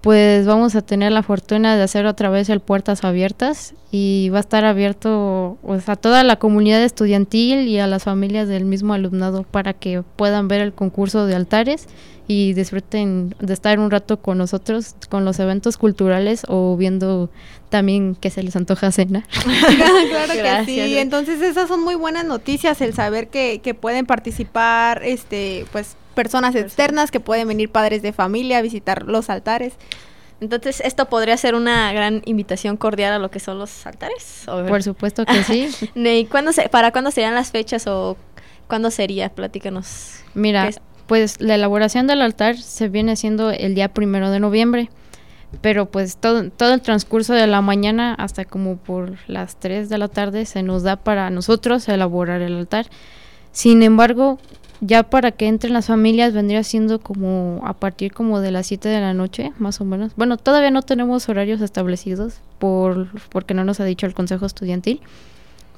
pues 0.00 0.46
vamos 0.46 0.74
a 0.76 0.82
tener 0.82 1.12
la 1.12 1.22
fortuna 1.22 1.76
de 1.76 1.82
hacer 1.82 2.06
otra 2.06 2.30
vez 2.30 2.48
el 2.48 2.60
Puertas 2.60 3.04
Abiertas 3.04 3.74
y 3.90 4.30
va 4.30 4.38
a 4.38 4.40
estar 4.40 4.64
abierto 4.64 5.58
a 5.86 5.96
toda 5.96 6.24
la 6.24 6.36
comunidad 6.36 6.82
estudiantil 6.82 7.68
y 7.68 7.78
a 7.78 7.86
las 7.86 8.04
familias 8.04 8.48
del 8.48 8.64
mismo 8.64 8.94
alumnado 8.94 9.42
para 9.42 9.74
que 9.74 10.02
puedan 10.16 10.48
ver 10.48 10.62
el 10.62 10.72
concurso 10.72 11.26
de 11.26 11.34
altares 11.34 11.86
y 12.26 12.54
disfruten 12.54 13.34
de 13.40 13.52
estar 13.52 13.80
un 13.80 13.90
rato 13.90 14.20
con 14.20 14.38
nosotros 14.38 14.94
con 15.08 15.24
los 15.24 15.40
eventos 15.40 15.76
culturales 15.76 16.44
o 16.46 16.76
viendo 16.76 17.28
también 17.70 18.14
que 18.14 18.30
se 18.30 18.42
les 18.44 18.54
antoja 18.54 18.92
cena. 18.92 19.26
claro 19.42 20.32
que 20.32 20.64
sí, 20.64 20.96
entonces 20.98 21.42
esas 21.42 21.68
son 21.68 21.82
muy 21.82 21.96
buenas 21.96 22.24
noticias, 22.24 22.80
el 22.80 22.94
saber 22.94 23.28
que, 23.28 23.60
que 23.62 23.74
pueden 23.74 24.06
participar 24.06 25.02
este 25.04 25.66
pues 25.72 25.96
personas 26.14 26.52
pues 26.52 26.64
externas 26.64 27.10
que 27.10 27.20
pueden 27.20 27.48
venir 27.48 27.70
padres 27.70 28.02
de 28.02 28.12
familia 28.12 28.58
a 28.58 28.62
visitar 28.62 29.04
los 29.04 29.30
altares. 29.30 29.74
Entonces, 30.40 30.80
¿esto 30.80 31.06
podría 31.06 31.36
ser 31.36 31.54
una 31.54 31.92
gran 31.92 32.22
invitación 32.24 32.76
cordial 32.76 33.12
a 33.12 33.18
lo 33.18 33.30
que 33.30 33.40
son 33.40 33.58
los 33.58 33.86
altares? 33.86 34.44
Por 34.46 34.82
supuesto 34.82 35.26
que 35.26 35.42
sí. 35.44 35.68
¿Y 35.94 36.24
cuándo 36.26 36.52
se, 36.52 36.68
para 36.68 36.92
cuándo 36.92 37.10
serían 37.10 37.34
las 37.34 37.50
fechas 37.50 37.86
o 37.86 38.16
cuándo 38.66 38.90
sería? 38.90 39.28
Platícanos. 39.28 40.20
Mira, 40.32 40.70
pues 41.06 41.40
la 41.40 41.56
elaboración 41.56 42.06
del 42.06 42.22
altar 42.22 42.56
se 42.56 42.88
viene 42.88 43.12
haciendo 43.12 43.50
el 43.50 43.74
día 43.74 43.92
primero 43.92 44.30
de 44.30 44.40
noviembre, 44.40 44.88
pero 45.60 45.90
pues 45.90 46.16
todo, 46.16 46.50
todo 46.50 46.72
el 46.72 46.80
transcurso 46.80 47.34
de 47.34 47.46
la 47.46 47.60
mañana 47.60 48.14
hasta 48.14 48.46
como 48.46 48.76
por 48.76 49.18
las 49.26 49.56
3 49.60 49.90
de 49.90 49.98
la 49.98 50.08
tarde 50.08 50.46
se 50.46 50.62
nos 50.62 50.84
da 50.84 50.96
para 50.96 51.28
nosotros 51.28 51.86
elaborar 51.88 52.40
el 52.40 52.56
altar. 52.56 52.86
Sin 53.52 53.82
embargo, 53.82 54.38
ya 54.80 55.02
para 55.02 55.30
que 55.32 55.46
entren 55.46 55.72
las 55.74 55.86
familias 55.86 56.32
vendría 56.32 56.64
siendo 56.64 57.00
como 57.00 57.60
a 57.64 57.74
partir 57.74 58.12
como 58.12 58.40
de 58.40 58.50
las 58.50 58.66
7 58.66 58.88
de 58.88 59.00
la 59.00 59.14
noche, 59.14 59.52
más 59.58 59.80
o 59.80 59.84
menos. 59.84 60.12
Bueno, 60.16 60.36
todavía 60.36 60.70
no 60.70 60.82
tenemos 60.82 61.28
horarios 61.28 61.60
establecidos 61.60 62.40
por 62.58 63.08
porque 63.30 63.54
no 63.54 63.64
nos 63.64 63.80
ha 63.80 63.84
dicho 63.84 64.06
el 64.06 64.14
Consejo 64.14 64.46
Estudiantil, 64.46 65.00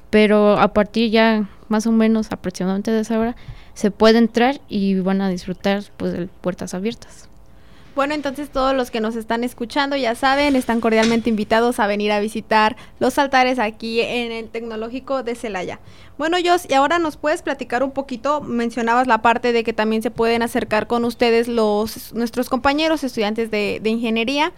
pero 0.09 0.57
a 0.57 0.73
partir 0.73 1.11
ya 1.11 1.49
más 1.67 1.85
o 1.85 1.91
menos 1.91 2.31
aproximadamente 2.31 2.91
de 2.91 3.01
esa 3.01 3.19
hora 3.19 3.35
se 3.73 3.91
puede 3.91 4.19
entrar 4.19 4.61
y 4.69 4.99
van 4.99 5.21
a 5.21 5.29
disfrutar 5.29 5.83
pues 5.97 6.13
de 6.13 6.27
puertas 6.27 6.73
abiertas. 6.73 7.29
Bueno, 7.95 8.15
entonces 8.15 8.49
todos 8.49 8.75
los 8.75 8.89
que 8.89 8.99
nos 8.99 9.15
están 9.15 9.43
escuchando 9.43 9.95
ya 9.95 10.15
saben, 10.15 10.55
están 10.55 10.81
cordialmente 10.81 11.29
invitados 11.29 11.79
a 11.79 11.85
venir 11.85 12.11
a 12.11 12.19
visitar 12.19 12.75
los 12.99 13.19
altares 13.19 13.59
aquí 13.59 14.01
en 14.01 14.31
el 14.31 14.49
Tecnológico 14.49 15.21
de 15.21 15.35
Celaya. 15.35 15.79
Bueno, 16.17 16.37
Jos, 16.43 16.65
y 16.67 16.73
ahora 16.73 16.97
nos 16.97 17.17
puedes 17.17 17.43
platicar 17.43 17.83
un 17.83 17.91
poquito, 17.91 18.41
mencionabas 18.41 19.05
la 19.05 19.21
parte 19.21 19.53
de 19.53 19.63
que 19.63 19.73
también 19.73 20.01
se 20.01 20.09
pueden 20.09 20.41
acercar 20.41 20.87
con 20.87 21.05
ustedes 21.05 21.47
los 21.47 22.13
nuestros 22.13 22.49
compañeros 22.49 23.03
estudiantes 23.03 23.51
de, 23.51 23.79
ingeniería 23.85 24.53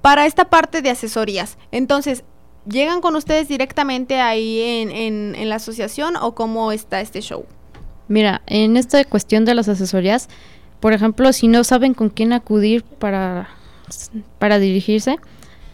para 0.00 0.24
esta 0.24 0.46
parte 0.46 0.80
de 0.80 0.88
asesorías. 0.88 1.58
Entonces, 1.72 2.24
¿llegan 2.66 3.02
con 3.02 3.16
ustedes 3.16 3.48
directamente 3.48 4.18
ahí 4.18 4.62
en, 4.62 5.34
en 5.34 5.48
la 5.50 5.56
asociación 5.56 6.16
o 6.16 6.34
cómo 6.34 6.72
está 6.72 7.02
este 7.02 7.20
show? 7.20 7.44
Mira, 8.08 8.42
en 8.46 8.76
esta 8.76 9.04
cuestión 9.04 9.44
de 9.44 9.54
las 9.54 9.68
asesorías, 9.68 10.28
por 10.82 10.92
ejemplo, 10.92 11.32
si 11.32 11.46
no 11.46 11.62
saben 11.62 11.94
con 11.94 12.10
quién 12.10 12.32
acudir 12.32 12.82
para, 12.82 13.48
para 14.40 14.58
dirigirse, 14.58 15.16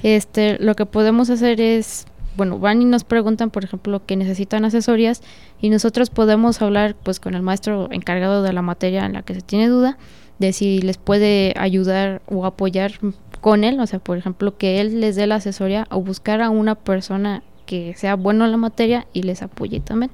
este, 0.03 0.59
lo 0.63 0.77
que 0.77 0.85
podemos 0.85 1.31
hacer 1.31 1.63
es, 1.63 2.05
bueno, 2.37 2.59
van 2.59 2.83
y 2.83 2.85
nos 2.85 3.05
preguntan, 3.05 3.49
por 3.49 3.65
ejemplo, 3.65 4.05
que 4.05 4.17
necesitan 4.17 4.67
asesorías 4.67 5.23
y 5.63 5.71
nosotros 5.71 6.11
podemos 6.11 6.61
hablar 6.61 6.95
pues 7.03 7.21
con 7.21 7.35
el 7.35 7.41
maestro 7.41 7.89
encargado 7.91 8.43
de 8.43 8.53
la 8.53 8.61
materia 8.61 9.07
en 9.07 9.15
la 9.15 9.23
que 9.23 9.33
se 9.35 9.41
tiene 9.41 9.69
duda 9.69 9.97
de 10.39 10.53
si 10.53 10.83
les 10.83 10.99
puede 10.99 11.55
ayudar 11.57 12.21
o 12.27 12.45
apoyar 12.45 12.93
con 13.41 13.65
él, 13.65 13.81
o 13.81 13.87
sea, 13.87 14.01
por 14.01 14.19
ejemplo, 14.19 14.59
que 14.59 14.79
él 14.83 15.01
les 15.01 15.17
dé 15.17 15.27
la 15.27 15.37
asesoría 15.37 15.87
o 15.91 16.03
buscar 16.03 16.43
a 16.43 16.51
una 16.51 16.75
persona 16.75 17.43
que 17.65 17.95
sea 17.97 18.15
bueno 18.15 18.45
en 18.45 18.51
la 18.51 18.59
materia 18.59 19.07
y 19.15 19.23
les 19.23 19.41
apoye 19.41 19.81
también. 19.81 20.11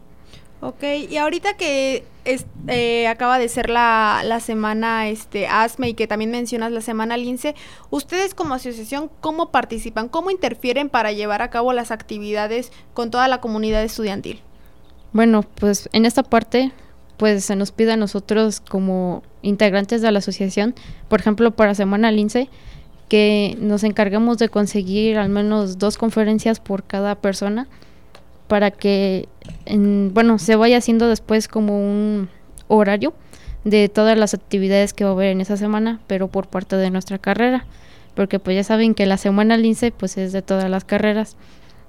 Ok, 0.64 0.82
y 1.10 1.18
ahorita 1.18 1.58
que 1.58 2.04
eh, 2.68 3.06
acaba 3.06 3.38
de 3.38 3.50
ser 3.50 3.68
la, 3.68 4.40
semana 4.40 5.08
este, 5.08 5.46
ASME 5.46 5.90
y 5.90 5.94
que 5.94 6.06
también 6.06 6.30
mencionas 6.30 6.72
la 6.72 6.80
semana 6.80 7.18
LINCE, 7.18 7.54
ustedes 7.90 8.32
como 8.32 8.54
asociación, 8.54 9.10
¿cómo 9.20 9.50
participan? 9.50 10.08
¿Cómo 10.08 10.30
interfieren 10.30 10.88
para 10.88 11.12
llevar 11.12 11.42
a 11.42 11.50
cabo 11.50 11.74
las 11.74 11.90
actividades 11.90 12.72
con 12.94 13.10
toda 13.10 13.28
la 13.28 13.42
comunidad 13.42 13.82
estudiantil? 13.82 14.40
Bueno, 15.12 15.42
pues 15.42 15.90
en 15.92 16.06
esta 16.06 16.22
parte, 16.22 16.72
pues 17.18 17.44
se 17.44 17.56
nos 17.56 17.70
pide 17.70 17.92
a 17.92 17.98
nosotros 17.98 18.60
como 18.60 19.22
integrantes 19.42 20.00
de 20.00 20.10
la 20.12 20.20
asociación, 20.20 20.74
por 21.10 21.20
ejemplo, 21.20 21.50
para 21.50 21.74
Semana 21.74 22.10
Lince, 22.10 22.48
que 23.10 23.54
nos 23.60 23.84
encarguemos 23.84 24.38
de 24.38 24.48
conseguir 24.48 25.18
al 25.18 25.28
menos 25.28 25.76
dos 25.76 25.98
conferencias 25.98 26.58
por 26.58 26.84
cada 26.84 27.16
persona 27.16 27.68
para 28.48 28.70
que, 28.70 29.28
bueno, 29.66 30.38
se 30.38 30.56
vaya 30.56 30.78
haciendo 30.78 31.08
después 31.08 31.48
como 31.48 31.78
un 31.78 32.28
horario 32.68 33.14
de 33.64 33.88
todas 33.88 34.18
las 34.18 34.34
actividades 34.34 34.92
que 34.92 35.04
va 35.04 35.10
a 35.10 35.14
haber 35.14 35.28
en 35.28 35.40
esa 35.40 35.56
semana, 35.56 36.00
pero 36.06 36.28
por 36.28 36.48
parte 36.48 36.76
de 36.76 36.90
nuestra 36.90 37.18
carrera, 37.18 37.64
porque 38.14 38.38
pues 38.38 38.56
ya 38.56 38.64
saben 38.64 38.94
que 38.94 39.06
la 39.06 39.16
semana 39.16 39.56
lince 39.56 39.90
pues 39.90 40.18
es 40.18 40.32
de 40.32 40.42
todas 40.42 40.68
las 40.70 40.84
carreras. 40.84 41.36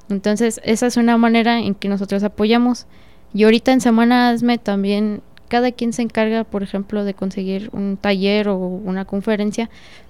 Entonces, 0.09 0.61
esa 0.63 0.87
es 0.87 0.97
una 0.97 1.17
manera 1.17 1.59
en 1.59 1.75
que 1.75 1.89
nosotros 1.89 2.23
apoyamos. 2.23 2.85
Y 3.33 3.43
ahorita 3.43 3.73
en 3.73 3.81
Semana 3.81 4.29
ASME 4.29 4.57
también 4.57 5.21
cada 5.47 5.71
quien 5.71 5.93
se 5.93 6.01
encarga, 6.01 6.43
por 6.43 6.63
ejemplo, 6.63 7.03
de 7.03 7.13
conseguir 7.13 7.69
un 7.73 7.97
taller 7.97 8.49
o 8.49 8.55
una 8.57 9.05
conferencia 9.05 9.69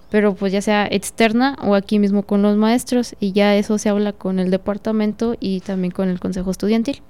pero 0.10 0.36
pues 0.36 0.54
ya 0.54 0.62
sea 0.62 0.88
externa 0.90 1.58
o 1.62 1.76
aquí 1.76 2.00
mismo 2.00 2.24
con 2.24 2.42
los 2.42 2.58
maestros 2.58 3.16
y 3.20 3.32
ya 3.32 3.56
eso 3.56 3.78
se 3.78 3.90
habla 3.90 4.14
con 4.14 4.40
el 4.40 4.52
departamento 4.52 5.36
y 5.40 5.60
también 5.62 5.92
con 5.92 6.10
el 6.10 6.20
consejo 6.20 6.52
estudiantil. 6.52 7.02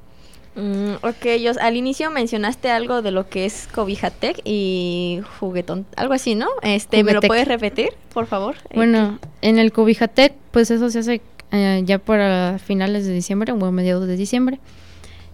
Mm, 0.56 0.96
ok, 1.02 1.38
yo, 1.42 1.52
al 1.60 1.76
inicio 1.76 2.10
mencionaste 2.12 2.70
algo 2.70 3.02
de 3.02 3.12
lo 3.12 3.28
que 3.28 3.46
es 3.46 3.68
Cobijatec 3.74 4.40
y 4.46 5.20
Juguetón, 5.40 5.86
algo 5.98 6.14
así, 6.14 6.36
¿no? 6.36 6.48
Este, 6.62 7.04
¿Me 7.04 7.12
lo 7.12 7.22
puedes 7.22 7.48
repetir, 7.48 7.90
por 8.14 8.26
favor? 8.26 8.56
Bueno, 8.74 9.20
en 9.42 9.60
el 9.60 9.74
Cobijatec, 9.74 10.34
pues 10.52 10.72
eso 10.72 10.90
se 10.90 11.00
hace 11.00 11.22
eh, 11.52 11.82
ya 11.86 12.00
para 12.00 12.58
finales 12.58 13.06
de 13.06 13.14
diciembre 13.14 13.52
o 13.52 13.66
a 13.66 13.72
mediados 13.72 14.08
de 14.08 14.16
diciembre 14.16 14.60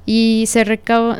y 0.05 0.45
se, 0.47 0.65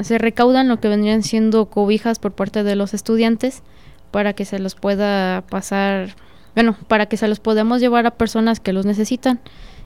se 0.02 0.18
recaudan 0.18 0.68
lo 0.68 0.80
que 0.80 0.88
vendrían 0.88 1.24
siendo 1.24 1.68
cobijas 1.68 2.20
por 2.20 2.34
parte 2.34 2.64
de 2.64 2.76
los 2.76 2.94
estudiantes 2.94 3.62
para 4.10 4.34
que 4.34 4.46
se 4.46 4.60
los 4.60 4.76
pueda 4.76 5.44
pasar 5.50 6.16
bueno, 6.56 6.76
para 6.88 7.06
que 7.06 7.18
se 7.18 7.28
los 7.28 7.40
podamos 7.40 7.82
llevar 7.82 8.06
a 8.06 8.12
personas 8.12 8.60
que 8.60 8.74
los 8.74 8.86
necesitan. 8.86 9.40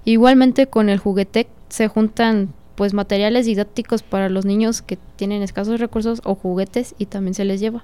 Igualmente 0.04 0.68
con 0.68 0.90
el 0.90 1.00
juguetec 1.00 1.48
se 1.70 1.88
juntan 1.88 2.54
pues 2.76 2.94
materiales 2.94 3.46
didácticos 3.46 4.04
para 4.04 4.30
los 4.30 4.46
niños 4.46 4.82
que 4.82 4.98
tienen 5.16 5.42
escasos 5.42 5.80
recursos 5.80 6.22
o 6.24 6.36
juguetes 6.36 6.94
y 6.98 7.06
también 7.06 7.34
se 7.34 7.46
les 7.46 7.60
lleva. 7.60 7.84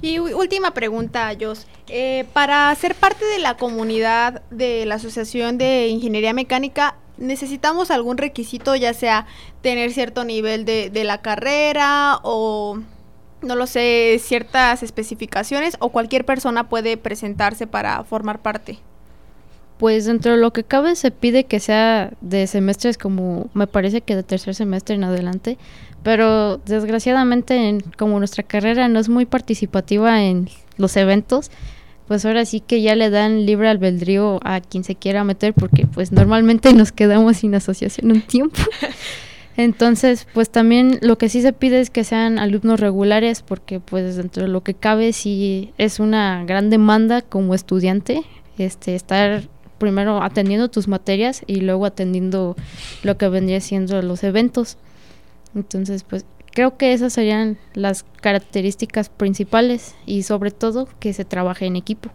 Y 0.00 0.18
última 0.18 0.72
pregunta, 0.72 1.30
Jos. 1.38 1.66
Eh, 1.88 2.24
para 2.32 2.74
ser 2.74 2.94
parte 2.94 3.24
de 3.24 3.38
la 3.38 3.56
comunidad 3.56 4.42
de 4.50 4.86
la 4.86 4.94
Asociación 4.94 5.58
de 5.58 5.88
Ingeniería 5.88 6.32
Mecánica, 6.32 6.96
¿necesitamos 7.18 7.90
algún 7.90 8.16
requisito, 8.16 8.74
ya 8.74 8.94
sea 8.94 9.26
tener 9.60 9.92
cierto 9.92 10.24
nivel 10.24 10.64
de, 10.64 10.90
de 10.90 11.04
la 11.04 11.20
carrera 11.20 12.18
o 12.22 12.80
no 13.42 13.56
lo 13.56 13.66
sé, 13.66 14.20
ciertas 14.22 14.82
especificaciones 14.82 15.76
o 15.80 15.90
cualquier 15.90 16.24
persona 16.24 16.68
puede 16.68 16.96
presentarse 16.96 17.66
para 17.66 18.02
formar 18.04 18.40
parte? 18.40 18.78
Pues 19.78 20.04
dentro 20.04 20.32
de 20.32 20.38
lo 20.38 20.52
que 20.52 20.64
cabe 20.64 20.94
se 20.94 21.10
pide 21.10 21.44
que 21.44 21.58
sea 21.58 22.12
de 22.20 22.46
semestres 22.46 22.98
como 22.98 23.50
me 23.52 23.66
parece 23.66 24.00
que 24.00 24.14
de 24.14 24.22
tercer 24.22 24.54
semestre 24.54 24.94
en 24.94 25.04
adelante, 25.04 25.58
pero 26.02 26.58
desgraciadamente 26.58 27.78
como 27.98 28.18
nuestra 28.18 28.44
carrera 28.44 28.88
no 28.88 29.00
es 29.00 29.08
muy 29.08 29.26
participativa 29.26 30.22
en 30.22 30.48
los 30.76 30.96
eventos, 30.96 31.50
pues 32.06 32.24
ahora 32.24 32.44
sí 32.44 32.60
que 32.60 32.82
ya 32.82 32.94
le 32.94 33.10
dan 33.10 33.46
libre 33.46 33.68
albedrío 33.68 34.38
a 34.44 34.60
quien 34.60 34.84
se 34.84 34.94
quiera 34.94 35.24
meter 35.24 35.54
porque 35.54 35.86
pues 35.86 36.12
normalmente 36.12 36.72
nos 36.74 36.92
quedamos 36.92 37.38
sin 37.38 37.54
asociación 37.54 38.12
un 38.12 38.22
tiempo. 38.22 38.60
Entonces, 39.56 40.26
pues 40.32 40.50
también 40.50 40.98
lo 41.02 41.18
que 41.18 41.28
sí 41.28 41.42
se 41.42 41.52
pide 41.52 41.80
es 41.80 41.90
que 41.90 42.04
sean 42.04 42.38
alumnos 42.38 42.80
regulares 42.80 43.42
porque 43.42 43.80
pues 43.80 44.16
dentro 44.16 44.44
de 44.44 44.48
lo 44.48 44.62
que 44.62 44.74
cabe 44.74 45.12
sí 45.12 45.74
es 45.76 46.00
una 46.00 46.44
gran 46.44 46.70
demanda 46.70 47.20
como 47.20 47.54
estudiante 47.54 48.22
este 48.58 48.94
estar 48.94 49.42
primero 49.78 50.22
atendiendo 50.22 50.68
tus 50.68 50.88
materias 50.88 51.42
y 51.46 51.56
luego 51.56 51.86
atendiendo 51.86 52.56
lo 53.02 53.18
que 53.18 53.28
vendría 53.28 53.60
siendo 53.60 54.00
los 54.00 54.22
eventos. 54.22 54.78
Entonces, 55.54 56.04
pues 56.04 56.24
creo 56.52 56.76
que 56.76 56.92
esas 56.92 57.12
serían 57.12 57.58
las 57.74 58.04
características 58.20 59.08
principales 59.08 59.94
y 60.06 60.22
sobre 60.22 60.50
todo 60.50 60.88
que 61.00 61.12
se 61.12 61.24
trabaje 61.24 61.66
en 61.66 61.76
equipo. 61.76 62.10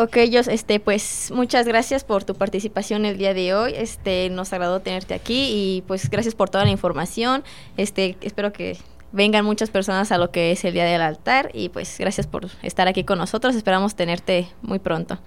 Ok, 0.00 0.16
yo, 0.30 0.40
este, 0.40 0.80
pues 0.80 1.30
muchas 1.30 1.66
gracias 1.66 2.04
por 2.04 2.24
tu 2.24 2.34
participación 2.34 3.04
el 3.04 3.18
día 3.18 3.34
de 3.34 3.52
hoy. 3.52 3.74
Este, 3.76 4.30
nos 4.30 4.50
agradó 4.54 4.80
tenerte 4.80 5.12
aquí 5.12 5.50
y 5.52 5.82
pues 5.86 6.08
gracias 6.08 6.34
por 6.34 6.48
toda 6.48 6.64
la 6.64 6.70
información. 6.70 7.44
Este, 7.76 8.16
espero 8.22 8.50
que 8.50 8.78
vengan 9.12 9.44
muchas 9.44 9.68
personas 9.68 10.10
a 10.10 10.16
lo 10.16 10.30
que 10.30 10.52
es 10.52 10.64
el 10.64 10.72
Día 10.72 10.86
del 10.86 11.02
Altar 11.02 11.50
y 11.52 11.68
pues 11.68 11.98
gracias 11.98 12.26
por 12.26 12.46
estar 12.62 12.88
aquí 12.88 13.04
con 13.04 13.18
nosotros. 13.18 13.54
Esperamos 13.54 13.94
tenerte 13.94 14.48
muy 14.62 14.78
pronto. 14.78 15.18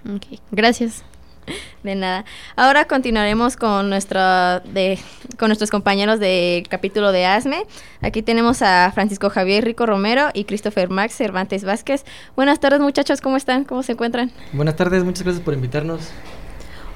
Gracias. 0.52 1.04
De 1.84 1.96
nada. 1.96 2.26
Ahora 2.56 2.86
continuaremos 2.86 3.56
con 3.56 3.90
nuestra 3.90 4.62
de 4.62 5.00
con 5.38 5.50
nuestros 5.50 5.70
compañeros 5.70 6.20
del 6.20 6.68
capítulo 6.68 7.12
de 7.12 7.26
ASME. 7.26 7.66
Aquí 8.02 8.22
tenemos 8.22 8.62
a 8.62 8.92
Francisco 8.94 9.30
Javier 9.30 9.66
Rico 9.66 9.86
Romero 9.86 10.30
y 10.34 10.46
Christopher 10.46 10.90
Max 10.90 11.16
Cervantes 11.16 11.64
Vázquez. 11.64 12.06
Buenas 12.36 12.60
tardes, 12.60 12.80
muchachos, 12.80 13.22
¿cómo 13.22 13.38
están? 13.38 13.64
¿Cómo 13.66 13.84
se 13.84 13.94
encuentran? 13.94 14.32
Buenas 14.54 14.76
tardes, 14.76 15.04
muchas 15.04 15.24
gracias 15.24 15.44
por 15.44 15.54
invitarnos. 15.54 16.12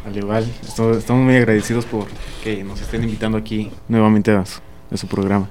Al 0.06 0.16
igual, 0.16 0.50
estamos 0.62 1.26
muy 1.26 1.36
agradecidos 1.36 1.86
por 1.86 2.08
que 2.42 2.64
nos 2.64 2.80
estén 2.80 3.04
invitando 3.04 3.38
aquí 3.38 3.70
nuevamente 3.90 4.32
a 4.32 4.46
su, 4.46 4.62
a 4.90 4.96
su 4.96 5.06
programa. 5.08 5.50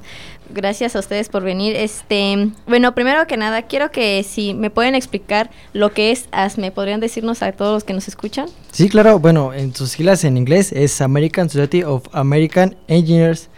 Gracias 0.50 0.94
a 0.94 1.00
ustedes 1.00 1.28
por 1.28 1.42
venir. 1.42 1.74
Este, 1.76 2.50
bueno, 2.66 2.94
primero 2.94 3.26
que 3.26 3.36
nada, 3.36 3.62
quiero 3.62 3.90
que 3.90 4.22
si 4.22 4.54
me 4.54 4.70
pueden 4.70 4.94
explicar 4.94 5.50
lo 5.72 5.92
que 5.92 6.12
es 6.12 6.28
ASME, 6.30 6.70
¿podrían 6.70 7.00
decirnos 7.00 7.42
a 7.42 7.52
todos 7.52 7.74
los 7.74 7.84
que 7.84 7.92
nos 7.92 8.06
escuchan? 8.08 8.48
Sí, 8.70 8.88
claro, 8.88 9.18
bueno, 9.18 9.52
en 9.52 9.74
sus 9.74 9.90
siglas 9.90 10.22
en 10.24 10.36
inglés 10.36 10.72
es 10.72 11.00
American 11.00 11.50
Society 11.50 11.82
of 11.82 12.04
American 12.12 12.76
Engineers. 12.86 13.48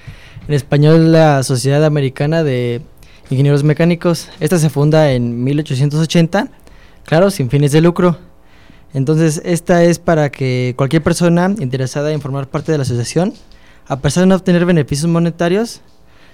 En 0.47 0.55
español, 0.55 1.13
la 1.13 1.43
Sociedad 1.43 1.85
Americana 1.85 2.43
de 2.43 2.81
Ingenieros 3.31 3.65
Mecánicos. 3.65 4.31
Esta 4.41 4.59
se 4.59 4.71
funda 4.71 5.13
en 5.13 5.45
1880, 5.45 6.49
claro, 7.05 7.31
sin 7.31 7.51
fines 7.51 7.73
de 7.73 7.83
lucro. 7.83 8.19
Entonces, 8.95 9.43
esta 9.45 9.85
es 9.85 9.99
para 9.99 10.31
que 10.31 10.73
cualquier 10.77 11.03
persona 11.03 11.55
interesada 11.59 12.13
en 12.13 12.23
formar 12.23 12.49
parte 12.49 12.73
de 12.73 12.79
la 12.79 12.83
asociación, 12.83 13.35
a 13.87 14.01
pesar 14.01 14.23
de 14.23 14.29
no 14.29 14.37
obtener 14.37 14.65
beneficios 14.65 15.11
monetarios, 15.11 15.83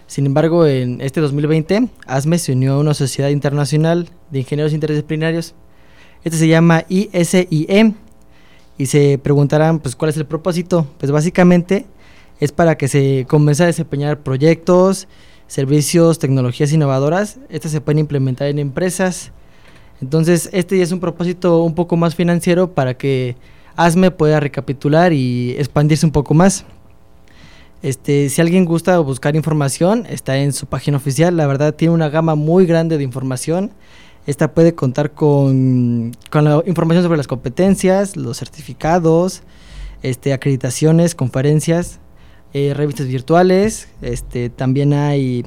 sin 0.06 0.26
embargo, 0.26 0.66
en 0.66 1.00
este 1.00 1.20
2020, 1.20 1.88
ASME 2.06 2.38
se 2.38 2.52
unió 2.52 2.74
a 2.74 2.78
una 2.78 2.94
sociedad 2.94 3.30
internacional 3.30 4.10
de 4.30 4.40
ingenieros 4.40 4.72
interdisciplinarios. 4.72 5.54
Este 6.24 6.38
se 6.38 6.48
llama 6.48 6.84
ISIE 6.88 7.94
y 8.76 8.86
se 8.86 9.18
preguntarán, 9.18 9.78
pues, 9.78 9.96
¿cuál 9.96 10.10
es 10.10 10.16
el 10.16 10.26
propósito? 10.26 10.86
Pues 10.98 11.10
básicamente 11.10 11.86
es 12.40 12.52
para 12.52 12.76
que 12.76 12.88
se 12.88 13.26
comience 13.28 13.62
a 13.62 13.66
desempeñar 13.66 14.20
proyectos, 14.20 15.08
servicios, 15.46 16.18
tecnologías 16.18 16.72
innovadoras. 16.72 17.38
Estas 17.48 17.72
se 17.72 17.80
pueden 17.80 18.00
implementar 18.00 18.48
en 18.48 18.58
empresas. 18.58 19.32
Entonces, 20.00 20.50
este 20.52 20.82
es 20.82 20.92
un 20.92 21.00
propósito 21.00 21.62
un 21.62 21.74
poco 21.74 21.96
más 21.96 22.14
financiero 22.14 22.72
para 22.74 22.94
que 22.94 23.36
ASME 23.76 24.10
pueda 24.10 24.40
recapitular 24.40 25.12
y 25.12 25.52
expandirse 25.52 26.04
un 26.04 26.12
poco 26.12 26.34
más. 26.34 26.64
Este, 27.84 28.30
si 28.30 28.40
alguien 28.40 28.64
gusta 28.64 28.98
buscar 29.00 29.36
información, 29.36 30.06
está 30.08 30.38
en 30.38 30.54
su 30.54 30.64
página 30.64 30.96
oficial. 30.96 31.36
La 31.36 31.46
verdad 31.46 31.74
tiene 31.74 31.92
una 31.92 32.08
gama 32.08 32.34
muy 32.34 32.64
grande 32.64 32.96
de 32.96 33.04
información. 33.04 33.72
Esta 34.26 34.54
puede 34.54 34.74
contar 34.74 35.10
con, 35.10 36.16
con 36.30 36.44
la 36.44 36.62
información 36.64 37.04
sobre 37.04 37.18
las 37.18 37.26
competencias, 37.26 38.16
los 38.16 38.38
certificados, 38.38 39.42
este, 40.02 40.32
acreditaciones, 40.32 41.14
conferencias, 41.14 42.00
eh, 42.54 42.72
revistas 42.74 43.06
virtuales. 43.06 43.88
Este, 44.00 44.48
también 44.48 44.94
hay 44.94 45.44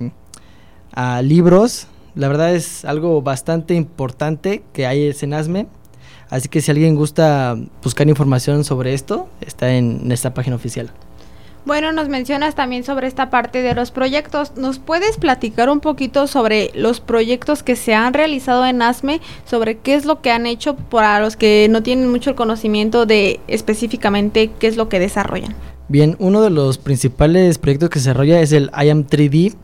ah, 0.94 1.24
libros. 1.24 1.88
La 2.14 2.28
verdad 2.28 2.54
es 2.54 2.86
algo 2.86 3.24
bastante 3.24 3.74
importante 3.74 4.62
que 4.74 4.86
hay 4.86 5.12
en 5.20 5.34
ASME. 5.34 5.66
Así 6.30 6.50
que 6.50 6.62
si 6.62 6.70
alguien 6.70 6.96
gusta 6.96 7.58
buscar 7.82 8.08
información 8.08 8.64
sobre 8.64 8.94
esto, 8.94 9.28
está 9.42 9.74
en, 9.74 10.02
en 10.04 10.12
esta 10.12 10.36
página 10.36 10.56
oficial. 10.56 10.94
Bueno, 11.66 11.92
nos 11.92 12.08
mencionas 12.08 12.56
también 12.56 12.84
sobre 12.86 13.08
esta 13.08 13.30
parte 13.30 13.62
de 13.62 13.76
los 13.76 13.92
proyectos. 13.92 14.56
¿Nos 14.56 14.80
puedes 14.80 15.18
platicar 15.18 15.70
un 15.70 15.82
poquito 15.82 16.28
sobre 16.28 16.72
los 16.74 17.02
proyectos 17.02 17.62
que 17.62 17.76
se 17.76 17.94
han 17.94 18.14
realizado 18.14 18.66
en 18.66 18.82
ASME, 18.82 19.20
sobre 19.46 19.78
qué 19.78 19.96
es 19.96 20.06
lo 20.06 20.22
que 20.22 20.32
han 20.32 20.46
hecho 20.46 20.76
para 20.76 21.20
los 21.20 21.36
que 21.36 21.68
no 21.70 21.84
tienen 21.84 22.10
mucho 22.10 22.30
el 22.30 22.36
conocimiento 22.38 23.06
de 23.06 23.42
específicamente 23.48 24.50
qué 24.60 24.68
es 24.68 24.78
lo 24.78 24.88
que 24.88 25.00
desarrollan? 25.00 25.56
Bien, 25.90 26.16
uno 26.20 26.42
de 26.42 26.50
los 26.50 26.78
principales 26.78 27.58
proyectos 27.58 27.90
que 27.90 28.00
se 28.00 28.10
desarrolla 28.10 28.42
es 28.42 28.52
el 28.52 28.72
IAM 28.82 29.06
3D, 29.06 29.56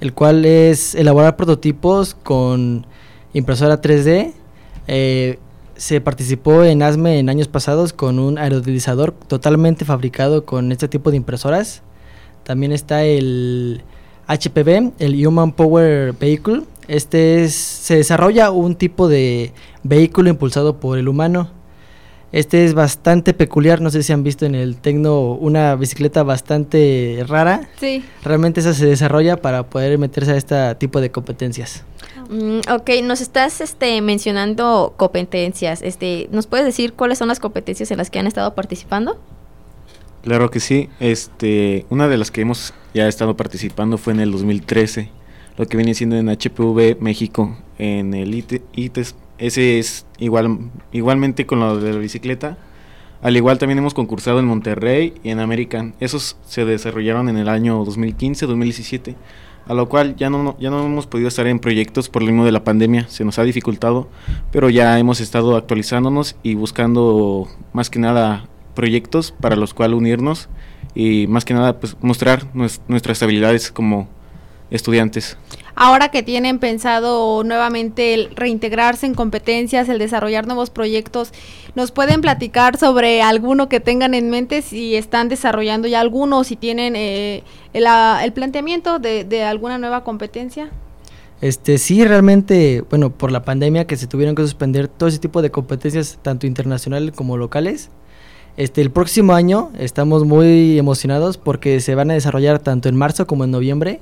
el 0.00 0.12
cual 0.12 0.44
es 0.44 0.94
elaborar 0.94 1.36
prototipos 1.36 2.14
con 2.14 2.86
impresora 3.32 3.80
3D. 3.80 4.32
Eh, 4.88 5.38
se 5.76 6.00
participó 6.00 6.64
en 6.64 6.82
ASME 6.82 7.18
en 7.18 7.28
años 7.28 7.48
pasados 7.48 7.92
con 7.92 8.18
un 8.18 8.38
aerodeslizador 8.38 9.12
totalmente 9.12 9.84
fabricado 9.84 10.44
con 10.44 10.72
este 10.72 10.88
tipo 10.88 11.10
de 11.10 11.18
impresoras. 11.18 11.82
También 12.44 12.72
está 12.72 13.04
el 13.04 13.82
HPV, 14.28 14.92
el 14.98 15.26
Human 15.26 15.52
Power 15.52 16.12
Vehicle. 16.12 16.62
Este 16.88 17.42
es, 17.42 17.54
se 17.54 17.96
desarrolla 17.96 18.50
un 18.50 18.76
tipo 18.76 19.08
de 19.08 19.52
vehículo 19.82 20.30
impulsado 20.30 20.78
por 20.78 20.98
el 20.98 21.08
humano. 21.08 21.50
Este 22.32 22.64
es 22.64 22.74
bastante 22.74 23.34
peculiar, 23.34 23.80
no 23.80 23.90
sé 23.90 24.02
si 24.02 24.12
han 24.12 24.22
visto 24.22 24.46
en 24.46 24.54
el 24.54 24.76
Tecno 24.76 25.32
una 25.32 25.74
bicicleta 25.76 26.22
bastante 26.22 27.24
rara. 27.26 27.68
Sí. 27.78 28.04
Realmente 28.22 28.60
esa 28.60 28.74
se 28.74 28.86
desarrolla 28.86 29.40
para 29.40 29.70
poder 29.70 29.96
meterse 29.98 30.32
a 30.32 30.36
este 30.36 30.74
tipo 30.74 31.00
de 31.00 31.10
competencias. 31.10 31.84
Mm, 32.28 32.60
ok, 32.70 32.90
nos 33.04 33.20
estás 33.20 33.60
este, 33.60 34.00
mencionando 34.00 34.94
competencias. 34.96 35.82
Este, 35.82 36.28
¿Nos 36.32 36.46
puedes 36.46 36.66
decir 36.66 36.92
cuáles 36.92 37.18
son 37.18 37.28
las 37.28 37.40
competencias 37.40 37.90
en 37.90 37.98
las 37.98 38.10
que 38.10 38.18
han 38.18 38.26
estado 38.26 38.54
participando? 38.54 39.18
Claro 40.22 40.50
que 40.50 40.60
sí. 40.60 40.88
Este, 40.98 41.86
una 41.88 42.08
de 42.08 42.18
las 42.18 42.30
que 42.30 42.40
hemos 42.40 42.74
ya 42.94 43.06
estado 43.06 43.36
participando 43.36 43.98
fue 43.98 44.12
en 44.12 44.20
el 44.20 44.32
2013, 44.32 45.10
lo 45.56 45.66
que 45.66 45.76
viene 45.76 45.94
siendo 45.94 46.16
en 46.16 46.28
HPV 46.28 47.00
México, 47.00 47.56
en 47.78 48.14
el 48.14 48.34
IT 48.34 48.62
ITES. 48.74 49.14
Ese 49.38 49.78
es 49.78 50.06
igual, 50.18 50.58
igualmente 50.92 51.46
con 51.46 51.60
lo 51.60 51.78
de 51.78 51.92
la 51.92 51.98
bicicleta. 51.98 52.58
Al 53.22 53.36
igual 53.36 53.58
también 53.58 53.78
hemos 53.78 53.94
concursado 53.94 54.38
en 54.40 54.46
Monterrey 54.46 55.14
y 55.22 55.30
en 55.30 55.40
American. 55.40 55.94
Esos 56.00 56.36
se 56.46 56.64
desarrollaron 56.64 57.28
en 57.28 57.36
el 57.36 57.48
año 57.48 57.84
2015-2017, 57.84 59.14
a 59.66 59.74
lo 59.74 59.88
cual 59.88 60.16
ya 60.16 60.30
no, 60.30 60.56
ya 60.58 60.70
no 60.70 60.84
hemos 60.84 61.06
podido 61.06 61.28
estar 61.28 61.46
en 61.46 61.58
proyectos 61.58 62.08
por 62.08 62.22
lo 62.22 62.28
mismo 62.28 62.44
de 62.44 62.52
la 62.52 62.64
pandemia, 62.64 63.08
se 63.08 63.24
nos 63.24 63.38
ha 63.38 63.42
dificultado, 63.42 64.08
pero 64.52 64.70
ya 64.70 64.98
hemos 64.98 65.20
estado 65.20 65.56
actualizándonos 65.56 66.36
y 66.42 66.54
buscando 66.54 67.48
más 67.72 67.90
que 67.90 67.98
nada 67.98 68.46
proyectos 68.74 69.32
para 69.40 69.56
los 69.56 69.74
cuales 69.74 69.96
unirnos 69.98 70.48
y 70.94 71.26
más 71.28 71.44
que 71.44 71.54
nada 71.54 71.78
pues 71.80 71.96
mostrar 72.00 72.44
nues- 72.54 72.80
nuestras 72.88 73.22
habilidades 73.22 73.70
como 73.72 74.08
estudiantes. 74.70 75.36
Ahora 75.78 76.08
que 76.08 76.22
tienen 76.22 76.58
pensado 76.58 77.44
nuevamente 77.44 78.14
el 78.14 78.34
reintegrarse 78.34 79.04
en 79.04 79.14
competencias, 79.14 79.90
el 79.90 79.98
desarrollar 79.98 80.46
nuevos 80.46 80.70
proyectos, 80.70 81.32
¿nos 81.74 81.92
pueden 81.92 82.22
platicar 82.22 82.78
sobre 82.78 83.20
alguno 83.20 83.68
que 83.68 83.78
tengan 83.78 84.14
en 84.14 84.30
mente 84.30 84.62
si 84.62 84.96
están 84.96 85.28
desarrollando 85.28 85.86
ya 85.86 86.00
alguno, 86.00 86.44
si 86.44 86.56
tienen 86.56 86.96
eh, 86.96 87.42
el, 87.74 87.84
el 88.22 88.32
planteamiento 88.32 88.98
de, 88.98 89.24
de 89.24 89.42
alguna 89.42 89.76
nueva 89.76 90.02
competencia? 90.02 90.70
Este, 91.42 91.76
sí, 91.76 92.02
realmente, 92.06 92.82
bueno, 92.88 93.10
por 93.10 93.30
la 93.30 93.44
pandemia 93.44 93.86
que 93.86 93.98
se 93.98 94.06
tuvieron 94.06 94.34
que 94.34 94.40
suspender 94.40 94.88
todo 94.88 95.10
ese 95.10 95.18
tipo 95.18 95.42
de 95.42 95.50
competencias, 95.50 96.18
tanto 96.22 96.46
internacionales 96.46 97.12
como 97.14 97.36
locales. 97.36 97.90
Este, 98.56 98.80
el 98.80 98.90
próximo 98.90 99.34
año 99.34 99.70
estamos 99.78 100.24
muy 100.24 100.78
emocionados 100.78 101.36
porque 101.36 101.80
se 101.80 101.94
van 101.94 102.10
a 102.10 102.14
desarrollar 102.14 102.60
tanto 102.60 102.88
en 102.88 102.96
marzo 102.96 103.26
como 103.26 103.44
en 103.44 103.50
noviembre 103.50 104.00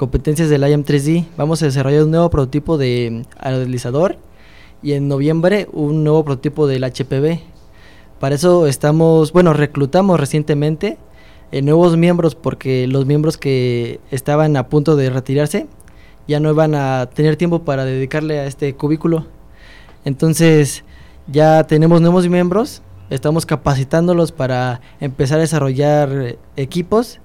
competencias 0.00 0.48
del 0.48 0.62
IAM 0.62 0.82
3D. 0.82 1.26
Vamos 1.36 1.62
a 1.62 1.66
desarrollar 1.66 2.04
un 2.04 2.10
nuevo 2.10 2.30
prototipo 2.30 2.78
de 2.78 3.26
aerodeslizador 3.38 4.16
y 4.82 4.92
en 4.94 5.08
noviembre 5.08 5.68
un 5.74 6.04
nuevo 6.04 6.24
prototipo 6.24 6.66
del 6.66 6.84
HPV. 6.84 7.38
Para 8.18 8.34
eso 8.34 8.66
estamos, 8.66 9.30
bueno, 9.34 9.52
reclutamos 9.52 10.18
recientemente 10.18 10.96
eh, 11.52 11.60
nuevos 11.60 11.98
miembros 11.98 12.34
porque 12.34 12.86
los 12.86 13.04
miembros 13.04 13.36
que 13.36 14.00
estaban 14.10 14.56
a 14.56 14.68
punto 14.68 14.96
de 14.96 15.10
retirarse 15.10 15.66
ya 16.26 16.40
no 16.40 16.54
van 16.54 16.74
a 16.74 17.10
tener 17.12 17.36
tiempo 17.36 17.64
para 17.64 17.84
dedicarle 17.84 18.38
a 18.38 18.46
este 18.46 18.74
cubículo. 18.74 19.26
Entonces 20.06 20.82
ya 21.26 21.64
tenemos 21.64 22.00
nuevos 22.00 22.26
miembros, 22.26 22.80
estamos 23.10 23.44
capacitándolos 23.44 24.32
para 24.32 24.80
empezar 24.98 25.36
a 25.36 25.42
desarrollar 25.42 26.10
eh, 26.10 26.38
equipos 26.56 27.20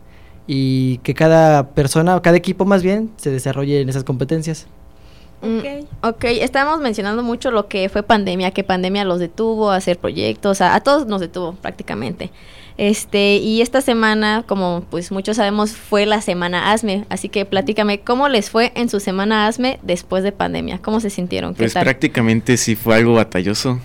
y 0.48 0.98
que 1.00 1.14
cada 1.14 1.70
persona, 1.70 2.22
cada 2.22 2.38
equipo 2.38 2.66
más 2.66 2.84
bien, 2.84 3.12
se 3.18 3.32
desarrolle 3.32 3.82
en 3.82 3.90
esas 3.90 4.04
competencias. 4.04 4.68
Mm, 5.42 5.60
ok, 6.02 6.24
estábamos 6.26 6.82
mencionando 6.82 7.22
mucho 7.22 7.52
lo 7.52 7.68
que 7.68 7.90
fue 7.90 8.04
pandemia, 8.04 8.52
que 8.52 8.64
pandemia 8.64 9.04
los 9.04 9.20
detuvo 9.20 9.70
a 9.72 9.76
hacer 9.76 9.98
proyectos, 9.98 10.62
a, 10.62 10.76
a 10.76 10.80
todos 10.82 11.08
nos 11.08 11.22
detuvo 11.22 11.54
prácticamente. 11.54 12.32
Este, 12.78 13.38
y 13.38 13.62
esta 13.62 13.80
semana, 13.80 14.44
como 14.46 14.84
pues 14.90 15.12
muchos 15.12 15.38
sabemos, 15.38 15.72
fue 15.72 16.06
la 16.06 16.22
semana 16.22 16.72
ASME, 16.74 17.06
así 17.10 17.30
que 17.30 17.46
platícame, 17.46 18.02
¿cómo 18.02 18.28
les 18.28 18.50
fue 18.50 18.74
en 18.76 18.90
su 18.90 19.00
semana 19.00 19.48
ASME 19.48 19.80
después 19.82 20.24
de 20.24 20.34
pandemia? 20.34 20.80
¿Cómo 20.82 21.00
se 21.00 21.10
sintieron? 21.10 21.54
¿Qué 21.54 21.60
Pues 21.60 21.74
tal? 21.74 21.84
prácticamente 21.84 22.58
sí 22.58 22.76
fue 22.76 22.96
algo 22.96 23.14
batalloso, 23.14 23.80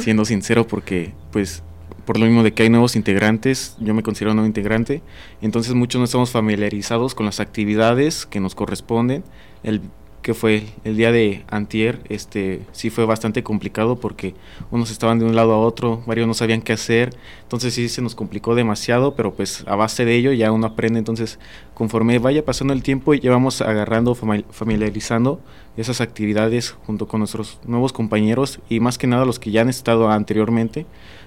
siendo 0.00 0.24
sincero, 0.24 0.66
porque 0.66 1.12
pues 1.32 1.62
por 2.06 2.18
lo 2.18 2.24
mismo 2.24 2.42
de 2.42 2.54
que 2.54 2.62
hay 2.62 2.70
nuevos 2.70 2.96
integrantes, 2.96 3.76
yo 3.80 3.92
me 3.92 4.02
considero 4.02 4.32
nuevo 4.32 4.46
integrante, 4.46 5.02
entonces 5.42 5.74
muchos 5.74 5.98
no 5.98 6.04
estamos 6.04 6.30
familiarizados 6.30 7.14
con 7.14 7.26
las 7.26 7.40
actividades 7.40 8.24
que 8.24 8.40
nos 8.40 8.54
corresponden. 8.54 9.24
El 9.62 9.82
que 10.26 10.34
fue 10.34 10.64
el 10.82 10.96
día 10.96 11.12
de 11.12 11.44
antier, 11.48 12.00
este 12.08 12.60
sí 12.72 12.90
fue 12.90 13.06
bastante 13.06 13.44
complicado 13.44 13.94
porque 13.94 14.34
unos 14.72 14.90
estaban 14.90 15.20
de 15.20 15.24
un 15.24 15.36
lado 15.36 15.52
a 15.52 15.58
otro, 15.60 16.02
varios 16.04 16.26
no 16.26 16.34
sabían 16.34 16.62
qué 16.62 16.72
hacer, 16.72 17.14
entonces 17.42 17.74
sí 17.74 17.88
se 17.88 18.02
nos 18.02 18.16
complicó 18.16 18.56
demasiado, 18.56 19.14
pero 19.14 19.32
pues 19.34 19.62
a 19.68 19.76
base 19.76 20.04
de 20.04 20.16
ello 20.16 20.32
ya 20.32 20.50
uno 20.50 20.66
aprende, 20.66 20.98
entonces 20.98 21.38
conforme 21.74 22.18
vaya 22.18 22.44
pasando 22.44 22.72
el 22.72 22.82
tiempo 22.82 23.14
y 23.14 23.20
llevamos 23.20 23.60
agarrando, 23.60 24.16
familiarizando 24.16 25.40
esas 25.76 26.00
actividades 26.00 26.72
junto 26.86 27.06
con 27.06 27.20
nuestros 27.20 27.60
nuevos 27.64 27.92
compañeros 27.92 28.58
y 28.68 28.80
más 28.80 28.98
que 28.98 29.06
nada 29.06 29.26
los 29.26 29.38
que 29.38 29.52
ya 29.52 29.60
han 29.60 29.68
estado 29.68 30.10
anteriormente, 30.10 30.86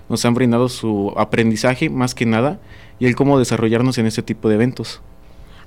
nos 0.09 0.25
han 0.25 0.33
brindado 0.33 0.69
su 0.69 1.13
aprendizaje 1.15 1.89
más 1.89 2.15
que 2.15 2.25
nada 2.25 2.59
y 2.99 3.05
el 3.05 3.15
cómo 3.15 3.39
desarrollarnos 3.39 3.97
en 3.97 4.07
este 4.07 4.23
tipo 4.23 4.49
de 4.49 4.55
eventos. 4.55 5.01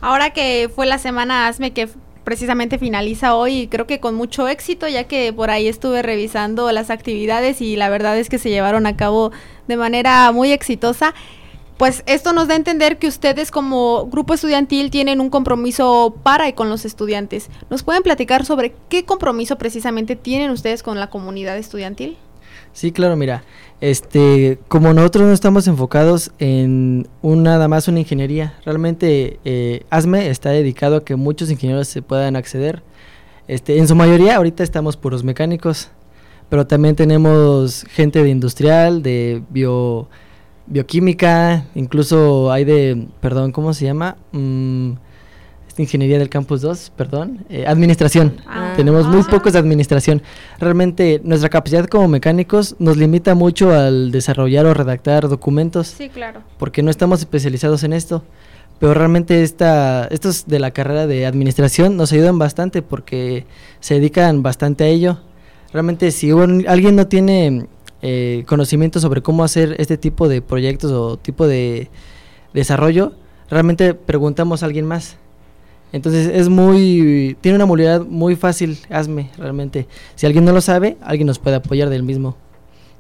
Ahora 0.01 0.31
que 0.31 0.71
fue 0.75 0.87
la 0.87 0.99
semana 0.99 1.47
ASME 1.47 1.73
que 1.73 1.89
precisamente 2.25 2.79
finaliza 2.79 3.35
hoy 3.35 3.69
creo 3.69 3.87
que 3.87 4.01
con 4.01 4.15
mucho 4.15 4.49
éxito 4.49 4.89
ya 4.89 5.05
que 5.05 5.33
por 5.33 5.51
ahí 5.51 5.69
estuve 5.69 6.03
revisando 6.03 6.71
las 6.73 6.91
actividades 6.91 7.61
y 7.61 7.77
la 7.77 7.89
verdad 7.89 8.19
es 8.19 8.29
que 8.29 8.39
se 8.39 8.51
llevaron 8.51 8.87
a 8.87 8.97
cabo 8.97 9.33
de 9.69 9.77
manera 9.77 10.31
muy 10.33 10.53
exitosa. 10.53 11.15
Pues 11.79 12.05
esto 12.07 12.33
nos 12.33 12.47
da 12.47 12.55
a 12.55 12.59
entender 12.59 12.99
que 12.99 13.09
ustedes 13.09 13.51
como 13.51 14.07
grupo 14.07 14.35
estudiantil 14.35 14.91
tienen 14.91 15.21
un 15.21 15.31
compromiso 15.31 16.15
para 16.23 16.49
y 16.49 16.53
con 16.53 16.69
los 16.69 16.85
estudiantes. 16.85 17.49
¿Nos 17.71 17.83
pueden 17.83 18.05
platicar 18.05 18.45
sobre 18.45 18.75
qué 18.89 19.05
compromiso 19.05 19.57
precisamente 19.57 20.15
tienen 20.15 20.51
ustedes 20.51 20.85
con 20.85 21.01
la 21.01 21.11
comunidad 21.11 21.57
estudiantil? 21.59 22.17
Sí, 22.73 22.93
claro, 22.93 23.17
mira, 23.17 23.45
este, 23.81 24.59
como 24.69 24.93
nosotros 24.93 25.27
no 25.27 25.33
estamos 25.33 25.67
enfocados 25.67 26.31
en 26.39 27.09
un, 27.21 27.43
nada 27.43 27.69
más 27.69 27.89
una 27.89 28.01
ingeniería, 28.01 28.55
realmente 28.65 29.39
eh, 29.45 29.83
ASME 29.91 30.31
está 30.31 30.51
dedicado 30.51 30.97
a 30.97 31.05
que 31.05 31.17
muchos 31.17 31.51
ingenieros 31.51 31.89
se 31.89 32.01
puedan 32.01 32.37
acceder. 32.37 32.83
Este, 33.49 33.79
en 33.79 33.89
su 33.89 33.95
mayoría 33.95 34.37
ahorita 34.37 34.63
estamos 34.63 34.97
puros 34.97 35.25
mecánicos, 35.25 35.91
pero 36.49 36.67
también 36.67 36.95
tenemos 36.95 37.85
gente 37.91 38.23
de 38.23 38.31
industrial, 38.31 39.03
de 39.03 39.43
bio, 39.51 40.09
bioquímica, 40.67 41.65
incluso 41.75 42.53
hay 42.53 42.65
de, 42.65 43.09
perdón, 43.21 43.53
¿cómo 43.53 43.75
se 43.75 43.85
llama? 43.85 44.17
Mm, 44.33 44.93
Ingeniería 45.79 46.19
del 46.19 46.29
Campus 46.29 46.61
2, 46.61 46.93
perdón, 46.97 47.45
eh, 47.49 47.65
administración. 47.67 48.37
Ah. 48.47 48.73
Tenemos 48.77 49.07
muy 49.07 49.23
pocos 49.23 49.53
de 49.53 49.59
administración. 49.59 50.23
Realmente 50.59 51.21
nuestra 51.25 51.49
capacidad 51.49 51.87
como 51.87 52.09
mecánicos 52.09 52.77
nos 52.79 52.97
limita 52.97 53.35
mucho 53.35 53.73
al 53.73 54.11
desarrollar 54.11 54.67
o 54.67 54.75
redactar 54.75 55.29
documentos. 55.29 55.89
Sí, 55.89 56.09
claro. 56.09 56.43
Porque 56.59 56.83
no 56.83 56.91
estamos 56.91 57.21
especializados 57.21 57.85
en 57.85 57.93
esto. 57.93 58.23
Pero 58.79 58.95
realmente 58.95 59.43
esta, 59.45 60.09
estos 60.11 60.47
de 60.47 60.59
la 60.59 60.73
carrera 60.73 61.07
de 61.07 61.25
administración 61.25 61.97
nos 61.97 62.13
ayudan 62.13 62.39
bastante 62.39 62.83
porque 62.83 63.47
se 63.79 63.95
dedican 63.95 64.43
bastante 64.43 64.85
a 64.85 64.89
ello. 64.89 65.21
Realmente 65.73 66.11
si 66.11 66.33
alguien 66.33 66.97
no 66.97 67.07
tiene 67.07 67.67
eh, 68.03 68.43
conocimiento 68.49 68.99
sobre 68.99 69.23
cómo 69.23 69.45
hacer 69.45 69.77
este 69.79 69.97
tipo 69.97 70.29
de 70.29 70.43
proyectos 70.43 70.91
o 70.91 71.17
tipo 71.17 71.47
de 71.47 71.89
desarrollo, 72.53 73.13
realmente 73.49 73.95
preguntamos 73.95 74.63
a 74.63 74.67
alguien 74.67 74.87
más 74.87 75.17
entonces 75.93 76.29
es 76.29 76.49
muy, 76.49 77.37
tiene 77.41 77.57
una 77.57 77.67
movilidad 77.67 78.01
muy 78.01 78.35
fácil, 78.35 78.79
hazme 78.91 79.31
realmente. 79.37 79.87
Si 80.15 80.27
alguien 80.27 80.45
no 80.45 80.53
lo 80.53 80.61
sabe, 80.61 80.97
alguien 81.03 81.27
nos 81.27 81.39
puede 81.39 81.57
apoyar 81.57 81.91
del 81.91 82.03
mismo. 82.03 82.37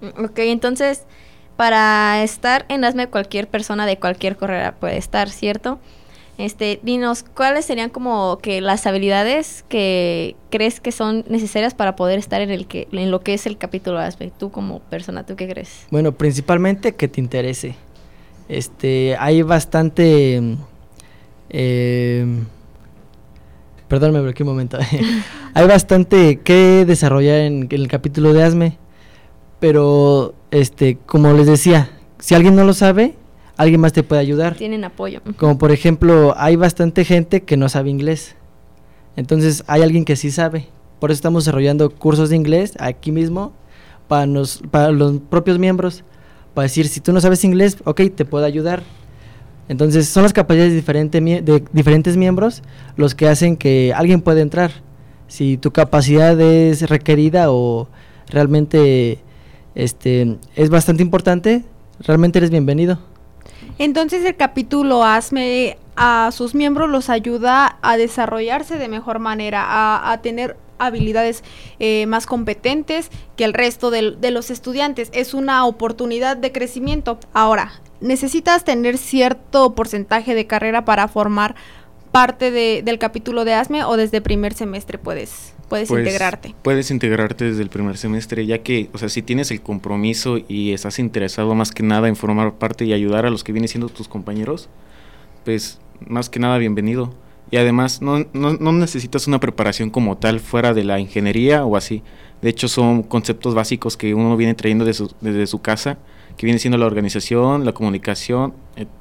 Mm, 0.00 0.24
ok, 0.24 0.38
entonces 0.38 1.04
para 1.56 2.22
estar 2.22 2.64
en 2.68 2.84
ASME 2.84 3.08
cualquier 3.08 3.48
persona 3.48 3.86
de 3.86 3.98
cualquier 3.98 4.36
carrera 4.36 4.74
puede 4.78 4.96
estar, 4.96 5.30
¿cierto? 5.30 5.78
Este, 6.38 6.80
dinos, 6.82 7.24
¿cuáles 7.34 7.66
serían 7.66 7.90
como 7.90 8.38
que 8.38 8.60
las 8.60 8.86
habilidades 8.86 9.64
que 9.68 10.34
crees 10.50 10.80
que 10.80 10.90
son 10.90 11.24
necesarias 11.28 11.74
para 11.74 11.94
poder 11.94 12.18
estar 12.18 12.40
en 12.40 12.50
el 12.50 12.66
que 12.66 12.88
en 12.90 13.10
lo 13.10 13.20
que 13.20 13.34
es 13.34 13.46
el 13.46 13.58
capítulo 13.58 13.98
ASME? 13.98 14.32
Tú 14.38 14.50
como 14.50 14.80
persona, 14.80 15.24
¿tú 15.24 15.36
qué 15.36 15.46
crees? 15.48 15.86
Bueno, 15.90 16.12
principalmente 16.12 16.94
que 16.94 17.06
te 17.06 17.20
interese. 17.20 17.74
Este, 18.48 19.16
hay 19.18 19.42
bastante 19.42 20.56
eh, 21.50 22.26
Perdón, 23.92 24.14
me 24.14 24.22
bloqueé 24.22 24.44
un 24.44 24.52
momento. 24.52 24.78
Hay 25.54 25.66
bastante 25.66 26.40
que 26.40 26.86
desarrollar 26.86 27.40
en, 27.40 27.68
el 27.70 27.88
capítulo 27.88 28.32
de 28.32 28.42
ASME, 28.42 28.78
pero 29.60 30.34
este, 30.50 30.96
como 31.04 31.30
les 31.34 31.46
decía, 31.46 31.90
si 32.18 32.34
alguien 32.34 32.56
no 32.56 32.64
lo 32.64 32.72
sabe, 32.72 33.16
alguien 33.58 33.82
más 33.82 33.92
te 33.92 34.02
puede 34.02 34.22
ayudar. 34.22 34.54
Tienen 34.54 34.84
apoyo. 34.84 35.20
Como 35.36 35.58
por 35.58 35.72
ejemplo, 35.72 36.32
hay 36.38 36.56
bastante 36.56 37.04
gente 37.04 37.42
que 37.42 37.58
no 37.58 37.68
sabe 37.68 37.90
inglés. 37.90 38.34
Entonces, 39.14 39.62
hay 39.66 39.82
alguien 39.82 40.06
que 40.06 40.16
sí 40.16 40.30
sabe. 40.30 40.68
Por 40.98 41.10
eso 41.10 41.18
estamos 41.18 41.44
desarrollando 41.44 41.90
cursos 41.90 42.30
de 42.30 42.36
inglés 42.36 42.72
aquí 42.80 43.12
mismo 43.12 43.52
para, 44.08 44.24
nos, 44.24 44.62
para 44.70 44.90
los 44.90 45.20
propios 45.28 45.58
miembros. 45.58 46.02
Para 46.54 46.62
decir, 46.62 46.88
si 46.88 47.00
tú 47.00 47.12
no 47.12 47.20
sabes 47.20 47.44
inglés, 47.44 47.76
ok, 47.84 48.00
te 48.16 48.24
puedo 48.24 48.46
ayudar 48.46 48.84
entonces 49.68 50.08
son 50.08 50.24
las 50.24 50.32
capacidades 50.32 50.72
de 50.72 51.64
diferentes 51.72 52.16
miembros 52.16 52.62
los 52.96 53.14
que 53.14 53.28
hacen 53.28 53.56
que 53.56 53.92
alguien 53.94 54.20
pueda 54.20 54.40
entrar. 54.40 54.72
Si 55.28 55.56
tu 55.56 55.70
capacidad 55.70 56.38
es 56.40 56.88
requerida 56.88 57.50
o 57.50 57.88
realmente 58.28 59.18
este, 59.74 60.36
es 60.56 60.68
bastante 60.68 61.02
importante, 61.02 61.64
realmente 62.00 62.38
eres 62.38 62.50
bienvenido. 62.50 62.98
Entonces 63.78 64.24
el 64.24 64.36
capítulo 64.36 65.04
ASME 65.04 65.78
a 65.96 66.30
sus 66.32 66.54
miembros 66.54 66.88
los 66.88 67.10
ayuda 67.10 67.78
a 67.82 67.96
desarrollarse 67.96 68.78
de 68.78 68.88
mejor 68.88 69.18
manera, 69.18 70.10
a, 70.10 70.20
tener 70.22 70.56
habilidades 70.78 71.44
eh, 71.78 72.06
más 72.06 72.26
competentes 72.26 73.10
que 73.36 73.44
el 73.44 73.54
resto 73.54 73.90
de, 73.90 74.30
los 74.30 74.50
estudiantes. 74.50 75.10
Es 75.12 75.32
una 75.32 75.64
oportunidad 75.64 76.36
de 76.36 76.52
crecimiento. 76.52 77.18
Ahora, 77.32 77.72
necesitas 78.02 78.64
tener 78.64 78.98
cierto 78.98 79.74
porcentaje 79.74 80.34
de 80.34 80.46
carrera 80.46 80.84
para 80.84 81.08
formar 81.08 81.54
parte 82.10 82.50
del 82.50 82.98
capítulo 82.98 83.44
de 83.44 83.54
ASME 83.54 83.84
o 83.84 83.96
desde 83.96 84.20
primer 84.20 84.52
semestre 84.52 84.98
puedes 84.98 85.54
puedes 85.72 85.88
pues, 85.88 86.00
integrarte. 86.00 86.54
Puedes 86.62 86.90
integrarte 86.90 87.46
desde 87.46 87.62
el 87.62 87.70
primer 87.70 87.96
semestre, 87.96 88.44
ya 88.44 88.58
que, 88.58 88.90
o 88.92 88.98
sea, 88.98 89.08
si 89.08 89.22
tienes 89.22 89.50
el 89.50 89.62
compromiso 89.62 90.38
y 90.46 90.72
estás 90.72 90.98
interesado 90.98 91.54
más 91.54 91.72
que 91.72 91.82
nada 91.82 92.08
en 92.08 92.16
formar 92.16 92.52
parte 92.56 92.84
y 92.84 92.92
ayudar 92.92 93.24
a 93.24 93.30
los 93.30 93.42
que 93.42 93.52
vienen 93.52 93.68
siendo 93.68 93.88
tus 93.88 94.06
compañeros, 94.06 94.68
pues 95.46 95.80
más 96.06 96.28
que 96.28 96.40
nada 96.40 96.58
bienvenido. 96.58 97.14
Y 97.50 97.56
además 97.56 98.02
no, 98.02 98.26
no, 98.34 98.52
no 98.52 98.72
necesitas 98.72 99.26
una 99.26 99.40
preparación 99.40 99.88
como 99.88 100.18
tal 100.18 100.40
fuera 100.40 100.74
de 100.74 100.84
la 100.84 101.00
ingeniería 101.00 101.64
o 101.64 101.76
así. 101.76 102.02
De 102.42 102.50
hecho 102.50 102.68
son 102.68 103.02
conceptos 103.02 103.54
básicos 103.54 103.96
que 103.96 104.12
uno 104.12 104.36
viene 104.36 104.54
trayendo 104.54 104.84
desde 104.84 105.46
su 105.46 105.62
casa 105.62 105.96
que 106.36 106.46
viene 106.46 106.58
siendo 106.58 106.78
la 106.78 106.86
organización, 106.86 107.64
la 107.64 107.72
comunicación, 107.72 108.54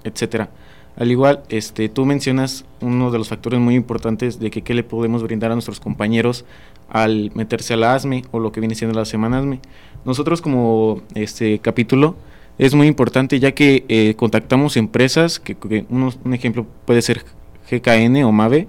etcétera. 0.03 0.49
Al 0.97 1.09
igual, 1.09 1.43
este, 1.49 1.89
tú 1.89 2.05
mencionas 2.05 2.65
uno 2.81 3.11
de 3.11 3.17
los 3.17 3.29
factores 3.29 3.59
muy 3.59 3.75
importantes 3.75 4.39
de 4.39 4.51
que 4.51 4.61
qué 4.61 4.73
le 4.73 4.83
podemos 4.83 5.23
brindar 5.23 5.51
a 5.51 5.55
nuestros 5.55 5.79
compañeros 5.79 6.45
al 6.89 7.31
meterse 7.33 7.73
a 7.73 7.77
la 7.77 7.95
ASME 7.95 8.25
o 8.31 8.39
lo 8.39 8.51
que 8.51 8.59
viene 8.59 8.75
siendo 8.75 8.97
la 8.97 9.05
semana 9.05 9.39
ASME. 9.39 9.59
Nosotros 10.03 10.41
como 10.41 11.01
este 11.15 11.59
capítulo 11.59 12.15
es 12.57 12.75
muy 12.75 12.87
importante 12.87 13.39
ya 13.39 13.53
que 13.53 13.85
eh, 13.87 14.15
contactamos 14.17 14.75
empresas, 14.75 15.39
que, 15.39 15.55
un 15.89 16.33
ejemplo 16.33 16.67
puede 16.85 17.01
ser 17.01 17.23
GKN 17.69 18.23
o 18.23 18.31
MAVE, 18.31 18.67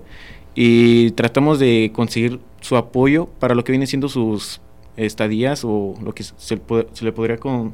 y 0.54 1.10
tratamos 1.12 1.58
de 1.58 1.90
conseguir 1.92 2.38
su 2.60 2.76
apoyo 2.76 3.26
para 3.40 3.54
lo 3.54 3.64
que 3.64 3.72
viene 3.72 3.86
siendo 3.86 4.08
sus 4.08 4.60
estadías 4.96 5.64
o 5.64 5.94
lo 6.02 6.14
que 6.14 6.22
se, 6.22 6.32
se 6.36 7.04
le 7.04 7.12
podría 7.12 7.38
con, 7.38 7.72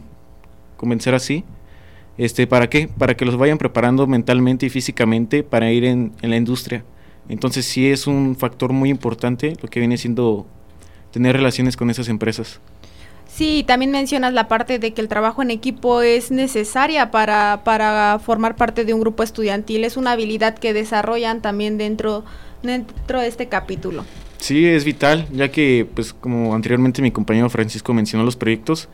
convencer 0.79 1.15
así. 1.15 1.45
Este, 2.17 2.47
¿Para 2.47 2.71
qué? 2.71 2.89
Para 2.89 3.15
que 3.15 3.27
los 3.27 3.37
vayan 3.37 3.59
preparando 3.59 4.07
mentalmente 4.07 4.65
y 4.65 4.71
físicamente 4.71 5.43
para 5.43 5.71
ir 5.71 5.85
en, 5.85 6.13
en 6.23 6.31
la 6.31 6.37
industria. 6.37 6.85
Entonces 7.29 7.67
sí 7.67 7.91
es 7.91 8.07
un 8.07 8.35
factor 8.35 8.73
muy 8.73 8.89
importante 8.89 9.53
lo 9.61 9.69
que 9.69 9.81
viene 9.81 9.99
siendo 9.99 10.47
tener 11.13 11.37
relaciones 11.37 11.77
con 11.77 11.91
esas 11.91 12.09
empresas. 12.09 12.61
Sí, 13.29 13.63
también 13.67 13.93
mencionas 13.93 14.33
la 14.33 14.49
parte 14.49 14.79
de 14.79 14.95
que 14.95 15.01
el 15.01 15.09
trabajo 15.09 15.43
en 15.43 15.51
equipo 15.51 16.01
es 16.01 16.31
necesaria 16.31 17.11
para, 17.11 17.61
para 17.63 18.19
formar 18.19 18.57
parte 18.57 18.85
de 18.85 18.95
un 18.95 19.01
grupo 19.01 19.23
estudiantil. 19.23 19.85
Es 19.85 19.97
una 19.97 20.13
habilidad 20.13 20.59
que 20.59 20.73
desarrollan 20.73 21.43
también 21.43 21.77
dentro, 21.79 22.25
dentro 22.63 23.21
de 23.21 23.29
este 23.29 23.47
capítulo. 23.47 24.05
Sí, 24.39 24.67
es 24.67 24.85
vital, 24.85 25.27
ya 25.31 25.51
que, 25.51 25.87
pues, 25.95 26.15
como 26.15 26.55
anteriormente 26.55 27.03
mi 27.03 27.11
compañero 27.11 27.51
Francisco 27.51 27.93
mencionó 27.93 28.25
los 28.25 28.37
proyectos, 28.37 28.89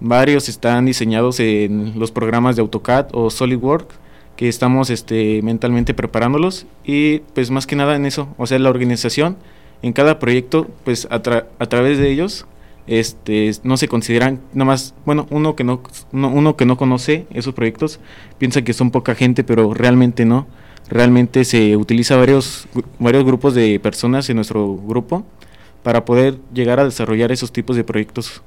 Varios 0.00 0.48
están 0.48 0.86
diseñados 0.86 1.40
en 1.40 1.98
los 1.98 2.10
programas 2.10 2.56
de 2.56 2.62
AutoCAD 2.62 3.08
o 3.12 3.30
SolidWorks 3.30 3.96
que 4.36 4.48
estamos 4.48 4.90
este, 4.90 5.42
mentalmente 5.42 5.94
preparándolos. 5.94 6.66
Y 6.84 7.20
pues 7.34 7.50
más 7.50 7.66
que 7.66 7.76
nada 7.76 7.96
en 7.96 8.06
eso, 8.06 8.28
o 8.36 8.46
sea, 8.46 8.58
la 8.58 8.70
organización 8.70 9.36
en 9.82 9.92
cada 9.92 10.18
proyecto, 10.18 10.68
pues 10.84 11.06
a, 11.10 11.20
través 11.22 11.98
de 11.98 12.10
ellos 12.10 12.46
este 12.86 13.50
no 13.62 13.78
se 13.78 13.88
consideran 13.88 14.40
nada 14.52 14.66
más 14.66 14.94
bueno 15.06 15.26
uno 15.30 15.56
que 15.56 15.64
no 15.64 15.80
uno, 16.12 16.28
uno 16.28 16.54
que 16.54 16.66
no 16.66 16.76
conoce 16.76 17.26
esos 17.32 17.54
proyectos 17.54 17.98
piensa 18.36 18.60
que 18.60 18.74
son 18.74 18.90
poca 18.90 19.14
gente 19.14 19.44
pero 19.44 19.72
realmente 19.74 20.24
no. 20.24 20.46
Realmente 20.90 21.46
se 21.46 21.78
utiliza 21.78 22.16
varios 22.16 22.68
varios 22.98 23.24
grupos 23.24 23.54
de 23.54 23.80
personas 23.80 24.28
en 24.28 24.36
nuestro 24.36 24.76
grupo 24.76 25.24
para 25.82 26.04
poder 26.04 26.38
llegar 26.52 26.78
a 26.78 26.84
desarrollar 26.84 27.32
esos 27.32 27.52
tipos 27.52 27.76
de 27.76 27.84
proyectos 27.84 28.42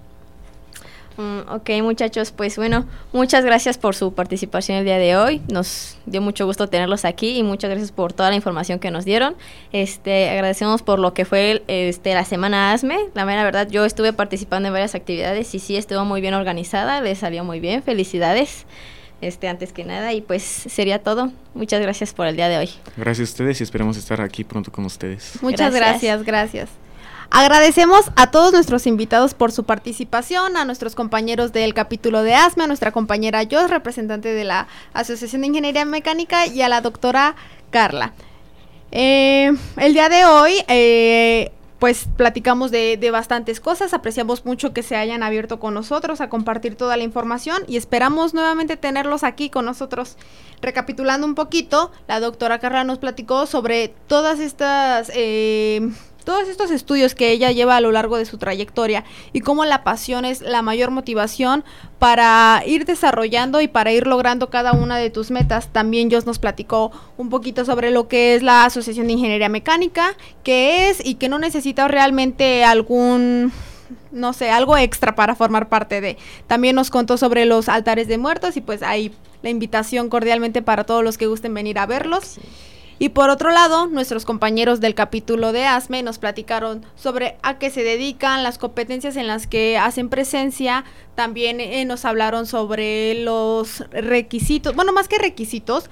Mm, 1.18 1.50
ok, 1.50 1.70
muchachos, 1.82 2.32
pues 2.32 2.58
bueno, 2.58 2.86
muchas 3.12 3.44
gracias 3.44 3.78
por 3.80 3.96
su 3.96 4.14
participación 4.14 4.78
el 4.78 4.86
día 4.86 5.00
de 5.00 5.18
hoy. 5.18 5.42
Nos 5.52 5.98
dio 6.06 6.22
mucho 6.22 6.46
gusto 6.46 6.68
tenerlos 6.68 7.06
aquí 7.06 7.38
y 7.38 7.44
muchas 7.44 7.72
gracias 7.72 7.92
por 7.92 8.14
toda 8.14 8.30
la 8.30 8.36
información 8.36 8.78
que 8.78 8.92
nos 8.92 9.04
dieron. 9.04 9.36
Este, 9.72 10.30
agradecemos 10.30 10.84
por 10.84 11.00
lo 11.00 11.14
que 11.14 11.26
fue 11.26 11.64
este 11.68 12.14
la 12.14 12.24
semana 12.24 12.72
ASME. 12.72 12.98
La 13.16 13.26
mera 13.26 13.44
verdad, 13.44 13.68
yo 13.70 13.84
estuve 13.84 14.14
participando 14.14 14.68
en 14.68 14.74
varias 14.74 14.94
actividades 14.94 15.54
y 15.56 15.60
sí 15.60 15.76
estuvo 15.76 16.06
muy 16.06 16.22
bien 16.22 16.36
organizada, 16.36 17.02
le 17.02 17.16
salió 17.16 17.44
muy 17.44 17.60
bien. 17.60 17.82
Felicidades. 17.82 18.66
Este, 19.20 19.48
antes 19.48 19.74
que 19.74 19.84
nada, 19.84 20.14
y 20.14 20.22
pues 20.22 20.44
sería 20.44 21.00
todo. 21.00 21.32
Muchas 21.56 21.82
gracias 21.82 22.14
por 22.14 22.28
el 22.28 22.36
día 22.36 22.50
de 22.50 22.58
hoy. 22.60 22.70
Gracias 22.98 23.28
a 23.28 23.32
ustedes 23.32 23.60
y 23.60 23.64
esperemos 23.64 23.98
estar 23.98 24.22
aquí 24.22 24.44
pronto 24.44 24.72
con 24.72 24.86
ustedes. 24.86 25.40
Muchas 25.42 25.74
gracias, 25.74 26.24
gracias. 26.24 26.70
Agradecemos 27.30 28.12
a 28.16 28.32
todos 28.32 28.54
nuestros 28.54 28.88
invitados 28.88 29.34
por 29.34 29.52
su 29.52 29.64
participación, 29.64 30.58
a 30.58 30.66
nuestros 30.66 30.96
compañeros 30.96 31.52
del 31.52 31.74
capítulo 31.74 32.24
de 32.24 32.36
ASME, 32.36 32.64
a 32.64 32.68
nuestra 32.68 32.92
compañera 32.92 33.44
Jos, 33.50 33.70
representante 33.70 34.34
de 34.34 34.44
la 34.44 34.68
Asociación 34.94 35.42
de 35.42 35.48
Ingeniería 35.48 35.86
Mecánica, 35.86 36.48
y 36.48 36.62
a 36.62 36.70
la 36.70 36.82
doctora 36.82 37.36
Carla. 37.70 38.14
Eh, 38.92 39.52
el 39.76 39.94
día 39.94 40.08
de 40.08 40.26
hoy, 40.26 40.54
eh, 40.70 41.52
pues 41.80 42.08
platicamos 42.16 42.72
de, 42.72 43.10
bastantes 43.12 43.60
cosas, 43.60 43.94
apreciamos 43.94 44.46
mucho 44.46 44.74
que 44.74 44.82
se 44.82 44.96
hayan 44.96 45.22
abierto 45.22 45.60
con 45.60 45.74
nosotros 45.74 46.22
a 46.22 46.30
compartir 46.30 46.76
toda 46.76 46.98
la 46.98 47.04
información 47.04 47.64
y 47.68 47.78
esperamos 47.78 48.34
nuevamente 48.34 48.78
tenerlos 48.78 49.24
aquí 49.24 49.50
con 49.50 49.66
nosotros. 49.66 50.18
Recapitulando 50.62 51.28
un 51.28 51.36
poquito, 51.36 51.92
la 52.08 52.20
doctora 52.20 52.60
Carla 52.60 52.84
nos 52.84 52.98
platicó 52.98 53.46
sobre 53.46 53.90
todas 54.08 54.40
estas... 54.40 55.12
Eh, 55.14 55.92
todos 56.28 56.50
estos 56.50 56.72
estudios 56.72 57.16
que 57.16 57.32
ella 57.32 57.54
lleva 57.54 57.78
a 57.78 57.80
lo 57.80 57.90
largo 57.94 58.18
de 58.18 58.26
su 58.26 58.38
trayectoria 58.38 59.06
y 59.32 59.40
cómo 59.40 59.64
la 59.64 59.86
pasión 59.86 60.26
es 60.26 60.42
la 60.42 60.62
mayor 60.62 60.92
motivación 60.92 61.64
para 62.00 62.64
ir 62.66 62.84
desarrollando 62.84 63.62
y 63.62 63.70
para 63.70 63.94
ir 63.94 64.08
logrando 64.08 64.50
cada 64.50 64.74
una 64.74 64.98
de 64.98 65.10
tus 65.10 65.32
metas. 65.32 65.72
También 65.72 66.12
Jos 66.12 66.26
nos 66.26 66.38
platicó 66.38 66.92
un 67.16 67.30
poquito 67.30 67.64
sobre 67.64 67.92
lo 67.92 68.10
que 68.10 68.36
es 68.36 68.44
la 68.44 68.66
Asociación 68.66 69.08
de 69.08 69.14
Ingeniería 69.14 69.48
Mecánica, 69.48 70.18
qué 70.44 70.90
es 70.90 71.00
y 71.02 71.16
que 71.16 71.30
no 71.30 71.40
necesita 71.40 71.88
realmente 71.88 72.66
algún 72.66 73.54
no 74.12 74.34
sé, 74.34 74.50
algo 74.50 74.76
extra 74.76 75.16
para 75.16 75.34
formar 75.34 75.70
parte 75.70 76.02
de. 76.02 76.18
También 76.46 76.76
nos 76.76 76.90
contó 76.90 77.16
sobre 77.16 77.46
los 77.46 77.70
altares 77.70 78.10
de 78.10 78.18
muertos 78.18 78.58
y 78.58 78.62
pues 78.62 78.84
ahí 78.84 79.14
la 79.44 79.50
invitación 79.50 80.10
cordialmente 80.10 80.62
para 80.62 80.84
todos 80.84 81.06
los 81.06 81.18
que 81.18 81.28
gusten 81.28 81.54
venir 81.54 81.80
a 81.80 81.86
verlos. 81.86 82.26
Sí. 82.26 82.42
Y 83.00 83.10
por 83.10 83.30
otro 83.30 83.52
lado, 83.52 83.86
nuestros 83.86 84.26
compañeros 84.26 84.80
del 84.80 84.96
capítulo 84.96 85.52
de 85.52 85.66
ASME 85.66 86.02
nos 86.02 86.18
platicaron 86.18 86.84
sobre 86.96 87.38
a 87.44 87.60
qué 87.60 87.70
se 87.70 87.84
dedican, 87.84 88.42
las 88.42 88.58
competencias 88.58 89.18
en 89.18 89.28
las 89.28 89.46
que 89.46 89.78
hacen 89.78 90.10
presencia, 90.10 90.84
también 91.14 91.60
eh, 91.60 91.86
nos 91.86 92.06
hablaron 92.06 92.48
sobre 92.48 93.24
los 93.24 93.84
requisitos, 93.92 94.76
bueno, 94.76 94.94
más 94.94 95.08
que 95.08 95.20
requisitos, 95.20 95.92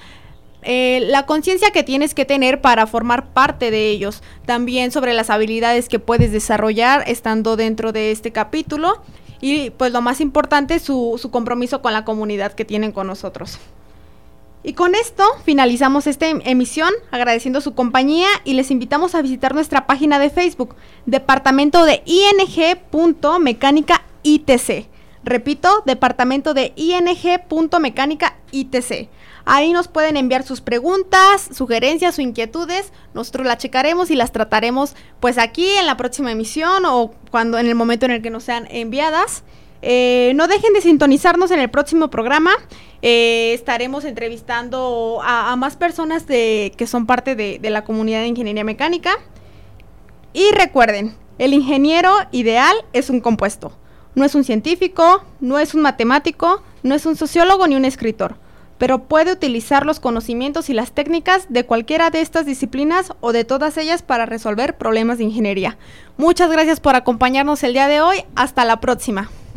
eh, 0.64 1.06
la 1.06 1.28
conciencia 1.28 1.70
que 1.70 1.84
tienes 1.84 2.16
que 2.16 2.26
tener 2.26 2.60
para 2.60 2.88
formar 2.88 3.28
parte 3.34 3.70
de 3.70 3.90
ellos, 3.90 4.24
también 4.48 4.92
sobre 4.92 5.14
las 5.14 5.30
habilidades 5.30 5.90
que 5.90 6.00
puedes 6.00 6.32
desarrollar 6.32 7.04
estando 7.06 7.56
dentro 7.56 7.92
de 7.92 8.12
este 8.12 8.32
capítulo. 8.32 9.04
Y 9.42 9.70
pues 9.70 9.92
lo 9.92 10.02
más 10.02 10.22
importante, 10.22 10.80
su, 10.80 11.20
su 11.22 11.30
compromiso 11.30 11.84
con 11.84 11.94
la 11.94 12.04
comunidad 12.04 12.54
que 12.54 12.66
tienen 12.66 12.92
con 12.92 13.06
nosotros. 13.06 13.60
Y 14.68 14.74
con 14.74 14.96
esto 14.96 15.24
finalizamos 15.44 16.08
esta 16.08 16.28
em 16.28 16.42
emisión 16.44 16.90
agradeciendo 17.12 17.62
su 17.62 17.76
compañía 17.76 18.28
y 18.46 18.56
les 18.56 18.72
invitamos 18.72 19.14
a 19.14 19.22
visitar 19.22 19.54
nuestra 19.54 19.86
página 19.86 20.18
de 20.18 20.32
Facebook, 20.32 20.76
Departamento 21.06 21.86
de 21.86 22.02
ING. 22.06 22.80
Mecánica 23.40 24.02
ITC. 24.24 24.88
Repito, 25.24 25.84
Departamento 25.86 26.56
de 26.56 26.74
ING. 26.78 27.80
Mecánica 27.80 28.38
ITC. 28.52 29.08
Ahí 29.46 29.72
nos 29.72 29.88
pueden 29.88 30.18
enviar 30.18 30.42
sus 30.42 30.62
preguntas, 30.62 31.48
sugerencias 31.54 32.18
o 32.18 32.24
inquietudes. 32.24 32.92
Nosotros 33.14 33.46
las 33.46 33.60
checaremos 33.60 34.10
y 34.10 34.16
las 34.16 34.32
trataremos 34.32 34.96
pues 35.20 35.38
aquí 35.38 35.70
en 35.78 35.86
la 35.86 35.96
próxima 35.96 36.32
emisión 36.32 36.86
o 36.86 37.14
cuando 37.30 37.60
en 37.60 37.68
el 37.68 37.76
momento 37.76 38.08
en 38.08 38.14
el 38.14 38.24
que 38.24 38.32
nos 38.32 38.46
sean 38.46 38.68
enviadas. 38.72 39.44
Eh, 39.88 40.34
no 40.36 40.48
dejen 40.48 40.74
de 40.74 40.82
sintonizarnos 40.82 41.52
en 41.52 41.60
el 41.60 41.70
próximo 41.70 42.10
programa. 42.10 42.52
Eh, 43.04 43.54
estaremos 43.54 44.04
entrevistando 44.04 45.20
a, 45.24 45.56
más 45.58 45.76
personas 45.76 46.26
de, 46.26 46.74
que 46.76 46.88
son 46.88 47.06
parte 47.06 47.36
de 47.36 47.70
la 47.70 47.84
comunidad 47.84 48.22
de 48.22 48.28
ingeniería 48.28 48.64
mecánica. 48.64 49.12
Y 50.34 50.50
recuerden, 50.52 51.16
el 51.38 51.54
ingeniero 51.54 52.12
ideal 52.32 52.76
es 52.94 53.12
un 53.12 53.22
compuesto. 53.22 53.78
No 54.16 54.26
es 54.26 54.34
un 54.34 54.44
científico, 54.44 55.24
no 55.40 55.60
es 55.60 55.76
un 55.76 55.82
matemático, 55.82 56.64
no 56.82 56.96
es 56.96 57.06
un 57.06 57.16
sociólogo 57.16 57.68
ni 57.68 57.76
un 57.76 57.86
escritor, 57.86 58.38
pero 58.80 59.04
puede 59.04 59.34
utilizar 59.34 59.86
los 59.86 60.00
conocimientos 60.00 60.70
y 60.70 60.74
las 60.74 60.94
técnicas 60.94 61.46
de 61.50 61.66
cualquiera 61.66 62.10
de 62.10 62.22
estas 62.22 62.48
disciplinas 62.48 63.14
o 63.22 63.34
de 63.34 63.44
todas 63.44 63.78
ellas 63.78 64.02
para 64.02 64.26
resolver 64.26 64.78
problemas 64.78 65.20
de 65.20 65.26
ingeniería. 65.26 65.78
Muchas 66.18 66.50
gracias 66.50 66.80
por 66.80 66.96
acompañarnos 66.96 67.62
el 67.64 67.74
día 67.74 67.88
de 67.88 68.02
hoy. 68.02 68.24
Hasta 68.36 68.66
la 68.66 68.80
próxima. 68.80 69.30